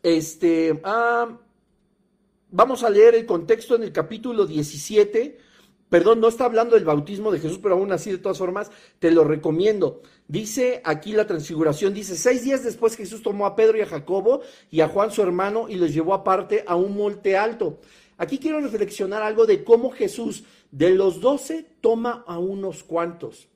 este, 0.05 0.81
ah, 0.85 1.37
vamos 2.53 2.85
a 2.85 2.91
leer 2.91 3.17
el 3.17 3.27
contexto 3.27 3.75
en 3.75 3.83
el 3.83 3.93
capítulo 3.93 4.47
17 4.47 5.50
Perdón, 5.91 6.21
no 6.21 6.29
está 6.29 6.45
hablando 6.45 6.77
del 6.77 6.85
bautismo 6.85 7.33
de 7.33 7.41
Jesús, 7.41 7.59
pero 7.61 7.75
aún 7.75 7.91
así, 7.91 8.13
de 8.13 8.19
todas 8.19 8.39
formas, 8.39 8.71
te 9.01 9.11
lo 9.11 9.25
recomiendo. 9.25 10.01
Dice 10.29 10.81
aquí 10.85 11.13
la 11.13 11.27
transfiguración, 11.27 11.93
dice, 11.93 12.17
seis 12.17 12.45
días 12.45 12.63
después 12.63 12.97
Jesús 12.97 13.23
tomó 13.23 13.45
a 13.45 13.57
Pedro 13.57 13.77
y 13.77 13.81
a 13.81 13.87
Jacobo 13.87 14.41
y 14.71 14.81
a 14.81 14.89
Juan 14.89 15.11
su 15.11 15.21
hermano 15.21 15.69
y 15.69 15.75
los 15.75 15.93
llevó 15.93 16.15
aparte 16.15 16.65
a 16.67 16.77
un 16.77 16.97
monte 16.97 17.37
alto. 17.37 17.81
Aquí 18.17 18.39
quiero 18.39 18.61
reflexionar 18.61 19.23
algo 19.23 19.47
de 19.47 19.65
cómo 19.65 19.91
Jesús 19.91 20.45
de 20.71 20.91
los 20.91 21.21
doce 21.21 21.67
toma 21.81 22.23
a 22.29 22.39
unos 22.39 22.85
cuantos. 22.85 23.50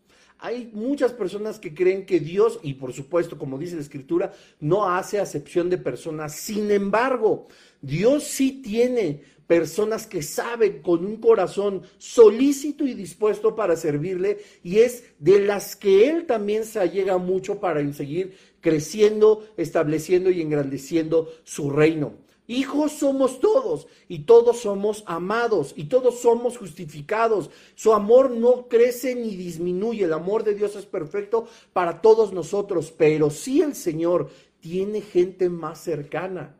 Hay 0.45 0.68
muchas 0.74 1.14
personas 1.14 1.59
que 1.59 1.72
creen 1.72 2.05
que 2.05 2.20
Dios, 2.20 2.61
y 2.62 2.74
por 2.74 2.92
supuesto, 2.92 3.38
como 3.38 3.57
dice 3.57 3.76
la 3.76 3.80
Escritura, 3.80 4.30
no 4.61 4.90
hace 4.90 5.18
acepción 5.18 5.70
de 5.70 5.78
personas. 5.78 6.34
Sin 6.34 6.70
embargo, 6.70 7.49
Dios 7.80 8.24
sí 8.24 8.61
tiene 8.61 9.22
personas 9.47 10.07
que 10.07 10.22
saben 10.22 10.82
con 10.82 11.07
un 11.07 11.16
corazón 11.16 11.80
solícito 11.97 12.86
y 12.86 12.92
dispuesto 12.92 13.57
para 13.57 13.74
servirle 13.74 14.36
y 14.62 14.80
es 14.80 15.05
de 15.18 15.40
las 15.40 15.76
que 15.76 16.11
Él 16.11 16.26
también 16.26 16.66
se 16.66 16.78
allega 16.78 17.16
mucho 17.16 17.59
para 17.59 17.90
seguir 17.95 18.36
creciendo, 18.61 19.49
estableciendo 19.57 20.30
y 20.30 20.42
engrandeciendo 20.42 21.30
su 21.45 21.70
reino. 21.70 22.24
Hijos 22.47 22.92
somos 22.92 23.40
todos 23.40 23.86
y 24.07 24.20
todos 24.20 24.61
somos 24.61 25.03
amados 25.07 25.72
y 25.76 25.84
todos 25.84 26.20
somos 26.20 26.59
justificados. 26.59 27.51
Su 27.74 27.95
amor 27.95 28.30
no 28.30 28.68
crece 28.68 29.14
ni 29.14 29.34
disminuye. 29.34 30.05
El 30.05 30.12
amor 30.12 30.45
de 30.45 30.55
Dios 30.55 30.76
es 30.76 30.84
perfecto 30.84 31.47
para 31.72 32.03
todos 32.03 32.32
nosotros, 32.32 32.92
pero 32.97 33.30
sí 33.30 33.62
el 33.62 33.74
Señor 33.74 34.28
tiene 34.61 35.01
gente 35.01 35.49
más 35.49 35.80
cercana 35.80 36.57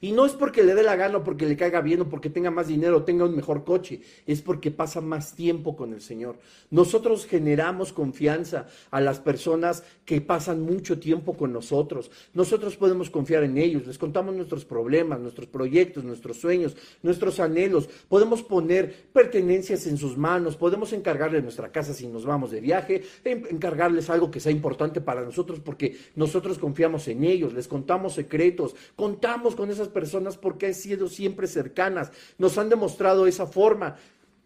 y 0.00 0.12
no 0.12 0.26
es 0.26 0.32
porque 0.32 0.62
le 0.62 0.74
dé 0.74 0.82
la 0.82 0.96
gana 0.96 1.18
o 1.18 1.24
porque 1.24 1.46
le 1.46 1.56
caiga 1.56 1.80
bien 1.80 2.02
o 2.02 2.08
porque 2.08 2.30
tenga 2.30 2.50
más 2.50 2.68
dinero 2.68 2.98
o 2.98 3.04
tenga 3.04 3.24
un 3.24 3.36
mejor 3.36 3.64
coche, 3.64 4.00
es 4.26 4.42
porque 4.42 4.70
pasa 4.70 5.00
más 5.00 5.34
tiempo 5.34 5.76
con 5.76 5.92
el 5.92 6.00
Señor. 6.00 6.36
Nosotros 6.70 7.26
generamos 7.26 7.92
confianza 7.92 8.66
a 8.90 9.00
las 9.00 9.20
personas 9.20 9.82
que 10.04 10.20
pasan 10.20 10.62
mucho 10.62 10.98
tiempo 10.98 11.36
con 11.36 11.52
nosotros. 11.52 12.10
Nosotros 12.34 12.76
podemos 12.76 13.10
confiar 13.10 13.44
en 13.44 13.58
ellos, 13.58 13.86
les 13.86 13.98
contamos 13.98 14.34
nuestros 14.34 14.64
problemas, 14.64 15.20
nuestros 15.20 15.46
proyectos, 15.46 16.04
nuestros 16.04 16.38
sueños, 16.38 16.76
nuestros 17.02 17.40
anhelos. 17.40 17.88
Podemos 18.08 18.42
poner 18.42 19.08
pertenencias 19.12 19.86
en 19.86 19.96
sus 19.96 20.16
manos, 20.16 20.56
podemos 20.56 20.92
encargarles 20.92 21.42
nuestra 21.42 21.72
casa 21.72 21.94
si 21.94 22.06
nos 22.06 22.24
vamos 22.24 22.50
de 22.50 22.60
viaje, 22.60 23.02
encargarles 23.24 24.10
algo 24.10 24.30
que 24.30 24.40
sea 24.40 24.52
importante 24.52 25.00
para 25.00 25.22
nosotros 25.22 25.60
porque 25.60 25.96
nosotros 26.14 26.58
confiamos 26.58 27.08
en 27.08 27.24
ellos, 27.24 27.52
les 27.52 27.68
contamos 27.68 28.14
secretos, 28.14 28.74
contamos 28.94 29.54
con 29.54 29.70
esas 29.70 29.85
personas 29.88 30.36
porque 30.36 30.66
han 30.66 30.74
sido 30.74 31.08
siempre 31.08 31.46
cercanas, 31.46 32.12
nos 32.38 32.58
han 32.58 32.68
demostrado 32.68 33.26
esa 33.26 33.46
forma. 33.46 33.96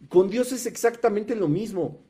Con 0.09 0.31
Dios 0.31 0.53
es 0.53 0.67
exactamente 0.67 1.35
lo 1.35 1.49
mismo. 1.49 2.01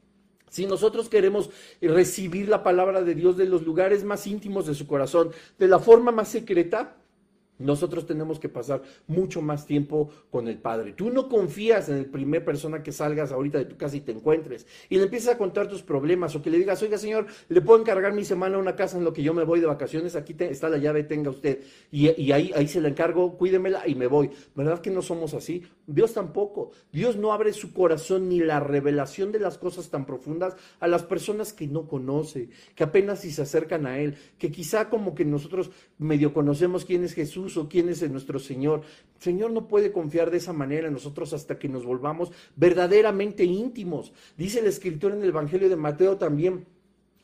Si 0.49 0.67
nosotros 0.67 1.09
queremos 1.09 1.51
recibir 1.81 2.49
la 2.49 2.63
palabra 2.63 3.03
de 3.03 3.15
Dios 3.15 3.37
de 3.37 3.47
los 3.47 3.63
lugares 3.63 4.05
más 4.05 4.27
íntimos 4.27 4.67
de 4.67 4.75
su 4.75 4.87
corazón, 4.87 5.31
de 5.59 5.69
la 5.69 5.79
forma 5.79 6.11
más 6.11 6.29
secreta, 6.29 6.97
nosotros 7.61 8.07
tenemos 8.07 8.41
que 8.41 8.49
pasar 8.49 8.83
mucho 9.07 9.43
más 9.43 9.67
tiempo 9.67 10.11
con 10.31 10.49
el 10.49 10.59
Padre. 10.59 10.95
Tú 10.95 11.11
no 11.11 11.29
confías 11.29 11.89
en 11.89 11.99
el 11.99 12.07
primer 12.07 12.45
persona 12.45 12.83
que 12.83 12.91
salgas 12.91 13.33
ahorita 13.33 13.59
de 13.59 13.67
tu 13.67 13.77
casa 13.77 13.97
y 13.97 14.01
te 14.01 14.13
encuentres 14.13 14.67
y 14.89 14.97
le 14.97 15.05
empiezas 15.05 15.35
a 15.35 15.39
contar 15.39 15.69
tus 15.69 15.83
problemas 15.83 16.35
o 16.35 16.43
que 16.43 16.51
le 16.51 16.59
digas, 16.59 16.83
oiga 16.83 16.99
señor, 16.99 17.27
le 17.49 17.61
puedo 17.61 17.81
encargar 17.81 18.13
mi 18.13 18.25
semana 18.25 18.57
a 18.57 18.59
una 18.59 18.75
casa 18.75 18.99
en 18.99 19.05
lo 19.05 19.13
que 19.13 19.23
yo 19.23 19.35
me 19.35 19.45
voy 19.45 19.61
de 19.61 19.67
vacaciones, 19.67 20.17
aquí 20.17 20.35
está 20.39 20.69
la 20.69 20.79
llave, 20.79 21.05
tenga 21.05 21.31
usted. 21.31 21.61
Y, 21.91 22.09
ahí, 22.33 22.51
ahí 22.55 22.67
se 22.67 22.81
la 22.81 22.89
encargo, 22.89 23.37
cuídemela 23.37 23.87
y 23.87 23.95
me 23.95 24.07
voy. 24.07 24.31
¿Verdad 24.55 24.81
que 24.81 24.91
no 24.91 25.03
somos 25.03 25.35
así? 25.35 25.63
Dios 25.87 26.15
tampoco. 26.15 26.71
Dios 26.93 27.17
no 27.17 27.33
abre 27.33 27.53
su 27.53 27.73
corazón 27.73 28.29
ni 28.29 28.41
la 28.41 28.61
revelación 28.61 29.33
de 29.33 29.41
las 29.41 29.59
cosas 29.59 29.91
tan 29.91 30.07
profundas 30.07 30.57
a 30.81 30.89
las 30.89 31.03
personas 31.03 31.53
que 31.53 31.67
no 31.67 31.87
conoce, 31.87 32.49
que 32.75 32.85
apenas 32.85 33.21
si 33.21 33.31
se 33.31 33.43
acercan 33.43 33.87
a 33.87 33.99
Él, 33.99 34.17
que 34.39 34.51
quizá 34.51 34.89
como 34.89 35.15
que 35.15 35.25
nosotros 35.25 35.71
medio 35.99 36.33
conocemos 36.33 36.85
quién 36.85 37.05
es 37.05 37.13
Jesús 37.13 37.50
o 37.57 37.69
quién 37.69 37.89
es 37.89 38.09
nuestro 38.11 38.39
Señor. 38.39 38.83
El 39.17 39.23
Señor 39.23 39.51
no 39.51 39.69
puede 39.69 39.93
confiar 39.93 40.31
de 40.31 40.39
esa 40.39 40.53
manera 40.53 40.89
en 40.89 40.95
nosotros 40.95 41.33
hasta 41.33 41.59
que 41.59 41.69
nos 41.69 41.85
volvamos 41.85 42.31
verdaderamente 42.57 43.45
íntimos. 43.45 44.13
Dice 44.37 44.61
el 44.61 44.67
escritor 44.67 45.13
en 45.13 45.23
el 45.23 45.29
Evangelio 45.29 45.69
de 45.69 45.77
Mateo 45.77 46.17
también 46.17 46.67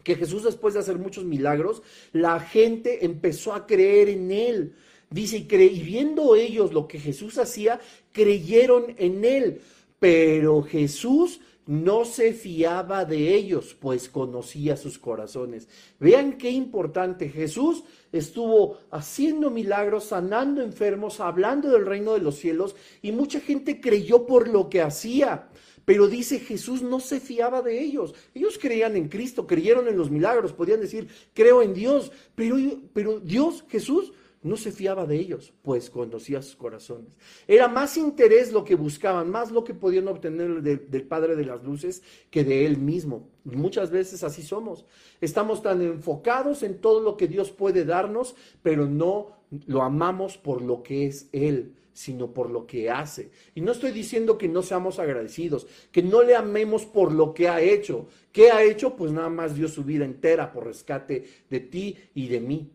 que 0.07 0.15
Jesús 0.15 0.45
después 0.45 0.75
de 0.75 0.81
hacer 0.81 0.99
muchos 0.99 1.25
milagros, 1.25 1.83
la 2.13 2.39
gente 2.39 3.05
empezó 3.05 3.53
a 3.53 3.67
creer 3.67 4.09
en 4.09 4.31
él. 4.31 4.75
Dice, 5.11 5.39
y, 5.39 5.81
viendo 5.81 6.37
ellos 6.37 6.73
lo 6.73 6.87
que 6.87 7.01
Jesús 7.01 7.39
hacía, 7.39 7.81
creyeron 8.13 8.95
en 8.99 9.25
él. 9.25 9.61
Pero 9.99 10.63
Jesús 10.63 11.41
no 11.67 12.05
se 12.05 12.33
fiaba 12.33 13.05
de 13.05 13.35
ellos, 13.35 13.77
pues 13.79 14.09
conocía 14.09 14.77
sus 14.77 14.99
corazones. 14.99 15.69
Vean 15.99 16.39
qué 16.39 16.51
importante. 16.51 17.29
Jesús 17.29 17.83
estuvo 18.19 18.79
haciendo 18.91 19.51
milagros, 19.51 20.05
sanando 20.05 20.63
enfermos, 20.63 21.21
hablando 21.21 21.71
del 21.71 21.87
reino 21.87 22.15
de 22.15 22.21
los 22.21 22.37
cielos, 22.37 22.77
y 23.03 23.13
mucha 23.13 23.41
gente 23.41 23.81
creyó 23.81 24.27
por 24.27 24.49
lo 24.49 24.69
que 24.69 24.83
hacía. 24.83 25.49
Pero 25.85 26.09
dice 26.09 26.41
Jesús 26.41 26.83
no 26.83 26.99
se 26.99 27.21
fiaba 27.21 27.63
de 27.63 27.81
ellos. 27.81 28.15
Ellos 28.35 28.59
creían 28.61 28.97
en 28.97 29.09
Cristo, 29.09 29.47
creyeron 29.47 29.87
en 29.87 29.97
los 29.97 30.11
milagros, 30.11 30.53
podían 30.53 30.81
decir, 30.81 31.09
creo 31.33 31.63
en 31.63 31.75
Dios, 31.75 32.11
pero, 32.35 32.57
pero 32.93 33.21
Dios, 33.21 33.65
Jesús, 33.69 34.13
no 34.47 34.57
se 34.57 34.73
fiaba 34.73 35.07
de 35.07 35.17
ellos, 35.17 35.53
pues 35.63 35.91
conocía 35.91 36.41
sus 36.41 36.57
corazones. 36.57 37.11
Era 37.47 37.69
más 37.69 37.97
interés 37.97 38.53
lo 38.53 38.65
que 38.65 38.75
buscaban, 38.75 39.31
más 39.31 39.51
lo 39.51 39.65
que 39.65 39.75
podían 39.75 40.09
obtener 40.09 40.63
del 40.63 41.03
Padre 41.03 41.37
de 41.37 41.45
las 41.45 41.63
Luces 41.65 42.03
que 42.31 42.45
de 42.45 42.65
Él 42.65 42.79
mismo. 42.79 43.29
muchas 43.45 43.91
veces 43.91 44.23
así 44.23 44.43
somos. 44.43 44.87
Estamos 45.21 45.63
tan 45.63 45.83
enfocados 45.83 46.63
en 46.63 46.81
todo 46.81 47.01
lo 47.01 47.17
que 47.17 47.29
Dios 47.29 47.51
puede 47.51 47.85
darnos, 47.85 48.37
pero 48.63 48.87
no 48.87 49.37
lo 49.67 49.83
amamos 49.83 50.39
por 50.39 50.63
lo 50.63 50.83
que 50.83 51.07
es 51.07 51.29
Él 51.33 51.75
sino 51.97 52.35
por 52.35 52.51
lo 52.51 52.67
que 52.67 52.91
hace. 52.91 53.31
Y 53.55 53.63
no 53.63 53.73
estoy 53.73 53.91
diciendo 53.91 54.37
que 54.37 54.49
no 54.49 54.61
seamos 54.61 54.99
agradecidos, 54.99 55.67
que 55.91 56.03
no 56.03 56.23
le 56.23 56.37
amemos 56.37 56.85
por 56.85 57.11
lo 57.11 57.33
que 57.33 57.49
ha 57.49 57.63
hecho. 57.63 58.07
¿Qué 58.33 58.51
ha 58.51 58.63
hecho? 58.63 58.97
Pues 58.97 59.13
nada 59.13 59.31
más 59.31 59.55
dio 59.55 59.67
su 59.67 59.83
vida 59.83 60.05
entera 60.05 60.53
por 60.53 60.67
rescate 60.67 61.25
de 61.49 61.61
ti 61.61 61.97
y 62.15 62.29
de 62.29 62.41
mí. 62.41 62.71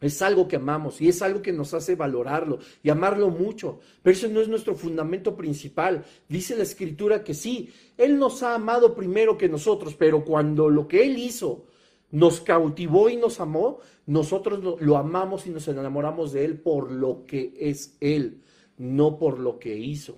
Es 0.00 0.22
algo 0.22 0.48
que 0.48 0.56
amamos 0.56 1.00
y 1.00 1.08
es 1.08 1.20
algo 1.22 1.42
que 1.42 1.52
nos 1.52 1.74
hace 1.74 1.94
valorarlo 1.94 2.58
y 2.82 2.90
amarlo 2.90 3.28
mucho. 3.30 3.80
Pero 4.02 4.16
eso 4.16 4.28
no 4.28 4.40
es 4.40 4.48
nuestro 4.48 4.74
fundamento 4.74 5.36
principal. 5.36 6.04
Dice 6.28 6.56
la 6.56 6.62
escritura 6.62 7.22
que 7.22 7.34
sí, 7.34 7.70
Él 7.98 8.18
nos 8.18 8.42
ha 8.42 8.54
amado 8.54 8.94
primero 8.94 9.36
que 9.36 9.48
nosotros, 9.48 9.94
pero 9.94 10.24
cuando 10.24 10.70
lo 10.70 10.88
que 10.88 11.04
Él 11.04 11.18
hizo 11.18 11.66
nos 12.10 12.40
cautivó 12.40 13.08
y 13.08 13.16
nos 13.16 13.40
amó, 13.40 13.78
nosotros 14.06 14.80
lo, 14.80 14.96
amamos 14.96 15.46
y 15.46 15.50
nos 15.50 15.68
enamoramos 15.68 16.32
de 16.32 16.44
Él 16.44 16.58
por 16.58 16.90
lo 16.90 17.24
que 17.26 17.54
es 17.58 17.96
Él 18.00 18.40
no 18.80 19.18
por 19.18 19.38
lo 19.38 19.58
que 19.58 19.76
hizo. 19.76 20.16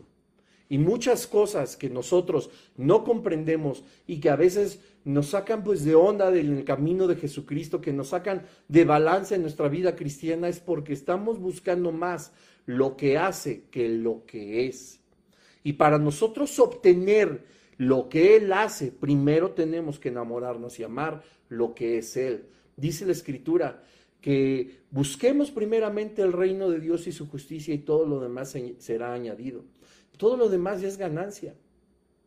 Y 0.68 0.78
muchas 0.78 1.26
cosas 1.26 1.76
que 1.76 1.90
nosotros 1.90 2.48
no 2.76 3.04
comprendemos 3.04 3.84
y 4.06 4.20
que 4.20 4.30
a 4.30 4.36
veces 4.36 4.80
nos 5.04 5.28
sacan 5.28 5.64
pues 5.64 5.84
de 5.84 5.94
onda 5.94 6.30
del 6.30 6.64
camino 6.64 7.06
de 7.06 7.16
Jesucristo, 7.16 7.80
que 7.80 7.92
nos 7.92 8.08
sacan 8.08 8.44
de 8.68 8.84
balance 8.84 9.34
en 9.34 9.42
nuestra 9.42 9.68
vida 9.68 9.96
cristiana, 9.96 10.48
es 10.48 10.60
porque 10.60 10.92
estamos 10.92 11.38
buscando 11.38 11.92
más 11.92 12.32
lo 12.66 12.96
que 12.96 13.18
hace 13.18 13.64
que 13.70 13.88
lo 13.88 14.24
que 14.26 14.66
es. 14.66 15.00
Y 15.64 15.74
para 15.74 15.98
nosotros 15.98 16.58
obtener 16.58 17.44
lo 17.76 18.08
que 18.08 18.36
Él 18.36 18.52
hace, 18.52 18.92
primero 18.92 19.52
tenemos 19.52 19.98
que 19.98 20.08
enamorarnos 20.08 20.78
y 20.78 20.84
amar 20.84 21.22
lo 21.48 21.74
que 21.74 21.98
es 21.98 22.16
Él. 22.16 22.46
Dice 22.76 23.06
la 23.06 23.12
Escritura 23.12 23.82
que 24.20 24.82
busquemos 24.90 25.50
primeramente 25.50 26.22
el 26.22 26.32
reino 26.32 26.70
de 26.70 26.78
Dios 26.78 27.06
y 27.08 27.12
su 27.12 27.28
justicia 27.28 27.74
y 27.74 27.78
todo 27.78 28.06
lo 28.06 28.20
demás 28.20 28.56
será 28.78 29.12
añadido. 29.12 29.64
Todo 30.16 30.36
lo 30.36 30.48
demás 30.48 30.80
ya 30.80 30.88
es 30.88 30.96
ganancia. 30.96 31.54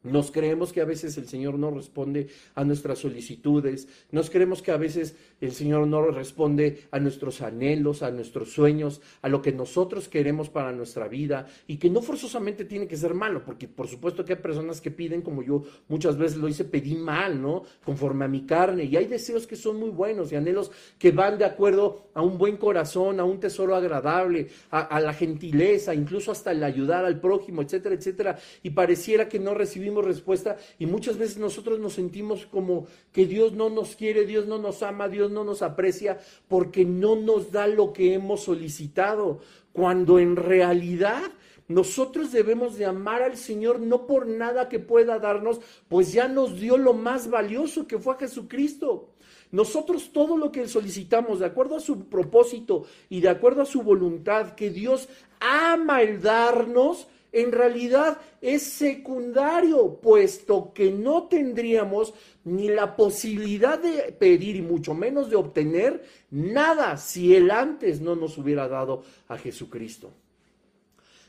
Nos 0.06 0.32
creemos 0.32 0.72
que 0.72 0.82
a 0.82 0.86
veces 0.86 1.18
el 1.18 1.28
Señor 1.28 1.58
no 1.58 1.72
responde 1.72 2.28
a 2.54 2.64
nuestras 2.64 3.00
solicitudes, 3.00 3.88
nos 4.12 4.30
creemos 4.30 4.62
que 4.62 4.72
a 4.72 4.78
veces 4.78 5.16
el 5.42 5.52
Señor 5.52 5.88
no 5.88 6.02
responde 6.12 6.88
a 6.92 7.00
nuestros 7.00 7.42
anhelos, 7.42 8.04
a 8.04 8.12
nuestros 8.12 8.52
sueños, 8.52 9.02
a 9.22 9.30
lo 9.30 9.42
que 9.42 9.52
nosotros 9.52 10.08
queremos 10.08 10.50
para 10.50 10.72
nuestra 10.72 11.08
vida 11.08 11.48
y 11.68 11.78
que 11.78 11.90
no 11.90 12.02
forzosamente 12.02 12.66
tiene 12.66 12.88
que 12.88 12.98
ser 12.98 13.14
malo, 13.14 13.44
porque 13.44 13.68
por 13.68 13.88
supuesto 13.88 14.24
que 14.24 14.34
hay 14.34 14.40
personas 14.40 14.82
que 14.82 14.92
piden, 14.92 15.22
como 15.22 15.44
yo 15.44 15.64
muchas 15.88 16.18
veces 16.18 16.38
lo 16.38 16.48
hice, 16.48 16.66
pedí 16.66 16.96
mal, 16.96 17.42
¿no? 17.42 17.64
Conforme 17.84 18.26
a 18.26 18.28
mi 18.28 18.46
carne 18.46 18.86
y 18.86 18.96
hay 18.96 19.06
deseos 19.06 19.48
que 19.48 19.56
son 19.56 19.80
muy 19.80 19.90
buenos 19.90 20.32
y 20.32 20.36
anhelos 20.36 20.72
que 20.98 21.12
van 21.12 21.38
de 21.38 21.46
acuerdo 21.46 22.10
a 22.14 22.22
un 22.22 22.38
buen 22.38 22.58
corazón, 22.58 23.20
a 23.20 23.24
un 23.24 23.40
tesoro 23.40 23.76
agradable, 23.76 24.48
a, 24.72 25.00
la 25.00 25.14
gentileza, 25.14 25.94
incluso 25.94 26.32
hasta 26.32 26.52
el 26.52 26.64
ayudar 26.64 27.06
al 27.06 27.20
prójimo, 27.20 27.62
etcétera, 27.62 27.96
etcétera, 27.96 28.38
y 28.64 28.72
pareciera 28.72 29.28
que 29.28 29.40
no 29.40 29.54
recibimos 29.54 30.06
respuesta 30.06 30.58
y 30.80 30.86
muchas 30.86 31.18
veces 31.18 31.38
nosotros 31.38 31.80
nos 31.80 31.94
sentimos 31.94 32.46
como 32.46 32.88
que 33.12 33.26
Dios 33.26 33.54
no 33.54 33.70
nos 33.70 33.96
quiere, 33.96 34.26
Dios 34.26 34.48
no 34.48 34.58
nos 34.58 34.82
ama, 34.84 35.08
Dios 35.08 35.25
no 35.30 35.44
nos 35.44 35.62
aprecia 35.62 36.20
porque 36.48 36.86
no 36.86 37.16
nos 37.16 37.52
da 37.52 37.68
lo 37.68 37.94
que 37.94 38.14
hemos 38.14 38.44
solicitado, 38.44 39.40
cuando 39.74 40.20
en 40.20 40.36
realidad 40.36 41.24
nosotros 41.68 42.32
debemos 42.32 42.78
de 42.78 42.86
amar 42.86 43.24
al 43.24 43.38
Señor 43.38 43.80
no 43.80 44.06
por 44.06 44.28
nada 44.28 44.70
que 44.70 44.80
pueda 44.80 45.20
darnos, 45.20 45.60
pues 45.90 46.14
ya 46.14 46.28
nos 46.28 46.60
dio 46.60 46.78
lo 46.78 46.94
más 46.94 47.30
valioso 47.30 47.88
que 47.88 47.98
fue 47.98 48.14
a 48.14 48.18
Jesucristo. 48.18 49.10
Nosotros 49.52 50.12
todo 50.12 50.38
lo 50.38 50.52
que 50.52 50.68
solicitamos, 50.68 51.40
de 51.40 51.46
acuerdo 51.46 51.78
a 51.78 51.80
su 51.80 52.08
propósito 52.08 52.86
y 53.10 53.22
de 53.22 53.30
acuerdo 53.30 53.62
a 53.62 53.66
su 53.66 53.82
voluntad, 53.82 54.54
que 54.54 54.70
Dios 54.70 55.08
ama 55.40 56.02
el 56.02 56.22
darnos, 56.22 57.08
en 57.36 57.52
realidad 57.52 58.18
es 58.42 58.64
secundario, 58.64 60.00
puesto 60.02 60.72
que 60.74 60.90
no 60.90 61.24
tendríamos 61.24 62.14
ni 62.46 62.70
la 62.70 62.96
posibilidad 62.96 63.78
de 63.78 64.14
pedir 64.14 64.56
y 64.56 64.62
mucho 64.62 64.94
menos 64.94 65.30
de 65.30 65.36
obtener 65.36 66.02
nada 66.32 66.96
si 66.96 67.36
Él 67.36 67.52
antes 67.52 68.00
no 68.00 68.16
nos 68.16 68.38
hubiera 68.38 68.70
dado 68.70 69.04
a 69.28 69.38
Jesucristo. 69.38 70.14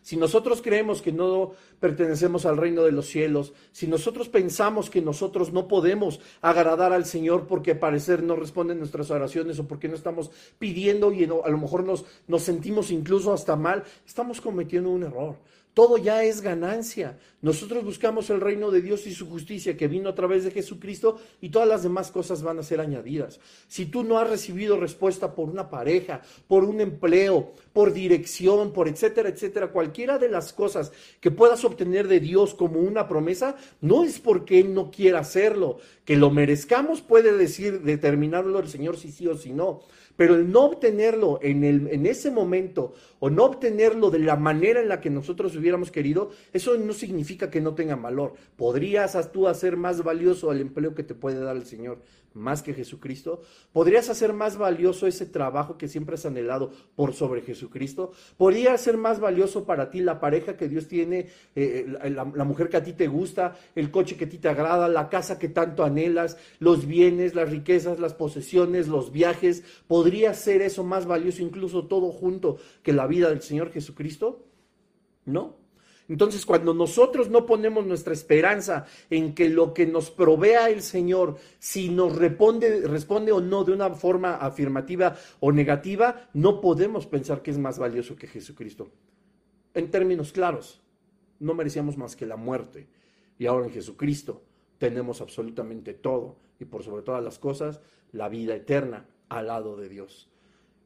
Si 0.00 0.16
nosotros 0.16 0.62
creemos 0.62 1.02
que 1.02 1.10
no 1.10 1.50
pertenecemos 1.80 2.46
al 2.46 2.56
reino 2.56 2.84
de 2.84 2.92
los 2.92 3.06
cielos, 3.06 3.52
si 3.72 3.88
nosotros 3.88 4.28
pensamos 4.28 4.88
que 4.88 5.02
nosotros 5.02 5.52
no 5.52 5.66
podemos 5.66 6.20
agradar 6.40 6.92
al 6.92 7.04
Señor 7.04 7.48
porque 7.48 7.74
parecer 7.74 8.22
no 8.22 8.36
responden 8.36 8.78
nuestras 8.78 9.10
oraciones 9.10 9.58
o 9.58 9.66
porque 9.66 9.88
no 9.88 9.96
estamos 9.96 10.30
pidiendo 10.60 11.12
y 11.12 11.24
a 11.24 11.48
lo 11.48 11.58
mejor 11.58 11.82
nos, 11.82 12.04
nos 12.28 12.44
sentimos 12.44 12.92
incluso 12.92 13.32
hasta 13.32 13.56
mal, 13.56 13.82
estamos 14.06 14.40
cometiendo 14.40 14.90
un 14.90 15.02
error 15.02 15.38
todo 15.76 15.98
ya 15.98 16.24
es 16.24 16.40
ganancia. 16.40 17.18
Nosotros 17.42 17.84
buscamos 17.84 18.30
el 18.30 18.40
reino 18.40 18.70
de 18.70 18.80
Dios 18.80 19.06
y 19.06 19.12
su 19.12 19.28
justicia 19.28 19.76
que 19.76 19.88
vino 19.88 20.08
a 20.08 20.14
través 20.14 20.42
de 20.42 20.50
Jesucristo 20.50 21.20
y 21.42 21.50
todas 21.50 21.68
las 21.68 21.82
demás 21.82 22.10
cosas 22.10 22.42
van 22.42 22.58
a 22.58 22.62
ser 22.62 22.80
añadidas. 22.80 23.40
Si 23.68 23.84
tú 23.84 24.02
no 24.02 24.18
has 24.18 24.30
recibido 24.30 24.80
respuesta 24.80 25.34
por 25.34 25.50
una 25.50 25.68
pareja, 25.68 26.22
por 26.48 26.64
un 26.64 26.80
empleo, 26.80 27.52
por 27.74 27.92
dirección, 27.92 28.72
por 28.72 28.88
etcétera, 28.88 29.28
etcétera, 29.28 29.68
cualquiera 29.68 30.16
de 30.16 30.30
las 30.30 30.54
cosas 30.54 30.92
que 31.20 31.30
puedas 31.30 31.62
obtener 31.62 32.08
de 32.08 32.20
Dios 32.20 32.54
como 32.54 32.80
una 32.80 33.06
promesa, 33.06 33.54
no 33.82 34.02
es 34.02 34.18
porque 34.18 34.58
Él 34.60 34.72
no 34.72 34.90
quiera 34.90 35.18
hacerlo. 35.18 35.76
Que 36.06 36.16
lo 36.16 36.30
merezcamos 36.30 37.02
puede 37.02 37.36
decir, 37.36 37.82
determinarlo 37.82 38.60
el 38.60 38.68
Señor 38.68 38.96
si 38.96 39.12
sí 39.12 39.26
o 39.28 39.36
si 39.36 39.52
no. 39.52 39.82
Pero 40.16 40.34
el 40.34 40.50
no 40.50 40.64
obtenerlo 40.64 41.38
en, 41.42 41.62
el, 41.62 41.88
en 41.88 42.06
ese 42.06 42.30
momento 42.30 42.94
o 43.26 43.30
no 43.30 43.44
obtenerlo 43.44 44.12
de 44.12 44.20
la 44.20 44.36
manera 44.36 44.80
en 44.80 44.88
la 44.88 45.00
que 45.00 45.10
nosotros 45.10 45.56
hubiéramos 45.56 45.90
querido, 45.90 46.30
eso 46.52 46.76
no 46.78 46.92
significa 46.92 47.50
que 47.50 47.60
no 47.60 47.74
tenga 47.74 47.96
valor. 47.96 48.34
Podrías 48.54 49.18
tú 49.32 49.48
hacer 49.48 49.76
más 49.76 50.04
valioso 50.04 50.52
el 50.52 50.60
empleo 50.60 50.94
que 50.94 51.02
te 51.02 51.16
puede 51.16 51.40
dar 51.40 51.56
el 51.56 51.66
Señor 51.66 51.98
más 52.36 52.62
que 52.62 52.74
Jesucristo? 52.74 53.40
¿Podrías 53.72 54.08
hacer 54.08 54.32
más 54.32 54.56
valioso 54.56 55.06
ese 55.06 55.26
trabajo 55.26 55.76
que 55.76 55.88
siempre 55.88 56.14
has 56.14 56.26
anhelado 56.26 56.70
por 56.94 57.14
sobre 57.14 57.40
Jesucristo? 57.40 58.12
¿Podría 58.36 58.76
ser 58.78 58.96
más 58.96 59.18
valioso 59.18 59.64
para 59.64 59.90
ti 59.90 60.00
la 60.00 60.20
pareja 60.20 60.56
que 60.56 60.68
Dios 60.68 60.86
tiene, 60.86 61.28
eh, 61.54 61.86
la, 61.88 62.30
la, 62.34 62.44
mujer 62.44 62.68
que 62.68 62.76
a 62.76 62.84
ti 62.84 62.92
te 62.92 63.08
gusta, 63.08 63.56
el 63.74 63.90
coche 63.90 64.16
que 64.16 64.26
a 64.26 64.28
ti 64.28 64.38
te 64.38 64.48
agrada, 64.48 64.88
la 64.88 65.08
casa 65.08 65.38
que 65.38 65.48
tanto 65.48 65.82
anhelas, 65.82 66.36
los 66.58 66.86
bienes, 66.86 67.34
las 67.34 67.50
riquezas, 67.50 67.98
las 67.98 68.14
posesiones, 68.14 68.86
los 68.86 69.10
viajes? 69.10 69.64
¿Podría 69.88 70.34
ser 70.34 70.62
eso 70.62 70.84
más 70.84 71.06
valioso 71.06 71.42
incluso 71.42 71.86
todo 71.86 72.12
junto 72.12 72.58
que 72.82 72.92
la 72.92 73.06
vida 73.06 73.15
del 73.20 73.42
Señor 73.42 73.72
Jesucristo? 73.72 74.44
No. 75.24 75.56
Entonces, 76.08 76.46
cuando 76.46 76.72
nosotros 76.72 77.30
no 77.30 77.46
ponemos 77.46 77.84
nuestra 77.84 78.12
esperanza 78.12 78.86
en 79.10 79.34
que 79.34 79.48
lo 79.48 79.74
que 79.74 79.86
nos 79.86 80.10
provea 80.10 80.70
el 80.70 80.82
Señor, 80.82 81.36
si 81.58 81.88
nos 81.88 82.14
responde, 82.14 82.86
responde 82.86 83.32
o 83.32 83.40
no 83.40 83.64
de 83.64 83.72
una 83.72 83.90
forma 83.90 84.36
afirmativa 84.36 85.16
o 85.40 85.50
negativa, 85.50 86.28
no 86.32 86.60
podemos 86.60 87.06
pensar 87.06 87.42
que 87.42 87.50
es 87.50 87.58
más 87.58 87.78
valioso 87.78 88.14
que 88.14 88.28
Jesucristo. 88.28 88.88
En 89.74 89.90
términos 89.90 90.32
claros, 90.32 90.80
no 91.40 91.54
merecíamos 91.54 91.96
más 91.96 92.14
que 92.14 92.24
la 92.24 92.36
muerte. 92.36 92.86
Y 93.38 93.46
ahora 93.46 93.66
en 93.66 93.72
Jesucristo 93.72 94.42
tenemos 94.78 95.20
absolutamente 95.20 95.92
todo. 95.92 96.36
Y 96.60 96.64
por 96.66 96.84
sobre 96.84 97.02
todas 97.02 97.22
las 97.22 97.38
cosas, 97.38 97.80
la 98.12 98.28
vida 98.28 98.54
eterna 98.54 99.06
al 99.28 99.48
lado 99.48 99.76
de 99.76 99.88
Dios. 99.88 100.30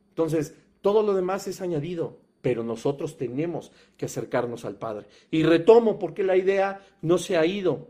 Entonces, 0.08 0.56
todo 0.80 1.02
lo 1.02 1.14
demás 1.14 1.46
es 1.46 1.60
añadido 1.60 2.18
pero 2.42 2.62
nosotros 2.62 3.16
tenemos 3.16 3.72
que 3.96 4.06
acercarnos 4.06 4.64
al 4.64 4.76
Padre. 4.76 5.06
Y 5.30 5.42
retomo 5.42 5.98
porque 5.98 6.22
la 6.22 6.36
idea 6.36 6.80
no 7.02 7.18
se 7.18 7.36
ha 7.36 7.44
ido. 7.44 7.88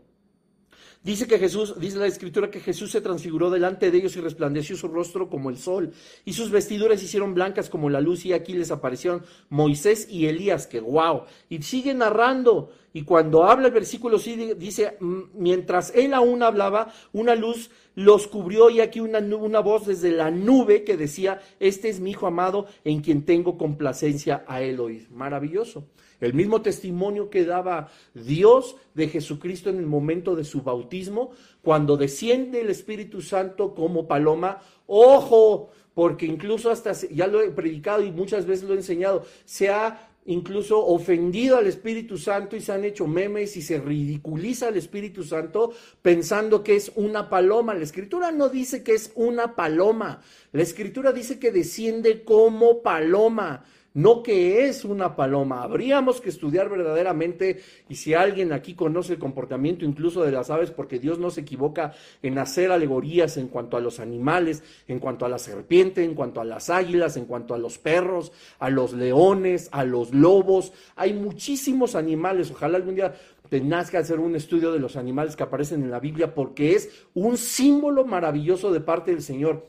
Dice 1.03 1.25
que 1.25 1.39
Jesús, 1.39 1.79
dice 1.79 1.97
la 1.97 2.05
escritura 2.05 2.51
que 2.51 2.59
Jesús 2.59 2.91
se 2.91 3.01
transfiguró 3.01 3.49
delante 3.49 3.89
de 3.89 3.97
ellos 3.97 4.15
y 4.15 4.21
resplandeció 4.21 4.77
su 4.77 4.87
rostro 4.87 5.29
como 5.29 5.49
el 5.49 5.57
sol, 5.57 5.93
y 6.25 6.33
sus 6.33 6.51
vestiduras 6.51 7.01
hicieron 7.01 7.33
blancas 7.33 7.71
como 7.71 7.89
la 7.89 7.99
luz, 7.99 8.23
y 8.25 8.33
aquí 8.33 8.53
les 8.53 8.69
aparecieron 8.69 9.23
Moisés 9.49 10.07
y 10.11 10.27
Elías, 10.27 10.67
que 10.67 10.79
guau. 10.79 11.25
Y 11.49 11.63
sigue 11.63 11.95
narrando, 11.95 12.71
y 12.93 13.03
cuando 13.03 13.43
habla 13.43 13.67
el 13.67 13.73
versículo 13.73 14.17
dice, 14.17 14.97
mientras 15.33 15.93
él 15.95 16.13
aún 16.13 16.43
hablaba, 16.43 16.93
una 17.13 17.35
luz 17.35 17.71
los 17.95 18.27
cubrió 18.27 18.69
y 18.69 18.81
aquí 18.81 18.99
una, 18.99 19.19
una 19.19 19.59
voz 19.61 19.85
desde 19.85 20.11
la 20.11 20.29
nube 20.29 20.83
que 20.83 20.97
decía, 20.97 21.41
este 21.59 21.87
es 21.89 22.01
mi 22.01 22.11
hijo 22.11 22.27
amado 22.27 22.67
en 22.83 23.01
quien 23.01 23.23
tengo 23.23 23.57
complacencia 23.57 24.43
a 24.47 24.61
él 24.61 24.79
oír. 24.79 25.07
Maravilloso. 25.11 25.87
El 26.19 26.33
mismo 26.33 26.61
testimonio 26.61 27.29
que 27.29 27.45
daba 27.45 27.89
Dios 28.13 28.75
de 28.93 29.07
Jesucristo 29.07 29.69
en 29.69 29.77
el 29.77 29.87
momento 29.87 30.35
de 30.35 30.43
su 30.43 30.61
bautismo, 30.61 31.31
cuando 31.61 31.97
desciende 31.97 32.61
el 32.61 32.69
Espíritu 32.69 33.21
Santo 33.21 33.73
como 33.73 34.07
paloma, 34.07 34.59
ojo, 34.85 35.71
porque 35.93 36.25
incluso 36.25 36.69
hasta, 36.69 36.91
ya 37.09 37.27
lo 37.27 37.41
he 37.41 37.49
predicado 37.49 38.03
y 38.03 38.11
muchas 38.11 38.45
veces 38.45 38.67
lo 38.67 38.73
he 38.73 38.77
enseñado, 38.77 39.25
se 39.45 39.69
ha 39.69 40.10
incluso 40.25 40.85
ofendido 40.85 41.57
al 41.57 41.67
Espíritu 41.67 42.17
Santo 42.17 42.55
y 42.55 42.61
se 42.61 42.71
han 42.71 42.85
hecho 42.85 43.07
memes 43.07 43.57
y 43.57 43.61
se 43.61 43.79
ridiculiza 43.79 44.67
al 44.67 44.77
Espíritu 44.77 45.23
Santo 45.23 45.73
pensando 46.01 46.63
que 46.63 46.75
es 46.75 46.91
una 46.95 47.29
paloma. 47.29 47.73
La 47.73 47.83
escritura 47.83 48.31
no 48.31 48.49
dice 48.49 48.83
que 48.83 48.93
es 48.93 49.11
una 49.15 49.55
paloma, 49.55 50.21
la 50.51 50.61
escritura 50.61 51.11
dice 51.11 51.39
que 51.39 51.51
desciende 51.51 52.23
como 52.23 52.81
paloma 52.81 53.63
no 53.93 54.23
que 54.23 54.67
es 54.67 54.85
una 54.85 55.15
paloma. 55.15 55.63
Habríamos 55.63 56.21
que 56.21 56.29
estudiar 56.29 56.69
verdaderamente, 56.69 57.61
y 57.89 57.95
si 57.95 58.13
alguien 58.13 58.53
aquí 58.53 58.73
conoce 58.73 59.13
el 59.13 59.19
comportamiento 59.19 59.85
incluso 59.85 60.23
de 60.23 60.31
las 60.31 60.49
aves, 60.49 60.71
porque 60.71 60.99
Dios 60.99 61.19
no 61.19 61.29
se 61.29 61.41
equivoca 61.41 61.93
en 62.21 62.37
hacer 62.37 62.71
alegorías 62.71 63.37
en 63.37 63.47
cuanto 63.47 63.77
a 63.77 63.81
los 63.81 63.99
animales, 63.99 64.63
en 64.87 64.99
cuanto 64.99 65.25
a 65.25 65.29
la 65.29 65.39
serpiente, 65.39 66.03
en 66.03 66.15
cuanto 66.15 66.41
a 66.41 66.45
las 66.45 66.69
águilas, 66.69 67.17
en 67.17 67.25
cuanto 67.25 67.53
a 67.53 67.57
los 67.57 67.77
perros, 67.77 68.31
a 68.59 68.69
los 68.69 68.93
leones, 68.93 69.69
a 69.71 69.83
los 69.83 70.13
lobos. 70.13 70.73
Hay 70.95 71.13
muchísimos 71.13 71.95
animales. 71.95 72.51
Ojalá 72.51 72.77
algún 72.77 72.95
día 72.95 73.13
tengas 73.49 73.91
que 73.91 73.97
hacer 73.97 74.19
un 74.19 74.35
estudio 74.35 74.71
de 74.71 74.79
los 74.79 74.95
animales 74.95 75.35
que 75.35 75.43
aparecen 75.43 75.83
en 75.83 75.91
la 75.91 75.99
Biblia, 75.99 76.33
porque 76.33 76.73
es 76.73 77.05
un 77.13 77.37
símbolo 77.37 78.05
maravilloso 78.05 78.71
de 78.71 78.79
parte 78.79 79.11
del 79.11 79.21
Señor. 79.21 79.67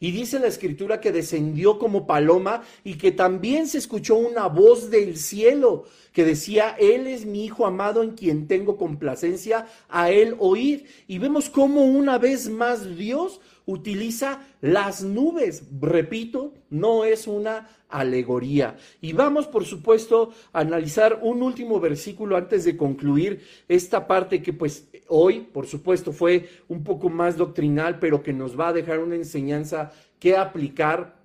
Y 0.00 0.10
dice 0.10 0.38
la 0.38 0.46
escritura 0.46 1.00
que 1.00 1.12
descendió 1.12 1.78
como 1.78 2.06
paloma 2.06 2.62
y 2.84 2.94
que 2.94 3.12
también 3.12 3.66
se 3.66 3.78
escuchó 3.78 4.16
una 4.16 4.46
voz 4.46 4.90
del 4.90 5.16
cielo 5.16 5.84
que 6.12 6.24
decía, 6.24 6.76
Él 6.78 7.06
es 7.06 7.26
mi 7.26 7.44
Hijo 7.44 7.66
amado 7.66 8.02
en 8.02 8.12
quien 8.12 8.46
tengo 8.46 8.76
complacencia, 8.76 9.66
a 9.88 10.10
Él 10.10 10.34
oír. 10.38 10.86
Y 11.06 11.18
vemos 11.18 11.50
cómo 11.50 11.84
una 11.84 12.18
vez 12.18 12.48
más 12.48 12.96
Dios 12.96 13.40
utiliza 13.66 14.46
las 14.60 15.02
nubes. 15.02 15.64
Repito, 15.80 16.54
no 16.70 17.04
es 17.04 17.26
una 17.26 17.68
alegoría. 17.88 18.76
Y 19.00 19.12
vamos, 19.12 19.46
por 19.46 19.64
supuesto, 19.64 20.30
a 20.52 20.60
analizar 20.60 21.20
un 21.22 21.42
último 21.42 21.78
versículo 21.78 22.36
antes 22.36 22.64
de 22.64 22.76
concluir 22.76 23.42
esta 23.68 24.06
parte 24.06 24.42
que 24.42 24.52
pues 24.52 24.88
hoy, 25.08 25.40
por 25.40 25.66
supuesto, 25.66 26.12
fue 26.12 26.48
un 26.68 26.82
poco 26.82 27.08
más 27.10 27.36
doctrinal, 27.36 27.98
pero 27.98 28.22
que 28.22 28.32
nos 28.32 28.58
va 28.58 28.68
a 28.68 28.72
dejar 28.72 29.00
una 29.00 29.16
enseñanza 29.16 29.92
que 30.18 30.36
aplicar 30.36 31.16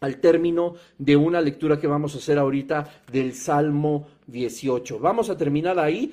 al 0.00 0.16
término 0.16 0.74
de 0.98 1.16
una 1.16 1.40
lectura 1.40 1.78
que 1.78 1.86
vamos 1.86 2.14
a 2.14 2.18
hacer 2.18 2.38
ahorita 2.38 2.88
del 3.12 3.34
Salmo 3.34 4.08
18. 4.26 4.98
Vamos 4.98 5.30
a 5.30 5.36
terminar 5.36 5.78
ahí 5.78 6.12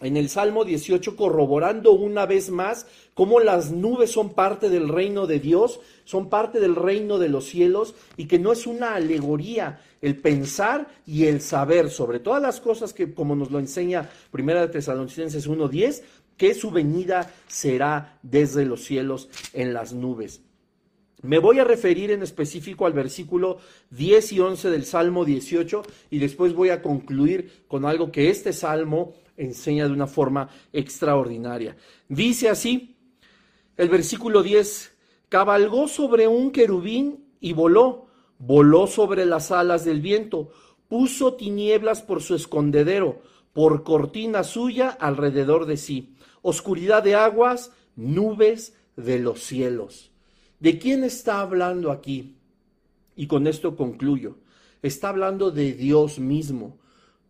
en 0.00 0.16
el 0.16 0.28
Salmo 0.28 0.64
18 0.64 1.16
corroborando 1.16 1.92
una 1.92 2.26
vez 2.26 2.50
más 2.50 2.86
cómo 3.14 3.40
las 3.40 3.70
nubes 3.70 4.10
son 4.10 4.34
parte 4.34 4.68
del 4.68 4.88
reino 4.88 5.26
de 5.26 5.38
Dios, 5.38 5.80
son 6.04 6.28
parte 6.28 6.60
del 6.60 6.74
reino 6.74 7.18
de 7.18 7.28
los 7.28 7.44
cielos 7.46 7.94
y 8.16 8.26
que 8.26 8.38
no 8.38 8.52
es 8.52 8.66
una 8.66 8.94
alegoría 8.94 9.80
el 10.02 10.16
pensar 10.16 10.88
y 11.06 11.26
el 11.26 11.40
saber 11.40 11.90
sobre 11.90 12.18
todas 12.18 12.42
las 12.42 12.60
cosas 12.60 12.92
que 12.92 13.14
como 13.14 13.36
nos 13.36 13.50
lo 13.50 13.58
enseña 13.58 14.10
Primera 14.30 14.60
de 14.60 14.68
Tesalonicenses 14.68 15.46
1:10, 15.48 16.02
que 16.36 16.54
su 16.54 16.70
venida 16.70 17.32
será 17.46 18.18
desde 18.22 18.64
los 18.64 18.84
cielos 18.84 19.28
en 19.52 19.72
las 19.72 19.92
nubes. 19.92 20.42
Me 21.22 21.38
voy 21.38 21.58
a 21.58 21.64
referir 21.64 22.10
en 22.10 22.22
específico 22.22 22.84
al 22.84 22.92
versículo 22.92 23.56
10 23.90 24.32
y 24.32 24.40
11 24.40 24.68
del 24.68 24.84
Salmo 24.84 25.24
18 25.24 25.82
y 26.10 26.18
después 26.18 26.52
voy 26.52 26.68
a 26.68 26.82
concluir 26.82 27.64
con 27.66 27.86
algo 27.86 28.12
que 28.12 28.28
este 28.28 28.52
salmo 28.52 29.14
enseña 29.36 29.86
de 29.86 29.92
una 29.92 30.06
forma 30.06 30.48
extraordinaria. 30.72 31.76
Dice 32.08 32.48
así, 32.48 32.96
el 33.76 33.88
versículo 33.88 34.42
10, 34.42 34.94
cabalgó 35.28 35.88
sobre 35.88 36.28
un 36.28 36.50
querubín 36.52 37.24
y 37.40 37.52
voló, 37.52 38.06
voló 38.38 38.86
sobre 38.86 39.26
las 39.26 39.50
alas 39.50 39.84
del 39.84 40.00
viento, 40.00 40.50
puso 40.88 41.34
tinieblas 41.34 42.02
por 42.02 42.22
su 42.22 42.34
escondedero, 42.34 43.22
por 43.52 43.82
cortina 43.84 44.44
suya 44.44 44.90
alrededor 44.90 45.66
de 45.66 45.76
sí, 45.76 46.14
oscuridad 46.42 47.02
de 47.02 47.14
aguas, 47.14 47.72
nubes 47.96 48.76
de 48.96 49.18
los 49.18 49.40
cielos. 49.40 50.10
¿De 50.60 50.78
quién 50.78 51.04
está 51.04 51.40
hablando 51.40 51.90
aquí? 51.90 52.36
Y 53.16 53.26
con 53.26 53.46
esto 53.46 53.76
concluyo. 53.76 54.38
Está 54.82 55.08
hablando 55.08 55.50
de 55.50 55.72
Dios 55.72 56.18
mismo 56.18 56.78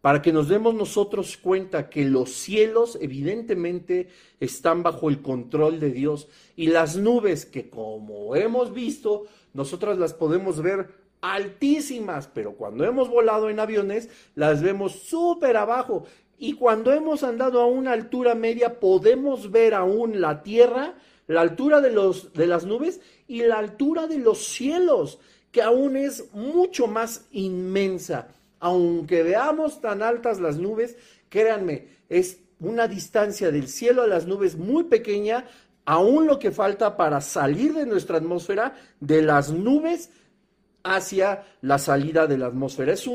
para 0.04 0.20
que 0.20 0.34
nos 0.34 0.50
demos 0.50 0.74
nosotros 0.74 1.38
cuenta 1.38 1.88
que 1.88 2.04
los 2.04 2.30
cielos 2.30 2.98
evidentemente 3.00 4.08
están 4.38 4.82
bajo 4.82 5.08
el 5.08 5.22
control 5.22 5.80
de 5.80 5.92
Dios 5.92 6.28
y 6.56 6.66
las 6.66 6.98
nubes 6.98 7.46
que 7.46 7.70
como 7.70 8.36
hemos 8.36 8.74
visto, 8.74 9.24
nosotras 9.54 9.96
las 9.96 10.12
podemos 10.12 10.60
ver 10.60 10.90
altísimas, 11.22 12.28
pero 12.28 12.52
cuando 12.52 12.84
hemos 12.84 13.08
volado 13.08 13.48
en 13.48 13.58
aviones 13.58 14.10
las 14.34 14.60
vemos 14.60 14.92
súper 14.92 15.56
abajo. 15.56 16.04
Y 16.36 16.52
cuando 16.52 16.92
hemos 16.92 17.22
andado 17.22 17.62
a 17.62 17.66
una 17.66 17.92
altura 17.92 18.34
media 18.34 18.80
podemos 18.80 19.50
ver 19.50 19.72
aún 19.72 20.20
la 20.20 20.42
tierra, 20.42 20.98
la 21.28 21.40
altura 21.40 21.80
de, 21.80 21.92
los, 21.92 22.34
de 22.34 22.46
las 22.46 22.66
nubes 22.66 23.00
y 23.26 23.40
la 23.40 23.56
altura 23.56 24.06
de 24.06 24.18
los 24.18 24.44
cielos, 24.44 25.18
que 25.50 25.62
aún 25.62 25.96
es 25.96 26.30
mucho 26.34 26.88
más 26.88 27.26
inmensa 27.32 28.28
aunque 28.64 29.22
veamos 29.22 29.82
tan 29.82 30.02
altas 30.02 30.40
las 30.40 30.56
nubes, 30.56 30.96
créanme, 31.28 31.86
es 32.08 32.38
una 32.60 32.88
distancia 32.88 33.50
del 33.50 33.68
cielo 33.68 34.00
a 34.00 34.06
las 34.06 34.26
nubes 34.26 34.56
muy 34.56 34.84
pequeña, 34.84 35.44
aún 35.84 36.26
lo 36.26 36.38
que 36.38 36.50
falta 36.50 36.96
para 36.96 37.20
salir 37.20 37.74
de 37.74 37.84
nuestra 37.84 38.16
atmósfera, 38.16 38.74
de 39.00 39.20
las 39.20 39.50
nubes 39.50 40.08
hacia 40.82 41.44
la 41.60 41.78
salida 41.78 42.26
de 42.26 42.38
la 42.38 42.46
atmósfera. 42.46 42.94
Es, 42.94 43.06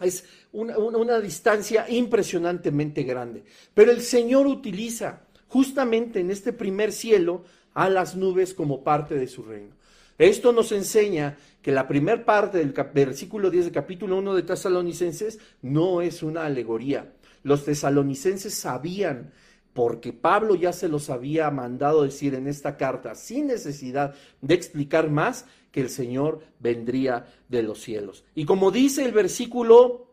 es 0.00 0.24
una 0.50 1.20
distancia 1.20 1.88
impresionantemente 1.88 3.04
grande. 3.04 3.44
Pero 3.74 3.92
el 3.92 4.02
Señor 4.02 4.48
utiliza 4.48 5.20
justamente 5.46 6.18
en 6.18 6.32
este 6.32 6.52
primer 6.52 6.90
cielo 6.90 7.44
a 7.74 7.88
las 7.88 8.16
nubes 8.16 8.54
como 8.54 8.82
parte 8.82 9.14
de 9.14 9.28
su 9.28 9.44
reino. 9.44 9.77
Esto 10.18 10.52
nos 10.52 10.72
enseña 10.72 11.38
que 11.62 11.70
la 11.70 11.86
primera 11.86 12.24
parte 12.24 12.58
del 12.58 12.72
versículo 12.92 13.50
10 13.50 13.66
del 13.66 13.74
capítulo 13.74 14.18
1 14.18 14.34
de 14.34 14.42
Tesalonicenses 14.42 15.38
no 15.62 16.02
es 16.02 16.24
una 16.24 16.44
alegoría. 16.44 17.12
Los 17.44 17.64
tesalonicenses 17.64 18.52
sabían, 18.52 19.32
porque 19.72 20.12
Pablo 20.12 20.56
ya 20.56 20.72
se 20.72 20.88
los 20.88 21.08
había 21.08 21.48
mandado 21.52 22.02
decir 22.02 22.34
en 22.34 22.48
esta 22.48 22.76
carta, 22.76 23.14
sin 23.14 23.46
necesidad 23.46 24.16
de 24.40 24.54
explicar 24.54 25.08
más, 25.08 25.46
que 25.70 25.82
el 25.82 25.90
Señor 25.90 26.40
vendría 26.58 27.26
de 27.48 27.62
los 27.62 27.80
cielos. 27.80 28.24
Y 28.34 28.44
como 28.44 28.72
dice 28.72 29.04
el 29.04 29.12
versículo 29.12 30.08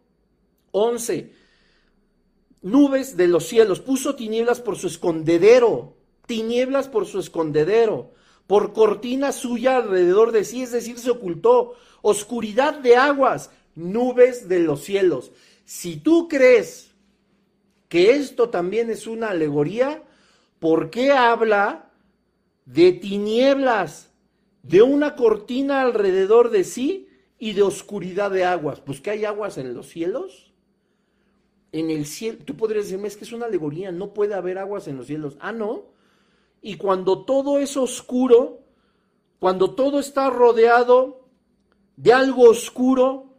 11, 0.71 1.31
nubes 2.61 3.17
de 3.17 3.27
los 3.27 3.45
cielos, 3.45 3.79
puso 3.79 4.15
tinieblas 4.15 4.61
por 4.61 4.75
su 4.75 4.85
escondedero, 4.85 5.95
tinieblas 6.27 6.89
por 6.89 7.07
su 7.07 7.19
escondedero 7.19 8.14
por 8.47 8.73
cortina 8.73 9.31
suya 9.31 9.77
alrededor 9.77 10.31
de 10.31 10.43
sí, 10.43 10.63
es 10.63 10.71
decir, 10.71 10.99
se 10.99 11.11
ocultó. 11.11 11.73
Oscuridad 12.01 12.79
de 12.79 12.95
aguas, 12.95 13.49
nubes 13.73 14.47
de 14.47 14.59
los 14.59 14.83
cielos. 14.83 15.31
Si 15.65 15.97
tú 15.97 16.27
crees 16.27 16.91
que 17.89 18.11
esto 18.11 18.49
también 18.49 18.91
es 18.91 19.07
una 19.07 19.29
alegoría, 19.29 20.03
¿por 20.59 20.91
qué 20.91 21.11
habla 21.11 21.91
de 22.65 22.91
tinieblas, 22.91 24.11
de 24.61 24.81
una 24.81 25.15
cortina 25.15 25.81
alrededor 25.81 26.49
de 26.51 26.63
sí 26.63 27.09
y 27.39 27.53
de 27.53 27.63
oscuridad 27.63 28.29
de 28.29 28.45
aguas? 28.45 28.79
Pues 28.79 29.01
que 29.01 29.09
hay 29.09 29.25
aguas 29.25 29.57
en 29.57 29.73
los 29.73 29.87
cielos. 29.89 30.53
En 31.71 31.89
el 31.89 32.05
cielo, 32.05 32.37
tú 32.45 32.55
podrías 32.55 32.85
decirme, 32.85 33.07
es 33.07 33.17
que 33.17 33.25
es 33.25 33.33
una 33.33 33.47
alegoría, 33.47 33.91
no 33.91 34.13
puede 34.13 34.35
haber 34.35 34.59
aguas 34.59 34.87
en 34.87 34.97
los 34.97 35.07
cielos. 35.07 35.35
Ah, 35.39 35.51
no, 35.51 35.94
y 36.65 36.77
cuando 36.77 37.25
todo 37.25 37.59
es 37.59 37.77
oscuro, 37.77 38.63
cuando 39.37 39.75
todo 39.75 39.99
está 39.99 40.31
rodeado 40.31 41.29
de 41.95 42.11
algo 42.11 42.49
oscuro 42.49 43.35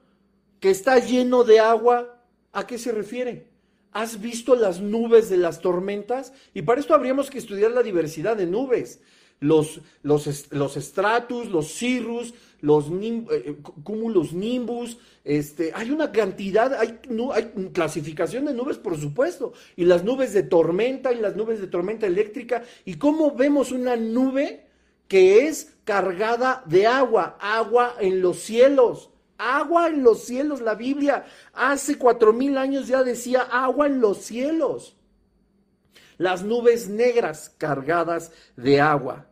que 0.60 0.70
está 0.70 1.00
lleno 1.00 1.42
de 1.42 1.58
agua, 1.58 2.22
¿a 2.52 2.68
qué 2.68 2.78
se 2.78 2.92
refiere? 2.92 3.48
¿Has 3.90 4.20
visto 4.20 4.54
las 4.54 4.80
nubes 4.80 5.28
de 5.28 5.38
las 5.38 5.60
tormentas? 5.60 6.34
Y 6.54 6.62
para 6.62 6.80
esto 6.80 6.94
habríamos 6.94 7.28
que 7.28 7.38
estudiar 7.38 7.72
la 7.72 7.82
diversidad 7.82 8.36
de 8.36 8.46
nubes. 8.46 9.00
Los, 9.38 9.80
los, 10.02 10.50
los 10.50 10.76
estratus, 10.76 11.50
los 11.50 11.68
cirrus, 11.68 12.32
los 12.60 12.86
eh, 12.90 13.56
cúmulos 13.84 14.32
nimbus, 14.32 14.98
este, 15.24 15.72
hay 15.74 15.90
una 15.90 16.10
cantidad, 16.10 16.72
hay, 16.74 16.98
hay 17.34 17.70
clasificación 17.72 18.46
de 18.46 18.54
nubes, 18.54 18.78
por 18.78 18.98
supuesto, 18.98 19.52
y 19.76 19.84
las 19.84 20.04
nubes 20.04 20.32
de 20.32 20.42
tormenta 20.42 21.12
y 21.12 21.20
las 21.20 21.36
nubes 21.36 21.60
de 21.60 21.66
tormenta 21.66 22.06
eléctrica, 22.06 22.62
y 22.84 22.94
cómo 22.94 23.34
vemos 23.34 23.72
una 23.72 23.96
nube 23.96 24.66
que 25.08 25.46
es 25.46 25.74
cargada 25.84 26.62
de 26.66 26.86
agua, 26.86 27.36
agua 27.40 27.96
en 28.00 28.22
los 28.22 28.38
cielos, 28.38 29.10
agua 29.38 29.88
en 29.88 30.02
los 30.02 30.24
cielos, 30.24 30.60
la 30.60 30.74
Biblia 30.74 31.24
hace 31.52 31.98
cuatro 31.98 32.32
mil 32.32 32.56
años 32.56 32.88
ya 32.88 33.04
decía 33.04 33.42
agua 33.42 33.86
en 33.86 34.00
los 34.00 34.18
cielos. 34.18 34.96
Las 36.18 36.42
nubes 36.42 36.88
negras 36.88 37.54
cargadas 37.58 38.32
de 38.56 38.80
agua. 38.80 39.26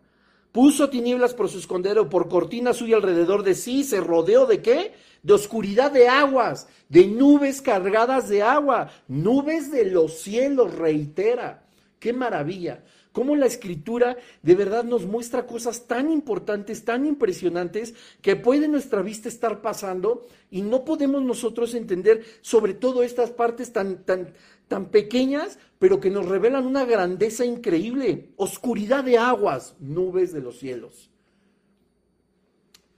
Puso 0.52 0.88
tinieblas 0.88 1.34
por 1.34 1.48
su 1.48 1.58
escondero, 1.58 2.08
por 2.08 2.28
cortina 2.28 2.72
suya 2.72 2.96
alrededor 2.96 3.42
de 3.42 3.54
sí, 3.54 3.82
se 3.82 4.00
rodeó 4.00 4.46
de 4.46 4.62
qué? 4.62 4.94
De 5.22 5.32
oscuridad 5.32 5.90
de 5.90 6.08
aguas, 6.08 6.68
de 6.88 7.06
nubes 7.06 7.60
cargadas 7.60 8.28
de 8.28 8.42
agua, 8.42 8.90
nubes 9.08 9.72
de 9.72 9.86
los 9.86 10.18
cielos, 10.18 10.74
reitera. 10.74 11.64
¡Qué 11.98 12.12
maravilla! 12.12 12.84
Cómo 13.14 13.36
la 13.36 13.46
escritura 13.46 14.16
de 14.42 14.54
verdad 14.56 14.82
nos 14.82 15.06
muestra 15.06 15.46
cosas 15.46 15.86
tan 15.86 16.10
importantes, 16.10 16.84
tan 16.84 17.06
impresionantes, 17.06 17.94
que 18.20 18.34
puede 18.34 18.66
nuestra 18.66 19.02
vista 19.02 19.28
estar 19.28 19.62
pasando 19.62 20.26
y 20.50 20.62
no 20.62 20.84
podemos 20.84 21.22
nosotros 21.22 21.74
entender 21.74 22.24
sobre 22.40 22.74
todo 22.74 23.04
estas 23.04 23.30
partes 23.30 23.72
tan, 23.72 24.04
tan, 24.04 24.34
tan 24.68 24.86
pequeñas, 24.86 25.58
pero 25.78 26.00
que 26.00 26.10
nos 26.10 26.26
revelan 26.26 26.66
una 26.66 26.84
grandeza 26.84 27.44
increíble. 27.44 28.30
Oscuridad 28.36 29.04
de 29.04 29.18
aguas, 29.18 29.76
nubes 29.80 30.32
de 30.32 30.40
los 30.40 30.58
cielos. 30.58 31.10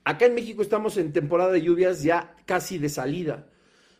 Acá 0.03 0.25
en 0.25 0.35
México 0.35 0.61
estamos 0.61 0.95
en 0.97 1.11
temporada 1.11 1.51
de 1.51 1.61
lluvias 1.61 2.01
ya 2.01 2.35
casi 2.45 2.77
de 2.77 2.87
salida, 2.87 3.49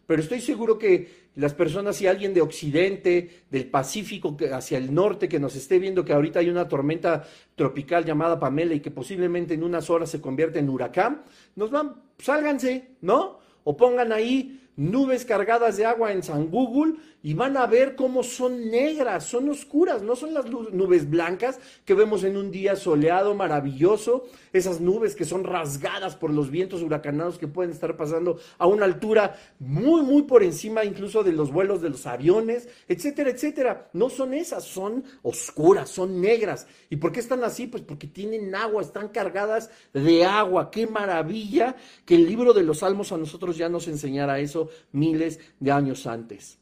pero 0.05 0.21
estoy 0.21 0.39
seguro 0.39 0.79
que 0.79 1.27
las 1.35 1.53
personas, 1.53 1.97
si 1.97 2.07
alguien 2.07 2.33
de 2.33 2.41
Occidente, 2.41 3.43
del 3.51 3.69
Pacífico 3.69 4.35
hacia 4.53 4.77
el 4.77 4.93
norte 4.93 5.27
que 5.27 5.39
nos 5.39 5.55
esté 5.55 5.79
viendo 5.79 6.05
que 6.05 6.13
ahorita 6.13 6.39
hay 6.39 6.49
una 6.49 6.67
tormenta 6.67 7.27
tropical 7.55 8.05
llamada 8.05 8.39
Pamela 8.39 8.73
y 8.73 8.79
que 8.79 8.89
posiblemente 8.89 9.53
en 9.53 9.63
unas 9.63 9.89
horas 9.89 10.09
se 10.09 10.21
convierte 10.21 10.59
en 10.59 10.69
huracán, 10.69 11.23
nos 11.55 11.69
van, 11.69 12.01
sálganse, 12.17 12.95
¿no? 13.01 13.39
O 13.65 13.75
pongan 13.75 14.13
ahí 14.13 14.66
nubes 14.77 15.25
cargadas 15.25 15.75
de 15.75 15.85
agua 15.85 16.13
en 16.13 16.23
San 16.23 16.49
Google 16.49 16.93
y 17.23 17.33
van 17.33 17.57
a 17.57 17.65
ver 17.65 17.95
cómo 17.95 18.23
son 18.23 18.69
negras, 18.69 19.25
son 19.25 19.49
oscuras, 19.49 20.03
no 20.03 20.15
son 20.15 20.35
las 20.35 20.45
nubes 20.45 21.09
blancas 21.09 21.59
que 21.83 21.95
vemos 21.95 22.23
en 22.23 22.37
un 22.37 22.51
día 22.51 22.75
soleado, 22.75 23.33
maravilloso, 23.33 24.27
esas 24.53 24.79
nubes 24.79 25.15
que 25.15 25.25
son 25.25 25.43
rasgadas 25.43 26.15
por 26.15 26.31
los 26.31 26.51
vientos 26.51 26.83
huracanados 26.83 27.39
que 27.39 27.47
pueden 27.47 27.71
estar 27.71 27.97
pasando 27.97 28.39
a 28.59 28.67
una 28.67 28.85
altura 28.85 29.35
muy, 29.59 30.03
muy 30.03 30.21
por 30.21 30.43
encima 30.43 30.85
incluso 30.85 31.23
de 31.23 31.33
los 31.33 31.51
vuelos 31.51 31.81
de 31.81 31.89
los 31.89 32.05
aviones, 32.05 32.69
etcétera, 32.87 33.31
etcétera. 33.31 33.89
No 33.93 34.09
son 34.09 34.35
esas, 34.35 34.63
son 34.63 35.03
oscuras, 35.23 35.89
son 35.89 36.21
negras. 36.21 36.67
¿Y 36.89 36.97
por 36.97 37.11
qué 37.11 37.19
están 37.19 37.43
así? 37.43 37.65
Pues 37.65 37.81
porque 37.81 38.07
tienen 38.07 38.53
agua, 38.53 38.83
están 38.83 39.09
cargadas 39.09 39.71
de 39.91 40.23
agua. 40.23 40.69
Qué 40.69 40.85
maravilla 40.85 41.75
que 42.05 42.15
el 42.15 42.27
libro 42.27 42.53
de 42.53 42.63
los 42.63 42.79
Salmos 42.79 43.11
a 43.11 43.17
nosotros 43.17 43.57
ya 43.57 43.69
nos 43.69 43.87
enseñara 43.87 44.39
eso 44.39 44.66
miles 44.91 45.39
de 45.59 45.71
años 45.71 46.07
antes. 46.07 46.59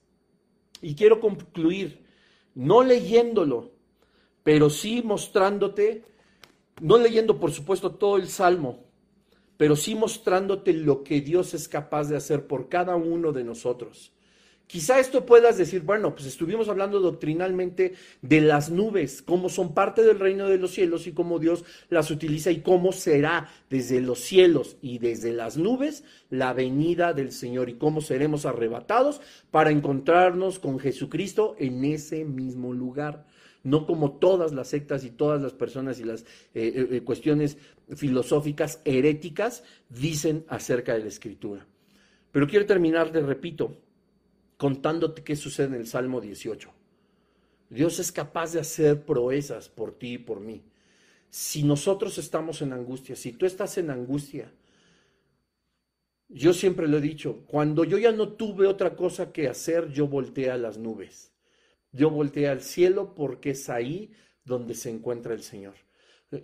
Y 0.82 0.95
quiero 0.95 1.20
concluir, 1.20 2.06
no 2.53 2.84
leyéndolo, 2.84 3.72
pero 4.43 4.70
sí 4.70 5.01
mostrándote, 5.03 6.03
no 6.82 6.97
leyendo 6.97 7.39
por 7.39 7.51
supuesto 7.51 7.95
todo 7.95 8.18
el 8.18 8.28
Salmo, 8.28 8.86
pero 9.58 9.76
sí 9.76 9.95
mostrándote 9.95 10.74
lo 10.74 11.03
que 11.03 11.22
Dios 11.22 11.53
es 11.53 11.68
capaz 11.68 12.10
de 12.10 12.18
hacer 12.18 12.47
por 12.47 12.70
cada 12.70 12.95
uno 12.95 13.32
de 13.32 13.43
nosotros. 13.43 14.14
Quizá 14.68 14.99
esto 14.99 15.28
puedas 15.28 15.59
decir, 15.59 15.84
bueno, 15.84 16.16
pues 16.16 16.26
estuvimos 16.26 16.70
hablando 16.70 16.99
doctrinalmente 16.99 17.93
de 18.24 18.41
las 18.41 18.72
nubes, 18.72 19.22
cómo 19.22 19.47
son 19.47 19.76
parte 19.76 20.01
del 20.01 20.20
reino 20.20 20.49
de 20.49 20.57
los 20.57 20.72
cielos 20.72 21.05
y 21.05 21.11
cómo 21.11 21.38
Dios 21.38 21.63
las 21.89 22.09
utiliza 22.09 22.49
y 22.49 22.61
cómo 22.61 22.91
será 22.91 23.47
desde 23.70 24.01
los 24.01 24.20
cielos 24.22 24.78
y 24.82 24.97
desde 24.97 25.34
las 25.34 25.57
nubes 25.57 26.03
la 26.32 26.53
venida 26.53 27.13
del 27.13 27.32
Señor 27.32 27.70
y 27.70 27.76
cómo 27.76 28.01
seremos 28.01 28.47
arrebatados 28.47 29.22
para 29.51 29.70
encontrarnos 29.70 30.57
con 30.57 30.80
Jesucristo 30.80 31.55
en 31.59 31.86
ese 31.86 32.26
mismo 32.26 32.74
lugar. 32.74 33.28
No 33.63 33.86
como 33.86 34.13
todas 34.13 34.51
las 34.51 34.70
sectas 34.70 35.03
y 35.03 35.11
todas 35.11 35.41
las 35.41 35.53
personas 35.53 35.99
y 35.99 36.05
las 36.05 36.22
eh, 36.22 36.26
eh, 36.55 36.88
eh, 36.91 37.01
cuestiones 37.01 37.57
filosóficas 37.95 38.82
heréticas 38.84 39.63
dicen 39.89 40.43
acerca 40.47 40.93
de 40.93 40.99
la 40.99 41.07
escritura. 41.07 41.68
Pero 42.32 42.47
quiero 42.47 42.66
terminar, 42.66 43.11
te 43.11 43.22
repito, 43.22 43.85
contándote 44.58 45.24
qué 45.24 45.36
sucede 45.36 45.68
en 45.68 45.74
el 45.76 45.88
Salmo 45.88 46.22
18. 46.22 46.72
Dios 47.70 47.99
es 47.99 48.12
capaz 48.12 48.53
de 48.53 48.60
hacer 48.60 49.06
proezas 49.06 49.70
por 49.70 49.97
ti 49.97 50.14
y 50.14 50.18
por 50.18 50.39
mí. 50.39 50.64
Si 51.30 51.64
nosotros 51.64 52.18
estamos 52.18 52.62
en 52.62 52.74
angustia, 52.74 53.16
si 53.16 53.34
tú 53.34 53.45
estás 53.45 53.78
en 53.78 53.89
angustia, 53.89 54.51
yo 56.28 56.53
siempre 56.53 56.88
lo 56.88 56.97
he 56.97 57.01
dicho, 57.01 57.43
cuando 57.47 57.84
yo 57.84 57.97
ya 57.97 58.12
no 58.12 58.30
tuve 58.30 58.68
otra 58.68 58.95
cosa 58.95 59.32
que 59.32 59.47
hacer, 59.47 59.89
yo 59.91 60.08
volteé 60.08 60.51
a 60.51 60.58
las 60.58 60.78
nubes. 60.78 61.32
Yo 61.91 62.10
volteé 62.10 62.47
al 62.47 62.62
cielo 62.62 63.14
porque 63.16 63.51
es 63.51 63.70
ahí 63.70 64.12
donde 64.43 64.76
se 64.76 64.89
encuentra 64.89 65.34
el 65.34 65.43
Señor. 65.43 65.76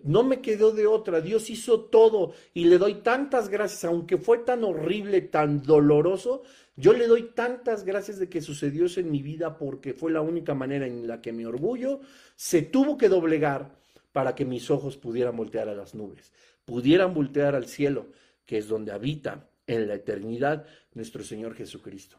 No 0.04 0.24
me 0.24 0.42
quedó 0.42 0.72
de 0.72 0.88
otra, 0.88 1.22
Dios 1.22 1.50
hizo 1.50 1.82
todo 1.82 2.34
y 2.54 2.66
le 2.66 2.78
doy 2.78 2.96
tantas 2.96 3.50
gracias, 3.50 3.84
aunque 3.86 4.18
fue 4.18 4.40
tan 4.40 4.64
horrible, 4.64 5.22
tan 5.22 5.62
doloroso, 5.64 6.44
yo 6.76 6.94
le 6.94 7.08
doy 7.08 7.32
tantas 7.36 7.84
gracias 7.84 8.18
de 8.20 8.30
que 8.30 8.42
sucedió 8.42 8.86
eso 8.86 9.00
en 9.00 9.12
mi 9.12 9.22
vida 9.22 9.58
porque 9.58 9.94
fue 9.94 10.12
la 10.12 10.22
única 10.22 10.54
manera 10.54 10.88
en 10.88 11.08
la 11.08 11.22
que 11.22 11.34
mi 11.34 11.46
orgullo 11.46 12.02
se 12.36 12.62
tuvo 12.62 12.98
que 12.98 13.10
doblegar 13.10 13.76
para 14.12 14.36
que 14.36 14.46
mis 14.46 14.70
ojos 14.72 14.98
pudieran 14.98 15.36
voltear 15.36 15.70
a 15.70 15.76
las 15.76 15.96
nubes, 15.96 16.34
pudieran 16.66 17.14
voltear 17.14 17.56
al 17.56 17.66
cielo, 17.66 18.08
que 18.46 18.58
es 18.58 18.68
donde 18.68 18.92
habita 18.92 19.50
en 19.68 19.88
la 19.88 19.96
eternidad 19.96 20.66
nuestro 20.94 21.24
Señor 21.24 21.56
Jesucristo. 21.56 22.18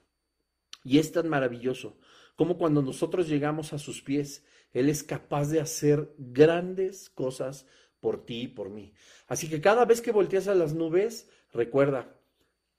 Y 0.85 0.99
es 0.99 1.13
tan 1.13 1.29
maravilloso 1.29 1.97
como 2.37 2.57
cuando 2.57 2.83
nosotros 2.83 3.29
llegamos 3.29 3.73
a 3.73 3.79
sus 3.79 4.03
pies, 4.03 4.45
Él 4.73 4.89
es 4.89 5.03
capaz 5.03 5.49
de 5.49 5.61
hacer 5.61 6.15
grandes 6.19 7.11
cosas 7.11 7.67
por 8.01 8.25
ti 8.25 8.43
y 8.43 8.49
por 8.49 8.71
mí. 8.71 8.93
Así 9.29 9.49
que 9.49 9.61
cada 9.61 9.85
vez 9.85 10.01
que 10.01 10.13
volteas 10.13 10.49
a 10.49 10.55
las 10.55 10.75
nubes, 10.75 11.29
recuerda, 11.53 12.19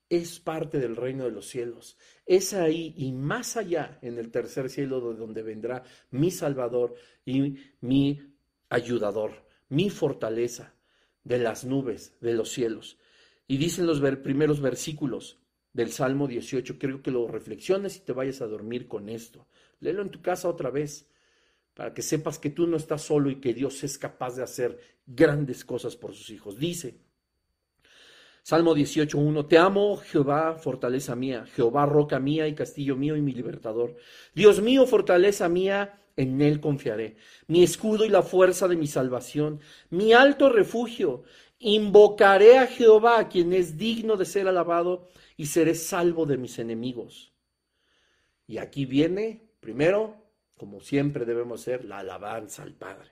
es 0.10 0.40
parte 0.40 0.80
del 0.80 0.96
reino 0.96 1.24
de 1.24 1.32
los 1.32 1.48
cielos. 1.48 1.98
Es 2.26 2.54
ahí 2.54 2.94
y 2.98 3.12
más 3.12 3.58
allá 3.58 4.00
en 4.02 4.18
el 4.18 4.32
tercer 4.32 4.70
cielo 4.70 5.02
de 5.02 5.18
donde 5.18 5.42
vendrá 5.42 5.84
mi 6.12 6.30
Salvador 6.30 6.96
y 7.26 7.56
mi 7.82 8.22
ayudador, 8.70 9.48
mi 9.70 9.90
fortaleza 9.90 10.74
de 11.24 11.40
las 11.40 11.64
nubes 11.66 12.16
de 12.22 12.34
los 12.34 12.50
cielos. 12.50 12.98
Y 13.48 13.58
dicen 13.58 13.86
los 13.86 14.02
primeros 14.18 14.62
versículos 14.62 15.40
del 15.74 15.92
Salmo 15.92 16.28
18, 16.28 16.78
quiero 16.78 17.02
que 17.02 17.12
lo 17.12 17.28
reflexiones 17.28 17.98
y 17.98 18.02
te 18.02 18.14
vayas 18.14 18.42
a 18.42 18.48
dormir 18.48 18.88
con 18.88 19.10
esto. 19.10 19.48
Léelo 19.80 20.04
en 20.04 20.12
tu 20.12 20.22
casa 20.22 20.48
otra 20.48 20.70
vez 20.70 21.10
para 21.74 21.94
que 21.94 22.04
sepas 22.04 22.38
que 22.38 22.52
tú 22.52 22.68
no 22.68 22.78
estás 22.78 23.02
solo 23.02 23.30
y 23.32 23.42
que 23.42 23.54
Dios 23.54 23.84
es 23.84 23.98
capaz 23.98 24.36
de 24.36 24.44
hacer 24.44 24.80
grandes 25.06 25.66
cosas 25.66 25.96
por 25.96 26.14
sus 26.14 26.30
hijos. 26.30 26.58
Dice, 26.58 27.00
Salmo 28.44 28.76
18.1, 28.76 29.48
Te 29.48 29.58
amo, 29.58 29.98
Jehová, 29.98 30.56
fortaleza 30.56 31.16
mía, 31.16 31.46
Jehová, 31.56 31.86
roca 31.86 32.20
mía 32.20 32.48
y 32.48 32.54
castillo 32.54 32.96
mío 32.96 33.16
y 33.16 33.22
mi 33.22 33.34
libertador. 33.34 33.96
Dios 34.36 34.62
mío, 34.62 34.86
fortaleza 34.86 35.50
mía, 35.50 35.98
en 36.16 36.42
él 36.42 36.60
confiaré. 36.60 37.16
Mi 37.48 37.64
escudo 37.64 38.06
y 38.06 38.10
la 38.10 38.22
fuerza 38.22 38.68
de 38.68 38.76
mi 38.76 38.88
salvación, 38.88 39.62
mi 39.90 40.14
alto 40.14 40.50
refugio. 40.50 41.24
Invocaré 41.66 42.58
a 42.58 42.68
Jehová, 42.68 43.30
quien 43.30 43.54
es 43.54 43.78
digno 43.78 44.18
de 44.18 44.26
ser 44.26 44.50
alabado, 44.50 45.08
y 45.38 45.46
seré 45.46 45.76
salvo 45.76 46.26
de 46.26 46.38
mis 46.38 46.60
enemigos. 46.60 47.34
Y 48.46 48.58
aquí 48.58 48.86
viene, 48.86 49.50
primero, 49.62 50.18
como 50.58 50.82
siempre 50.82 51.24
debemos 51.24 51.62
ser, 51.62 51.86
la 51.86 52.00
alabanza 52.00 52.64
al 52.64 52.74
Padre. 52.74 53.12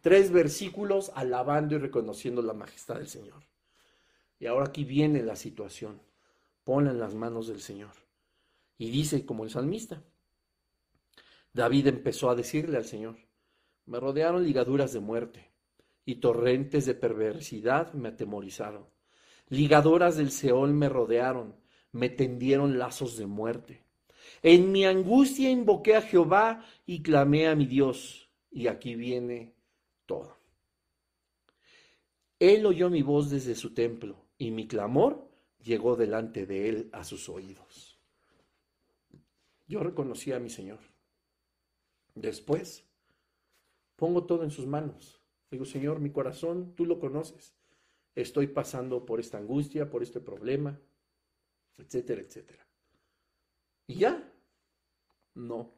Tres 0.00 0.32
versículos 0.32 1.12
alabando 1.14 1.74
y 1.74 1.78
reconociendo 1.78 2.40
la 2.40 2.54
majestad 2.54 2.94
del 2.94 3.08
Señor. 3.08 3.42
Y 4.38 4.46
ahora 4.46 4.68
aquí 4.68 4.84
viene 4.84 5.22
la 5.22 5.36
situación. 5.36 6.00
Ponla 6.64 6.92
en 6.92 7.00
las 7.00 7.14
manos 7.14 7.48
del 7.48 7.60
Señor. 7.60 7.92
Y 8.78 8.88
dice 8.88 9.26
como 9.26 9.44
el 9.44 9.50
salmista. 9.50 10.02
David 11.52 11.88
empezó 11.88 12.30
a 12.30 12.34
decirle 12.34 12.78
al 12.78 12.86
Señor, 12.86 13.18
me 13.84 14.00
rodearon 14.00 14.42
ligaduras 14.42 14.94
de 14.94 15.00
muerte 15.00 15.49
y 16.10 16.16
torrentes 16.16 16.86
de 16.86 16.94
perversidad 16.94 17.92
me 17.92 18.08
atemorizaron. 18.08 18.84
Ligadoras 19.48 20.16
del 20.16 20.32
Seol 20.32 20.74
me 20.74 20.88
rodearon, 20.88 21.54
me 21.92 22.08
tendieron 22.08 22.80
lazos 22.80 23.16
de 23.16 23.26
muerte. 23.26 23.84
En 24.42 24.72
mi 24.72 24.84
angustia 24.84 25.48
invoqué 25.50 25.94
a 25.94 26.02
Jehová 26.02 26.66
y 26.84 27.02
clamé 27.02 27.46
a 27.46 27.54
mi 27.54 27.66
Dios. 27.66 28.28
Y 28.50 28.66
aquí 28.66 28.96
viene 28.96 29.54
todo. 30.04 30.36
Él 32.40 32.66
oyó 32.66 32.90
mi 32.90 33.02
voz 33.02 33.30
desde 33.30 33.54
su 33.54 33.72
templo 33.72 34.16
y 34.36 34.50
mi 34.50 34.66
clamor 34.66 35.30
llegó 35.62 35.94
delante 35.94 36.44
de 36.44 36.68
él 36.68 36.90
a 36.92 37.04
sus 37.04 37.28
oídos. 37.28 38.00
Yo 39.68 39.80
reconocí 39.80 40.32
a 40.32 40.40
mi 40.40 40.50
Señor. 40.50 40.80
Después, 42.16 42.84
pongo 43.94 44.24
todo 44.24 44.42
en 44.42 44.50
sus 44.50 44.66
manos. 44.66 45.19
Digo, 45.50 45.64
Señor, 45.64 46.00
mi 46.00 46.10
corazón, 46.10 46.74
tú 46.76 46.86
lo 46.86 46.98
conoces. 46.98 47.54
Estoy 48.14 48.48
pasando 48.48 49.04
por 49.04 49.20
esta 49.20 49.38
angustia, 49.38 49.90
por 49.90 50.02
este 50.02 50.20
problema, 50.20 50.80
etcétera, 51.78 52.20
etcétera. 52.20 52.66
¿Y 53.86 53.94
ya? 53.94 54.32
No. 55.34 55.74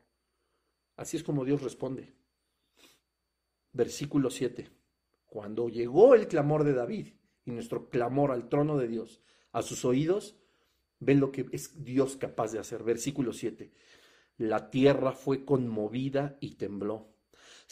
Así 0.97 1.17
es 1.17 1.23
como 1.23 1.45
Dios 1.45 1.63
responde. 1.63 2.13
Versículo 3.73 4.31
7. 4.31 4.69
Cuando 5.27 5.69
llegó 5.69 6.15
el 6.15 6.29
clamor 6.29 6.65
de 6.65 6.75
David, 6.75 7.09
y 7.45 7.51
nuestro 7.51 7.89
clamor 7.89 8.31
al 8.31 8.49
trono 8.49 8.77
de 8.79 8.89
Dios, 8.89 9.21
a 9.53 9.63
sus 9.63 9.85
oídos, 9.85 10.37
ven 11.01 11.21
lo 11.21 11.33
que 11.33 11.47
es 11.53 11.83
Dios 11.85 12.17
capaz 12.17 12.53
de 12.53 12.59
hacer. 12.59 12.83
Versículo 12.83 13.33
7. 13.33 13.73
La 14.39 14.71
tierra 14.71 15.13
fue 15.13 15.45
conmovida 15.45 16.37
y 16.41 16.55
tembló. 16.55 17.12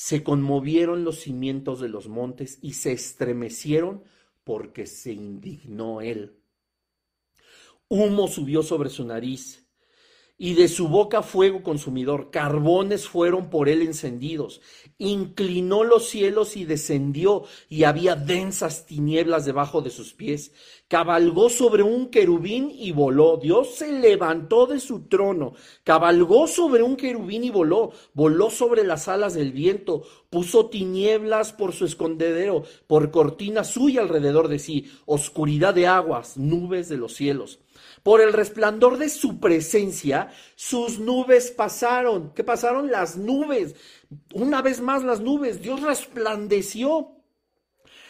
Se 0.03 0.23
conmovieron 0.25 1.05
los 1.05 1.21
cimientos 1.21 1.79
de 1.79 1.91
los 1.91 2.09
montes 2.09 2.59
y 2.63 2.73
se 2.73 2.91
estremecieron 2.91 4.03
porque 4.45 4.87
se 4.87 5.13
indignó 5.13 6.01
él. 6.01 6.41
Humo 7.87 8.27
subió 8.27 8.63
sobre 8.63 8.89
su 8.89 9.05
nariz 9.05 9.70
y 10.43 10.55
de 10.55 10.69
su 10.69 10.89
boca 10.89 11.23
fuego 11.23 11.63
consumidor, 11.63 12.31
carbones 12.31 13.07
fueron 13.07 13.51
por 13.51 13.69
él 13.69 13.83
encendidos. 13.83 14.63
Inclinó 14.97 15.85
los 15.85 16.09
cielos 16.09 16.57
y 16.57 16.65
descendió, 16.65 17.45
y 17.69 17.85
había 17.85 18.17
densas 18.17 18.87
tinieblas 18.87 19.45
debajo 19.45 19.83
de 19.83 19.91
sus 19.91 20.15
pies. 20.15 20.53
cabalgó 20.89 21.51
sobre 21.51 21.83
un 21.83 22.09
querubín 22.09 22.73
y 22.75 22.91
voló. 22.93 23.37
Dios 23.37 23.75
se 23.75 23.93
levantó 23.93 24.65
de 24.65 24.81
su 24.81 25.09
trono, 25.09 25.53
cabalgó 25.85 26.47
sobre 26.47 26.83
un 26.83 26.97
querubín 26.97 27.45
y 27.45 27.51
voló, 27.51 27.93
voló 28.15 28.49
sobre 28.49 28.83
las 28.83 29.09
alas 29.09 29.35
del 29.35 29.53
viento, 29.53 30.05
puso 30.31 30.71
tinieblas 30.71 31.53
por 31.53 31.75
su 31.75 31.85
escondedero, 31.85 32.63
por 32.87 33.11
cortina 33.11 33.63
suya 33.63 34.01
alrededor 34.01 34.49
de 34.49 34.59
sí, 34.59 34.91
oscuridad 35.05 35.75
de 35.75 35.87
aguas, 35.87 36.39
nubes 36.39 36.89
de 36.89 36.97
los 36.97 37.13
cielos. 37.15 37.59
Por 38.03 38.21
el 38.21 38.33
resplandor 38.33 38.99
de 38.99 39.09
su 39.09 39.41
presencia, 39.41 40.31
sus 40.57 40.99
nubes 40.99 41.51
pasaron. 41.51 42.33
¿Qué 42.35 42.45
pasaron? 42.45 42.91
Las 42.91 43.17
nubes. 43.17 43.75
Una 44.33 44.63
vez 44.63 44.81
más 44.81 45.03
las 45.05 45.21
nubes. 45.21 45.61
Dios 45.61 45.83
resplandeció 45.83 47.17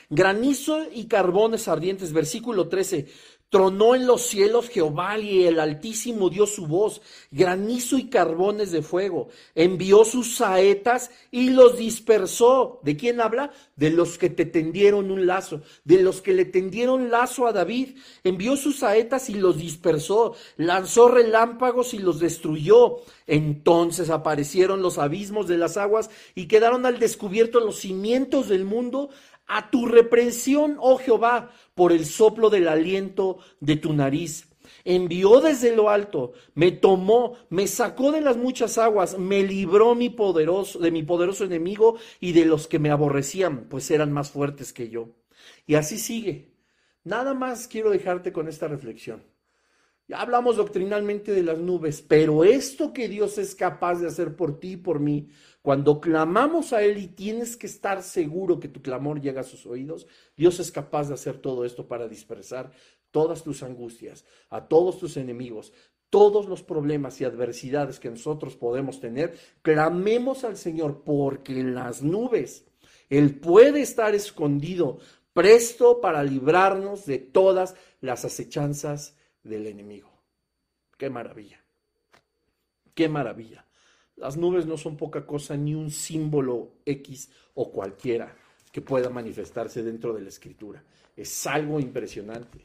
granizo 0.08 0.84
y 0.92 1.06
carbones 1.06 1.66
ardientes. 1.68 2.12
Versículo 2.12 2.68
13. 2.68 3.08
Tronó 3.50 3.96
en 3.96 4.06
los 4.06 4.22
cielos 4.22 4.68
Jehová 4.68 5.18
y 5.18 5.42
el 5.42 5.58
Altísimo 5.58 6.30
dio 6.30 6.46
su 6.46 6.68
voz, 6.68 7.02
granizo 7.32 7.98
y 7.98 8.04
carbones 8.04 8.70
de 8.70 8.80
fuego. 8.80 9.26
Envió 9.56 10.04
sus 10.04 10.36
saetas 10.36 11.10
y 11.32 11.50
los 11.50 11.76
dispersó. 11.76 12.78
¿De 12.84 12.96
quién 12.96 13.20
habla? 13.20 13.50
De 13.74 13.90
los 13.90 14.18
que 14.18 14.30
te 14.30 14.46
tendieron 14.46 15.10
un 15.10 15.26
lazo, 15.26 15.62
de 15.82 16.00
los 16.00 16.22
que 16.22 16.32
le 16.32 16.44
tendieron 16.44 17.10
lazo 17.10 17.48
a 17.48 17.52
David. 17.52 17.96
Envió 18.22 18.56
sus 18.56 18.78
saetas 18.78 19.28
y 19.28 19.34
los 19.34 19.58
dispersó. 19.58 20.36
Lanzó 20.56 21.08
relámpagos 21.08 21.92
y 21.92 21.98
los 21.98 22.20
destruyó. 22.20 22.98
Entonces 23.26 24.10
aparecieron 24.10 24.80
los 24.80 24.98
abismos 24.98 25.48
de 25.48 25.58
las 25.58 25.76
aguas 25.76 26.08
y 26.36 26.46
quedaron 26.46 26.86
al 26.86 27.00
descubierto 27.00 27.58
los 27.58 27.80
cimientos 27.80 28.48
del 28.48 28.64
mundo 28.64 29.10
a 29.52 29.68
tu 29.68 29.86
reprensión, 29.86 30.76
oh 30.78 30.96
Jehová, 30.96 31.50
por 31.74 31.90
el 31.92 32.06
soplo 32.06 32.50
del 32.50 32.68
aliento 32.68 33.38
de 33.58 33.76
tu 33.76 33.92
nariz. 33.92 34.48
Envió 34.84 35.40
desde 35.40 35.74
lo 35.74 35.90
alto, 35.90 36.32
me 36.54 36.70
tomó, 36.70 37.36
me 37.50 37.66
sacó 37.66 38.12
de 38.12 38.20
las 38.20 38.36
muchas 38.36 38.78
aguas, 38.78 39.18
me 39.18 39.42
libró 39.42 39.90
de 39.90 40.90
mi 40.90 41.02
poderoso 41.02 41.44
enemigo 41.44 41.98
y 42.20 42.32
de 42.32 42.44
los 42.44 42.68
que 42.68 42.78
me 42.78 42.90
aborrecían, 42.90 43.66
pues 43.68 43.90
eran 43.90 44.12
más 44.12 44.30
fuertes 44.30 44.72
que 44.72 44.88
yo. 44.88 45.08
Y 45.66 45.74
así 45.74 45.98
sigue. 45.98 46.54
Nada 47.02 47.34
más 47.34 47.66
quiero 47.66 47.90
dejarte 47.90 48.32
con 48.32 48.46
esta 48.46 48.68
reflexión. 48.68 49.24
Ya 50.10 50.22
hablamos 50.22 50.56
doctrinalmente 50.56 51.30
de 51.30 51.44
las 51.44 51.58
nubes, 51.58 52.02
pero 52.02 52.42
esto 52.42 52.92
que 52.92 53.08
Dios 53.08 53.38
es 53.38 53.54
capaz 53.54 54.00
de 54.00 54.08
hacer 54.08 54.34
por 54.34 54.58
ti 54.58 54.72
y 54.72 54.76
por 54.76 54.98
mí, 54.98 55.28
cuando 55.62 56.00
clamamos 56.00 56.72
a 56.72 56.82
Él 56.82 56.98
y 56.98 57.06
tienes 57.06 57.56
que 57.56 57.68
estar 57.68 58.02
seguro 58.02 58.58
que 58.58 58.66
tu 58.66 58.82
clamor 58.82 59.20
llega 59.20 59.42
a 59.42 59.44
sus 59.44 59.66
oídos, 59.66 60.08
Dios 60.36 60.58
es 60.58 60.72
capaz 60.72 61.06
de 61.06 61.14
hacer 61.14 61.38
todo 61.38 61.64
esto 61.64 61.86
para 61.86 62.08
dispersar 62.08 62.72
todas 63.12 63.44
tus 63.44 63.62
angustias, 63.62 64.24
a 64.48 64.66
todos 64.66 64.98
tus 64.98 65.16
enemigos, 65.16 65.72
todos 66.08 66.48
los 66.48 66.64
problemas 66.64 67.20
y 67.20 67.24
adversidades 67.24 68.00
que 68.00 68.10
nosotros 68.10 68.56
podemos 68.56 68.98
tener. 68.98 69.38
Clamemos 69.62 70.42
al 70.42 70.56
Señor 70.56 71.04
porque 71.04 71.60
en 71.60 71.72
las 71.76 72.02
nubes 72.02 72.66
Él 73.10 73.38
puede 73.38 73.80
estar 73.80 74.16
escondido, 74.16 74.98
presto 75.32 76.00
para 76.00 76.24
librarnos 76.24 77.06
de 77.06 77.18
todas 77.18 77.76
las 78.00 78.24
acechanzas 78.24 79.14
del 79.42 79.66
enemigo. 79.66 80.10
Qué 80.96 81.10
maravilla. 81.10 81.60
Qué 82.94 83.08
maravilla. 83.08 83.64
Las 84.16 84.36
nubes 84.36 84.66
no 84.66 84.76
son 84.76 84.96
poca 84.96 85.24
cosa 85.24 85.56
ni 85.56 85.74
un 85.74 85.90
símbolo 85.90 86.72
X 86.84 87.30
o 87.54 87.70
cualquiera 87.70 88.36
que 88.70 88.82
pueda 88.82 89.08
manifestarse 89.08 89.82
dentro 89.82 90.12
de 90.12 90.22
la 90.22 90.28
escritura. 90.28 90.84
Es 91.16 91.46
algo 91.46 91.80
impresionante. 91.80 92.60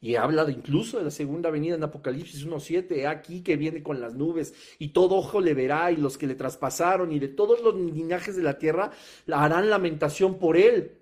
Y 0.00 0.16
habla 0.16 0.44
de 0.44 0.52
incluso 0.52 0.98
de 0.98 1.04
la 1.04 1.10
segunda 1.10 1.50
venida 1.50 1.76
en 1.76 1.82
Apocalipsis 1.82 2.46
1.7, 2.46 3.06
aquí 3.06 3.42
que 3.42 3.56
viene 3.56 3.82
con 3.82 4.00
las 4.02 4.14
nubes, 4.14 4.54
y 4.78 4.88
todo 4.88 5.16
ojo 5.16 5.40
le 5.40 5.54
verá, 5.54 5.90
y 5.92 5.96
los 5.96 6.18
que 6.18 6.26
le 6.26 6.34
traspasaron, 6.34 7.10
y 7.10 7.18
de 7.18 7.28
todos 7.28 7.62
los 7.62 7.74
linajes 7.74 8.36
de 8.36 8.42
la 8.42 8.58
tierra, 8.58 8.90
harán 9.32 9.70
lamentación 9.70 10.38
por 10.38 10.58
él. 10.58 10.98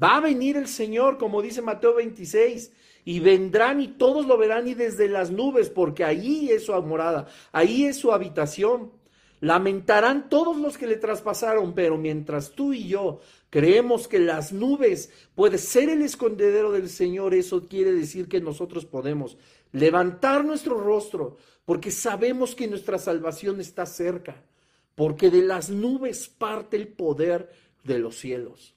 Va 0.00 0.18
a 0.18 0.20
venir 0.20 0.56
el 0.56 0.68
Señor, 0.68 1.18
como 1.18 1.42
dice 1.42 1.60
Mateo 1.60 1.94
26, 1.94 2.72
y 3.04 3.20
vendrán 3.20 3.80
y 3.80 3.88
todos 3.88 4.26
lo 4.26 4.38
verán 4.38 4.66
y 4.66 4.74
desde 4.74 5.08
las 5.08 5.30
nubes, 5.30 5.68
porque 5.68 6.04
ahí 6.04 6.50
es 6.50 6.66
su 6.66 6.72
morada, 6.82 7.26
ahí 7.52 7.84
es 7.84 7.96
su 7.96 8.12
habitación. 8.12 8.92
Lamentarán 9.40 10.30
todos 10.30 10.56
los 10.56 10.78
que 10.78 10.86
le 10.86 10.96
traspasaron, 10.96 11.74
pero 11.74 11.98
mientras 11.98 12.52
tú 12.52 12.72
y 12.72 12.88
yo 12.88 13.20
creemos 13.50 14.08
que 14.08 14.18
las 14.18 14.52
nubes 14.52 15.10
puede 15.34 15.58
ser 15.58 15.90
el 15.90 16.00
escondedero 16.00 16.72
del 16.72 16.88
Señor, 16.88 17.34
eso 17.34 17.68
quiere 17.68 17.92
decir 17.92 18.26
que 18.26 18.40
nosotros 18.40 18.86
podemos 18.86 19.36
levantar 19.72 20.44
nuestro 20.44 20.80
rostro, 20.80 21.36
porque 21.66 21.90
sabemos 21.90 22.54
que 22.54 22.68
nuestra 22.68 22.96
salvación 22.96 23.60
está 23.60 23.84
cerca, 23.84 24.42
porque 24.94 25.30
de 25.30 25.42
las 25.42 25.68
nubes 25.68 26.28
parte 26.28 26.76
el 26.76 26.88
poder 26.88 27.50
de 27.82 27.98
los 27.98 28.16
cielos. 28.16 28.74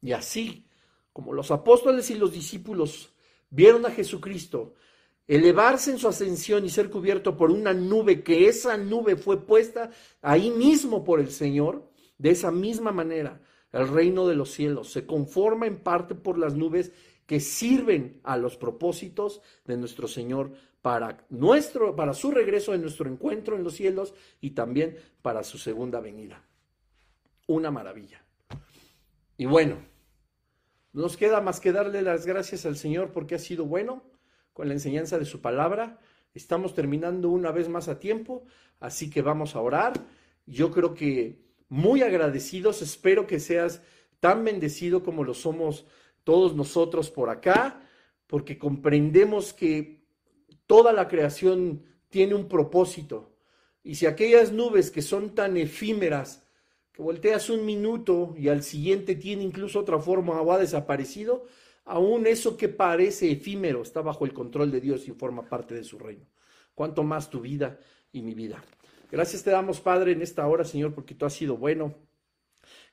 Y 0.00 0.12
así, 0.12 0.66
como 1.12 1.32
los 1.32 1.50
apóstoles 1.50 2.10
y 2.10 2.16
los 2.16 2.32
discípulos 2.32 3.11
vieron 3.52 3.86
a 3.86 3.90
Jesucristo 3.90 4.74
elevarse 5.28 5.92
en 5.92 5.98
su 5.98 6.08
ascensión 6.08 6.64
y 6.64 6.68
ser 6.68 6.90
cubierto 6.90 7.36
por 7.36 7.50
una 7.50 7.72
nube, 7.72 8.24
que 8.24 8.48
esa 8.48 8.76
nube 8.76 9.14
fue 9.14 9.46
puesta 9.46 9.90
ahí 10.20 10.50
mismo 10.50 11.04
por 11.04 11.20
el 11.20 11.30
Señor, 11.30 11.88
de 12.18 12.30
esa 12.30 12.50
misma 12.50 12.90
manera, 12.90 13.40
el 13.72 13.88
reino 13.88 14.26
de 14.26 14.34
los 14.34 14.50
cielos 14.50 14.90
se 14.90 15.06
conforma 15.06 15.66
en 15.66 15.78
parte 15.78 16.14
por 16.14 16.38
las 16.38 16.54
nubes 16.54 16.92
que 17.26 17.40
sirven 17.40 18.20
a 18.24 18.36
los 18.36 18.56
propósitos 18.56 19.40
de 19.64 19.76
nuestro 19.76 20.08
Señor 20.08 20.52
para 20.82 21.24
nuestro 21.30 21.94
para 21.94 22.12
su 22.12 22.32
regreso 22.32 22.74
en 22.74 22.82
nuestro 22.82 23.08
encuentro 23.08 23.56
en 23.56 23.64
los 23.64 23.74
cielos 23.74 24.14
y 24.40 24.50
también 24.50 24.96
para 25.22 25.44
su 25.44 25.56
segunda 25.56 26.00
venida. 26.00 26.42
Una 27.46 27.70
maravilla. 27.70 28.22
Y 29.36 29.46
bueno, 29.46 29.76
nos 30.92 31.16
queda 31.16 31.40
más 31.40 31.60
que 31.60 31.72
darle 31.72 32.02
las 32.02 32.26
gracias 32.26 32.66
al 32.66 32.76
Señor 32.76 33.12
porque 33.12 33.34
ha 33.34 33.38
sido 33.38 33.64
bueno 33.64 34.02
con 34.52 34.68
la 34.68 34.74
enseñanza 34.74 35.18
de 35.18 35.24
su 35.24 35.40
palabra. 35.40 35.98
Estamos 36.34 36.74
terminando 36.74 37.30
una 37.30 37.50
vez 37.50 37.68
más 37.68 37.88
a 37.88 37.98
tiempo, 37.98 38.44
así 38.80 39.10
que 39.10 39.22
vamos 39.22 39.56
a 39.56 39.60
orar. 39.60 39.92
Yo 40.46 40.70
creo 40.70 40.94
que 40.94 41.40
muy 41.68 42.02
agradecidos, 42.02 42.82
espero 42.82 43.26
que 43.26 43.40
seas 43.40 43.82
tan 44.20 44.44
bendecido 44.44 45.02
como 45.02 45.24
lo 45.24 45.34
somos 45.34 45.86
todos 46.24 46.54
nosotros 46.54 47.10
por 47.10 47.30
acá, 47.30 47.80
porque 48.26 48.58
comprendemos 48.58 49.52
que 49.52 50.04
toda 50.66 50.92
la 50.92 51.08
creación 51.08 51.84
tiene 52.08 52.34
un 52.34 52.48
propósito. 52.48 53.34
Y 53.82 53.96
si 53.96 54.06
aquellas 54.06 54.52
nubes 54.52 54.90
que 54.90 55.02
son 55.02 55.34
tan 55.34 55.56
efímeras, 55.56 56.46
que 56.92 57.02
volteas 57.02 57.50
un 57.50 57.64
minuto 57.64 58.34
y 58.36 58.48
al 58.48 58.62
siguiente 58.62 59.14
tiene 59.14 59.42
incluso 59.42 59.80
otra 59.80 59.98
forma 59.98 60.40
o 60.40 60.52
ha 60.52 60.58
desaparecido, 60.58 61.46
Aún 61.84 62.26
eso 62.26 62.56
que 62.56 62.68
parece 62.68 63.30
efímero 63.30 63.82
está 63.82 64.02
bajo 64.02 64.24
el 64.24 64.32
control 64.32 64.70
de 64.70 64.80
Dios 64.80 65.08
y 65.08 65.12
forma 65.12 65.48
parte 65.48 65.74
de 65.74 65.84
su 65.84 65.98
reino. 65.98 66.26
Cuanto 66.74 67.02
más 67.02 67.28
tu 67.28 67.40
vida 67.40 67.78
y 68.12 68.22
mi 68.22 68.34
vida. 68.34 68.62
Gracias 69.10 69.42
te 69.42 69.50
damos, 69.50 69.80
Padre, 69.80 70.12
en 70.12 70.22
esta 70.22 70.46
hora, 70.46 70.64
Señor, 70.64 70.94
porque 70.94 71.14
tú 71.14 71.26
has 71.26 71.34
sido 71.34 71.56
bueno. 71.56 71.94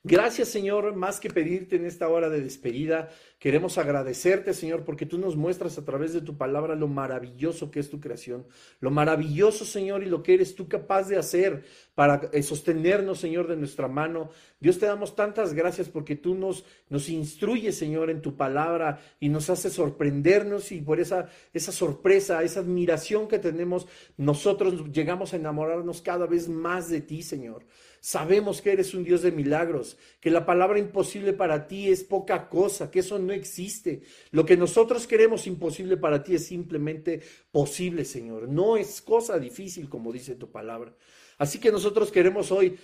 Gracias, 0.04 0.48
Señor, 0.48 0.96
más 0.96 1.20
que 1.20 1.30
pedirte 1.30 1.76
en 1.76 1.86
esta 1.86 2.08
hora 2.08 2.30
de 2.30 2.40
despedida, 2.40 3.10
queremos 3.38 3.78
agradecerte, 3.78 4.54
Señor, 4.54 4.86
porque 4.86 5.06
tú 5.06 5.18
nos 5.18 5.36
muestras 5.36 5.78
a 5.78 5.84
través 5.84 6.14
de 6.14 6.22
tu 6.22 6.38
palabra 6.38 6.74
lo 6.76 6.88
maravilloso 6.88 7.70
que 7.70 7.82
es 7.82 7.90
tu 7.90 8.00
creación, 8.00 8.48
lo 8.80 8.92
maravilloso, 8.92 9.66
Señor, 9.66 10.02
y 10.02 10.06
lo 10.06 10.24
que 10.24 10.36
eres 10.36 10.56
tú 10.56 10.70
capaz 10.70 11.10
de 11.10 11.18
hacer 11.18 11.66
para 11.96 12.30
eh, 12.32 12.42
sostenernos, 12.44 13.20
Señor, 13.20 13.50
de 13.50 13.58
nuestra 13.58 13.90
mano. 13.90 14.30
Dios, 14.62 14.80
te 14.80 14.86
damos 14.86 15.18
tantas 15.18 15.54
gracias 15.54 15.90
porque 15.90 16.16
tú 16.16 16.34
nos, 16.34 16.64
nos 16.88 17.10
instruyes, 17.10 17.78
Señor, 17.78 18.10
en 18.10 18.22
tu 18.22 18.38
palabra 18.38 19.02
y 19.20 19.28
nos 19.28 19.50
hace 19.50 19.70
sorprendernos 19.70 20.72
y 20.72 20.80
por 20.80 21.02
esa, 21.02 21.28
esa 21.54 21.74
sorpresa, 21.74 22.42
esa 22.42 22.62
admiración 22.62 23.28
que 23.28 23.40
tenemos, 23.40 23.86
nosotros 24.16 24.94
llegamos 24.94 25.34
a 25.34 25.36
enamorarnos 25.36 26.02
cada 26.02 26.26
vez 26.26 26.48
más 26.48 26.88
de 26.88 27.02
ti, 27.02 27.22
Señor. 27.22 27.66
Sabemos 28.02 28.62
que 28.62 28.72
eres 28.72 28.94
un 28.94 29.04
Dios 29.04 29.22
de 29.22 29.32
milagros, 29.32 29.98
que 30.20 30.32
la 30.32 30.46
palabra 30.46 30.80
imposible 30.80 31.34
para 31.34 31.68
ti 31.68 31.90
es 31.90 32.04
poca 32.04 32.50
cosa, 32.50 32.90
que 32.90 33.00
eso 33.00 33.20
no 33.20 33.34
existe. 33.34 34.02
Lo 34.32 34.46
que 34.46 34.58
nosotros 34.58 35.08
queremos 35.08 35.48
imposible 35.48 35.98
para 35.98 36.24
ti 36.24 36.36
es 36.36 36.46
simplemente 36.46 37.22
posible, 37.52 38.06
Señor. 38.06 38.48
No 38.48 38.78
es 38.78 39.02
cosa 39.02 39.40
difícil, 39.40 39.90
como 39.90 40.12
dice 40.12 40.36
tu 40.36 40.52
palabra. 40.52 40.96
Así 41.38 41.60
que 41.60 41.72
nosotros 41.72 42.12
queremos 42.12 42.52
hoy 42.52 42.78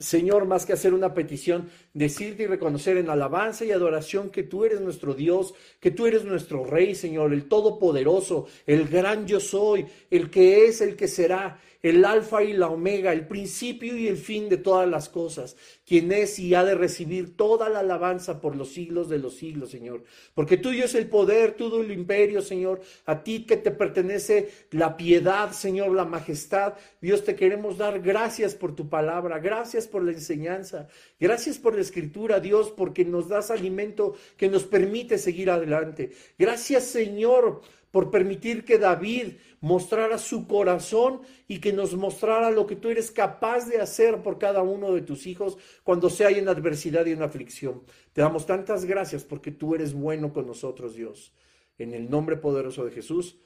Señor, 0.00 0.46
más 0.46 0.64
que 0.64 0.72
hacer 0.72 0.94
una 0.94 1.12
petición, 1.12 1.68
decirte 1.92 2.44
y 2.44 2.46
reconocer 2.46 2.96
en 2.96 3.10
alabanza 3.10 3.66
y 3.66 3.70
adoración 3.70 4.30
que 4.30 4.42
tú 4.42 4.64
eres 4.64 4.80
nuestro 4.80 5.12
Dios, 5.12 5.52
que 5.78 5.90
tú 5.90 6.06
eres 6.06 6.24
nuestro 6.24 6.64
Rey, 6.64 6.94
Señor, 6.94 7.34
el 7.34 7.48
Todopoderoso, 7.48 8.46
el 8.66 8.88
gran 8.88 9.26
yo 9.26 9.40
soy, 9.40 9.84
el 10.10 10.30
que 10.30 10.64
es, 10.64 10.80
el 10.80 10.96
que 10.96 11.06
será, 11.06 11.60
el 11.82 12.04
alfa 12.04 12.42
y 12.42 12.52
la 12.52 12.68
omega, 12.68 13.12
el 13.12 13.26
principio 13.26 13.96
y 13.96 14.08
el 14.08 14.16
fin 14.16 14.48
de 14.48 14.58
todas 14.58 14.88
las 14.88 15.08
cosas, 15.08 15.56
quien 15.86 16.12
es 16.12 16.38
y 16.38 16.54
ha 16.54 16.64
de 16.64 16.74
recibir 16.74 17.36
toda 17.36 17.68
la 17.68 17.80
alabanza 17.80 18.40
por 18.40 18.56
los 18.56 18.70
siglos 18.70 19.08
de 19.08 19.18
los 19.18 19.36
siglos, 19.36 19.70
Señor. 19.70 20.04
Porque 20.34 20.56
tuyo 20.56 20.84
es 20.84 20.94
el 20.94 21.08
poder, 21.08 21.52
tuyo 21.52 21.80
el 21.80 21.90
imperio, 21.90 22.42
Señor. 22.42 22.80
A 23.06 23.22
ti 23.22 23.44
que 23.46 23.56
te 23.56 23.70
pertenece 23.70 24.50
la 24.70 24.96
piedad, 24.96 25.52
Señor, 25.52 25.92
la 25.92 26.04
majestad. 26.04 26.74
Dios, 27.00 27.24
te 27.24 27.34
queremos 27.34 27.78
dar 27.78 28.00
gracias 28.00 28.54
por 28.54 28.74
tu 28.74 28.88
palabra, 28.88 29.38
gracias 29.38 29.86
por 29.86 30.04
la 30.04 30.12
enseñanza, 30.12 30.88
gracias 31.20 31.58
por 31.58 31.74
la 31.74 31.82
escritura, 31.82 32.40
Dios, 32.40 32.72
porque 32.72 33.04
nos 33.04 33.28
das 33.28 33.50
alimento 33.50 34.16
que 34.36 34.48
nos 34.48 34.64
permite 34.64 35.18
seguir 35.18 35.50
adelante. 35.50 36.10
Gracias, 36.38 36.84
Señor 36.84 37.60
por 37.90 38.10
permitir 38.10 38.64
que 38.64 38.78
David 38.78 39.34
mostrara 39.60 40.18
su 40.18 40.46
corazón 40.46 41.22
y 41.48 41.58
que 41.58 41.72
nos 41.72 41.94
mostrara 41.94 42.50
lo 42.50 42.66
que 42.66 42.76
tú 42.76 42.88
eres 42.88 43.10
capaz 43.10 43.68
de 43.68 43.80
hacer 43.80 44.22
por 44.22 44.38
cada 44.38 44.62
uno 44.62 44.92
de 44.92 45.02
tus 45.02 45.26
hijos 45.26 45.58
cuando 45.82 46.08
se 46.08 46.24
hay 46.24 46.38
en 46.38 46.48
adversidad 46.48 47.06
y 47.06 47.12
en 47.12 47.22
aflicción. 47.22 47.82
Te 48.12 48.22
damos 48.22 48.46
tantas 48.46 48.84
gracias 48.84 49.24
porque 49.24 49.50
tú 49.50 49.74
eres 49.74 49.92
bueno 49.92 50.32
con 50.32 50.46
nosotros, 50.46 50.94
Dios. 50.94 51.34
En 51.78 51.94
el 51.94 52.08
nombre 52.08 52.36
poderoso 52.36 52.84
de 52.84 52.92
Jesús, 52.92 53.38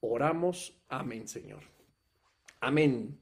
oramos. 0.00 0.82
Amén, 0.88 1.28
Señor. 1.28 1.60
Amén. 2.60 3.18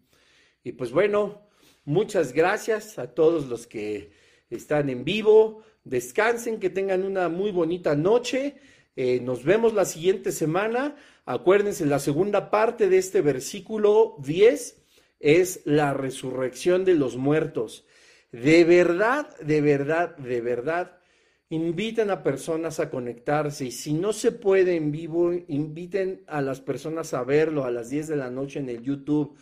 Y 0.63 0.73
pues 0.73 0.93
bueno, 0.93 1.50
muchas 1.85 2.33
gracias 2.33 2.99
a 2.99 3.15
todos 3.15 3.47
los 3.47 3.67
que 3.67 4.13
están 4.51 4.89
en 4.91 5.05
vivo. 5.05 5.63
Descansen, 5.85 6.61
que 6.61 6.71
tengan 6.71 7.05
una 7.05 7.29
muy 7.29 7.51
bonita 7.51 7.95
noche. 7.95 8.57
Eh, 8.97 9.21
nos 9.21 9.45
vemos 9.45 9.73
la 9.73 9.85
siguiente 9.85 10.33
semana. 10.33 10.97
Acuérdense, 11.25 11.87
la 11.87 11.99
segunda 11.99 12.51
parte 12.51 12.89
de 12.89 12.99
este 12.99 13.23
versículo 13.23 14.17
10 14.19 14.83
es 15.21 15.61
la 15.65 15.95
resurrección 15.95 16.85
de 16.85 16.95
los 16.95 17.17
muertos. 17.17 17.87
De 18.33 18.65
verdad, 18.65 19.37
de 19.41 19.61
verdad, 19.61 20.17
de 20.17 20.41
verdad, 20.41 20.99
inviten 21.51 22.11
a 22.11 22.23
personas 22.23 22.79
a 22.79 22.91
conectarse 22.91 23.67
y 23.67 23.71
si 23.73 23.93
no 23.93 24.13
se 24.13 24.33
puede 24.33 24.77
en 24.77 24.93
vivo, 24.93 25.33
inviten 25.49 26.23
a 26.27 26.41
las 26.41 26.61
personas 26.61 27.13
a 27.13 27.25
verlo 27.25 27.65
a 27.65 27.71
las 27.71 27.91
10 27.91 28.09
de 28.09 28.17
la 28.17 28.31
noche 28.31 28.61
en 28.61 28.69
el 28.69 28.83
YouTube 28.83 29.37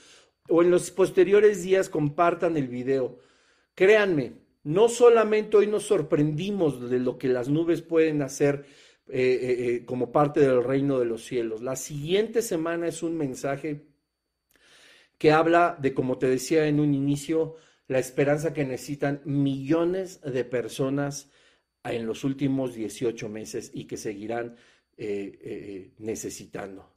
o 0.48 0.62
en 0.62 0.70
los 0.70 0.90
posteriores 0.90 1.62
días 1.62 1.88
compartan 1.88 2.56
el 2.56 2.68
video. 2.68 3.18
Créanme, 3.74 4.32
no 4.64 4.88
solamente 4.88 5.56
hoy 5.56 5.66
nos 5.66 5.84
sorprendimos 5.84 6.90
de 6.90 6.98
lo 6.98 7.16
que 7.16 7.28
las 7.28 7.48
nubes 7.48 7.82
pueden 7.82 8.22
hacer, 8.22 8.66
eh, 9.08 9.38
eh, 9.40 9.66
eh, 9.66 9.84
como 9.84 10.12
parte 10.12 10.40
del 10.40 10.62
reino 10.62 10.98
de 10.98 11.06
los 11.06 11.24
cielos. 11.24 11.62
La 11.62 11.76
siguiente 11.76 12.42
semana 12.42 12.88
es 12.88 13.02
un 13.02 13.16
mensaje 13.16 13.86
que 15.16 15.32
habla 15.32 15.78
de, 15.80 15.94
como 15.94 16.18
te 16.18 16.28
decía 16.28 16.66
en 16.66 16.80
un 16.80 16.94
inicio, 16.94 17.56
la 17.86 17.98
esperanza 17.98 18.52
que 18.52 18.64
necesitan 18.64 19.22
millones 19.24 20.20
de 20.20 20.44
personas 20.44 21.30
en 21.84 22.06
los 22.06 22.24
últimos 22.24 22.74
18 22.74 23.28
meses 23.28 23.70
y 23.72 23.86
que 23.86 23.96
seguirán 23.96 24.56
necesitando. 25.96 26.92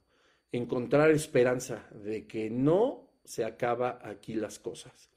Encontrar 0.50 1.10
esperanza 1.10 1.88
de 1.94 2.26
que 2.26 2.50
no 2.50 3.11
se 3.24 3.44
acaba 3.44 4.00
aquí 4.02 4.34
las 4.34 4.58
cosas. 4.58 5.10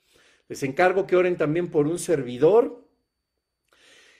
Les 0.47 0.61
encargo 0.63 1.07
que 1.07 1.15
oren 1.15 1.37
también 1.37 1.69
por 1.69 1.87
un 1.87 1.99
servidor 1.99 2.85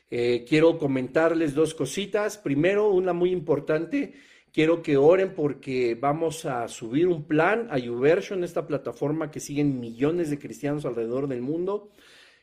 eh, 0.10 0.46
quiero 0.48 0.78
comentarles 0.78 1.56
dos 1.56 1.74
cositas. 1.74 2.38
Primero, 2.38 2.90
una 2.90 3.14
muy 3.14 3.32
importante, 3.32 4.14
quiero 4.52 4.82
que 4.82 4.98
oren 4.98 5.34
porque 5.34 5.98
vamos 6.00 6.46
a 6.46 6.68
subir 6.68 7.08
un 7.08 7.26
plan 7.26 7.68
a 7.72 7.78
YouVersion, 7.78 8.44
esta 8.44 8.68
plataforma 8.68 9.32
que 9.32 9.40
siguen 9.40 9.80
millones 9.80 10.30
de 10.30 10.40
cristianos 10.40 10.86
alrededor 10.86 11.28
del 11.28 11.42
mundo, 11.42 11.90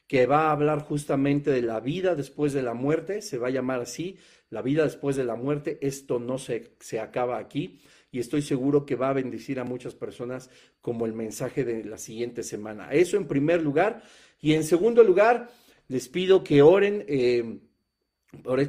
que 0.09 0.27
va 0.27 0.49
a 0.49 0.53
hablar 0.53 0.81
justamente 0.81 1.51
de 1.51 1.63
la 1.63 1.81
vida 1.81 2.15
después 2.15 2.53
de 2.53 2.63
la 2.63 2.75
muerte, 2.75 3.23
se 3.23 3.39
va 3.39 3.49
a 3.49 3.53
llamar 3.53 3.81
así, 3.81 4.19
la 4.51 4.61
vida 4.61 4.83
después 4.83 5.17
de 5.17 5.25
la 5.25 5.37
muerte. 5.37 5.79
Esto 5.81 6.19
no 6.19 6.39
se, 6.39 6.75
se 6.81 7.01
acaba 7.01 7.39
aquí 7.39 7.81
y 8.13 8.21
estoy 8.21 8.43
seguro 8.43 8.85
que 8.85 8.95
va 8.95 9.09
a 9.09 9.15
bendecir 9.15 9.59
a 9.59 9.65
muchas 9.65 9.95
personas 9.95 10.51
como 10.83 11.07
el 11.07 11.15
mensaje 11.15 11.65
de 11.65 11.83
la 11.83 11.97
siguiente 11.97 12.43
semana. 12.43 12.93
Eso 12.93 13.17
en 13.17 13.27
primer 13.27 13.63
lugar. 13.63 14.03
Y 14.39 14.53
en 14.53 14.65
segundo 14.65 15.03
lugar, 15.03 15.51
les 15.89 16.09
pido 16.09 16.45
que 16.45 16.61
oren. 16.61 17.05
Eh, 17.09 17.59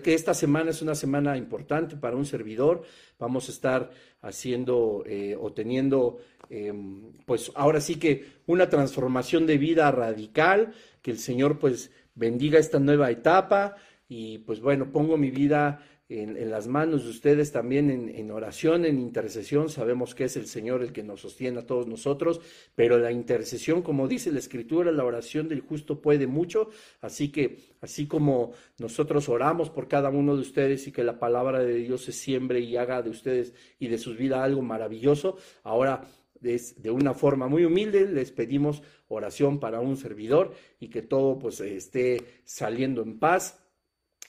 que 0.01 0.13
esta 0.13 0.33
semana 0.33 0.71
es 0.71 0.81
una 0.81 0.95
semana 0.95 1.37
importante 1.37 1.95
para 1.97 2.15
un 2.15 2.25
servidor. 2.25 2.83
Vamos 3.19 3.47
a 3.47 3.51
estar 3.51 3.91
haciendo 4.21 5.03
eh, 5.05 5.37
o 5.39 5.51
teniendo, 5.53 6.19
em, 6.49 7.11
pues 7.25 7.51
ahora 7.55 7.79
sí 7.79 7.95
que 7.95 8.25
una 8.45 8.69
transformación 8.69 9.45
de 9.45 9.57
vida 9.57 9.89
radical, 9.91 10.73
que 11.01 11.11
el 11.11 11.17
Señor 11.17 11.59
pues 11.59 11.91
bendiga 12.15 12.59
esta 12.59 12.79
nueva 12.79 13.09
etapa 13.11 13.75
y 14.07 14.39
pues 14.39 14.59
bueno, 14.59 14.91
pongo 14.91 15.17
mi 15.17 15.31
vida 15.31 15.81
en, 16.09 16.51
las 16.51 16.67
manos 16.67 17.03
de 17.03 17.09
ustedes 17.09 17.51
también 17.51 17.89
en, 17.89 18.31
oración, 18.31 18.85
en 18.85 18.99
intercesión. 18.99 19.69
Sabemos 19.69 20.13
que 20.13 20.25
es 20.25 20.35
el 20.35 20.47
Señor 20.47 20.83
el 20.83 20.91
que 20.91 21.03
nos 21.03 21.21
sostiene 21.21 21.59
a 21.59 21.65
todos 21.65 21.87
nosotros, 21.87 22.41
pero 22.75 22.97
la 22.97 23.11
intercesión, 23.11 23.81
como 23.81 24.07
dice 24.07 24.31
la 24.31 24.39
Escritura, 24.39 24.91
la 24.91 25.05
oración 25.05 25.47
del 25.47 25.61
justo 25.61 26.01
puede 26.01 26.27
mucho. 26.27 26.69
Así 27.01 27.31
que, 27.31 27.57
así 27.81 28.07
como 28.07 28.51
nosotros 28.79 29.29
oramos 29.29 29.69
por 29.69 29.87
cada 29.87 30.09
uno 30.09 30.35
de 30.35 30.41
ustedes 30.41 30.87
y 30.87 30.91
que 30.91 31.03
la 31.03 31.19
palabra 31.19 31.59
de 31.59 31.75
Dios 31.75 32.03
se 32.03 32.11
siembre 32.11 32.59
y 32.59 32.77
haga 32.77 33.01
de 33.01 33.09
ustedes 33.09 33.53
y 33.79 33.87
de 33.87 33.97
sus 33.97 34.17
vidas 34.17 34.41
algo 34.41 34.61
maravilloso, 34.61 35.37
ahora 35.63 36.07
de 36.43 36.91
una 36.91 37.13
forma 37.13 37.47
muy 37.47 37.63
humilde 37.63 38.05
les 38.05 38.33
pedimos 38.33 38.83
oración 39.07 39.61
para 39.61 39.79
un 39.79 39.95
servidor 39.95 40.53
y 40.77 40.89
que 40.89 41.01
todo 41.01 41.39
pues 41.39 41.61
esté 41.61 42.41
saliendo 42.43 43.01
en 43.01 43.17
paz 43.17 43.62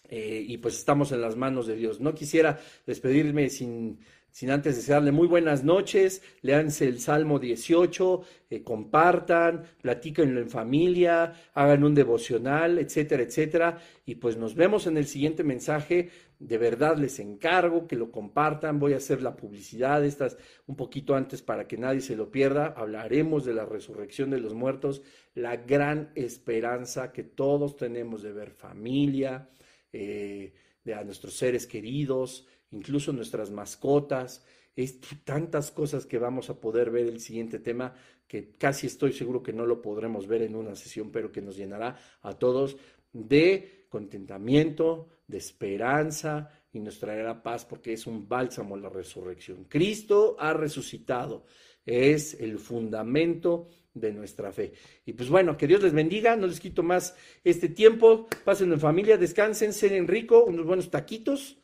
eh, 0.08 0.44
y 0.46 0.58
pues 0.58 0.76
estamos 0.76 1.12
en 1.12 1.20
las 1.20 1.36
manos 1.36 1.66
de 1.66 1.76
Dios. 1.76 2.00
No 2.00 2.14
quisiera 2.14 2.60
despedirme 2.86 3.48
sin, 3.48 3.98
sin 4.34 4.50
antes 4.50 4.74
desearle 4.74 5.12
muy 5.12 5.28
buenas 5.28 5.62
noches, 5.62 6.20
leanse 6.42 6.88
el 6.88 6.98
Salmo 6.98 7.38
18, 7.38 8.22
eh, 8.50 8.64
compartan, 8.64 9.62
platíquenlo 9.80 10.40
en 10.40 10.50
familia, 10.50 11.34
hagan 11.54 11.84
un 11.84 11.94
devocional, 11.94 12.80
etcétera, 12.80 13.22
etcétera. 13.22 13.78
Y 14.04 14.16
pues 14.16 14.36
nos 14.36 14.56
vemos 14.56 14.88
en 14.88 14.96
el 14.96 15.06
siguiente 15.06 15.44
mensaje. 15.44 16.10
De 16.40 16.58
verdad 16.58 16.98
les 16.98 17.20
encargo 17.20 17.86
que 17.86 17.94
lo 17.94 18.10
compartan. 18.10 18.80
Voy 18.80 18.94
a 18.94 18.96
hacer 18.96 19.22
la 19.22 19.36
publicidad 19.36 20.04
estas 20.04 20.36
un 20.66 20.74
poquito 20.74 21.14
antes 21.14 21.40
para 21.40 21.68
que 21.68 21.78
nadie 21.78 22.00
se 22.00 22.16
lo 22.16 22.32
pierda. 22.32 22.74
Hablaremos 22.76 23.44
de 23.44 23.54
la 23.54 23.64
resurrección 23.64 24.30
de 24.30 24.40
los 24.40 24.52
muertos, 24.52 25.02
la 25.36 25.58
gran 25.58 26.10
esperanza 26.16 27.12
que 27.12 27.22
todos 27.22 27.76
tenemos 27.76 28.22
de 28.22 28.32
ver 28.32 28.50
familia, 28.50 29.48
eh, 29.94 30.52
de 30.84 30.92
a 30.92 31.04
nuestros 31.04 31.34
seres 31.34 31.68
queridos, 31.68 32.46
incluso 32.72 33.12
nuestras 33.12 33.52
mascotas, 33.52 34.44
es 34.74 34.98
tantas 35.22 35.70
cosas 35.70 36.04
que 36.04 36.18
vamos 36.18 36.50
a 36.50 36.60
poder 36.60 36.90
ver 36.90 37.06
el 37.06 37.20
siguiente 37.20 37.60
tema 37.60 37.94
que 38.26 38.50
casi 38.50 38.88
estoy 38.88 39.12
seguro 39.12 39.40
que 39.40 39.52
no 39.52 39.66
lo 39.66 39.80
podremos 39.80 40.26
ver 40.26 40.42
en 40.42 40.56
una 40.56 40.74
sesión, 40.74 41.12
pero 41.12 41.30
que 41.30 41.40
nos 41.40 41.56
llenará 41.56 41.96
a 42.22 42.32
todos 42.36 42.76
de 43.12 43.86
contentamiento, 43.88 45.08
de 45.28 45.38
esperanza 45.38 46.50
y 46.72 46.80
nos 46.80 46.98
traerá 46.98 47.40
paz 47.40 47.64
porque 47.64 47.92
es 47.92 48.08
un 48.08 48.28
bálsamo 48.28 48.76
la 48.76 48.88
resurrección. 48.88 49.66
Cristo 49.68 50.34
ha 50.40 50.52
resucitado, 50.52 51.44
es 51.86 52.34
el 52.40 52.58
fundamento 52.58 53.68
de 53.94 54.12
nuestra 54.12 54.52
fe. 54.52 54.72
Y 55.06 55.12
pues 55.14 55.28
bueno, 55.28 55.56
que 55.56 55.66
Dios 55.66 55.82
les 55.82 55.92
bendiga, 55.92 56.36
no 56.36 56.46
les 56.46 56.60
quito 56.60 56.82
más 56.82 57.16
este 57.44 57.68
tiempo, 57.68 58.28
pasen 58.44 58.72
en 58.72 58.80
familia, 58.80 59.16
descansen, 59.16 59.72
sean 59.72 60.06
rico, 60.06 60.44
unos 60.44 60.66
buenos 60.66 60.90
taquitos 60.90 61.58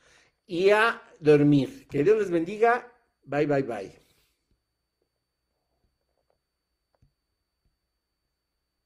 y 0.46 0.70
a 0.70 1.02
dormir. 1.18 1.86
Que 1.90 2.02
Dios 2.02 2.18
les 2.18 2.30
bendiga, 2.30 2.92
bye, 3.24 3.46
bye, 3.46 3.62
bye. 3.62 4.09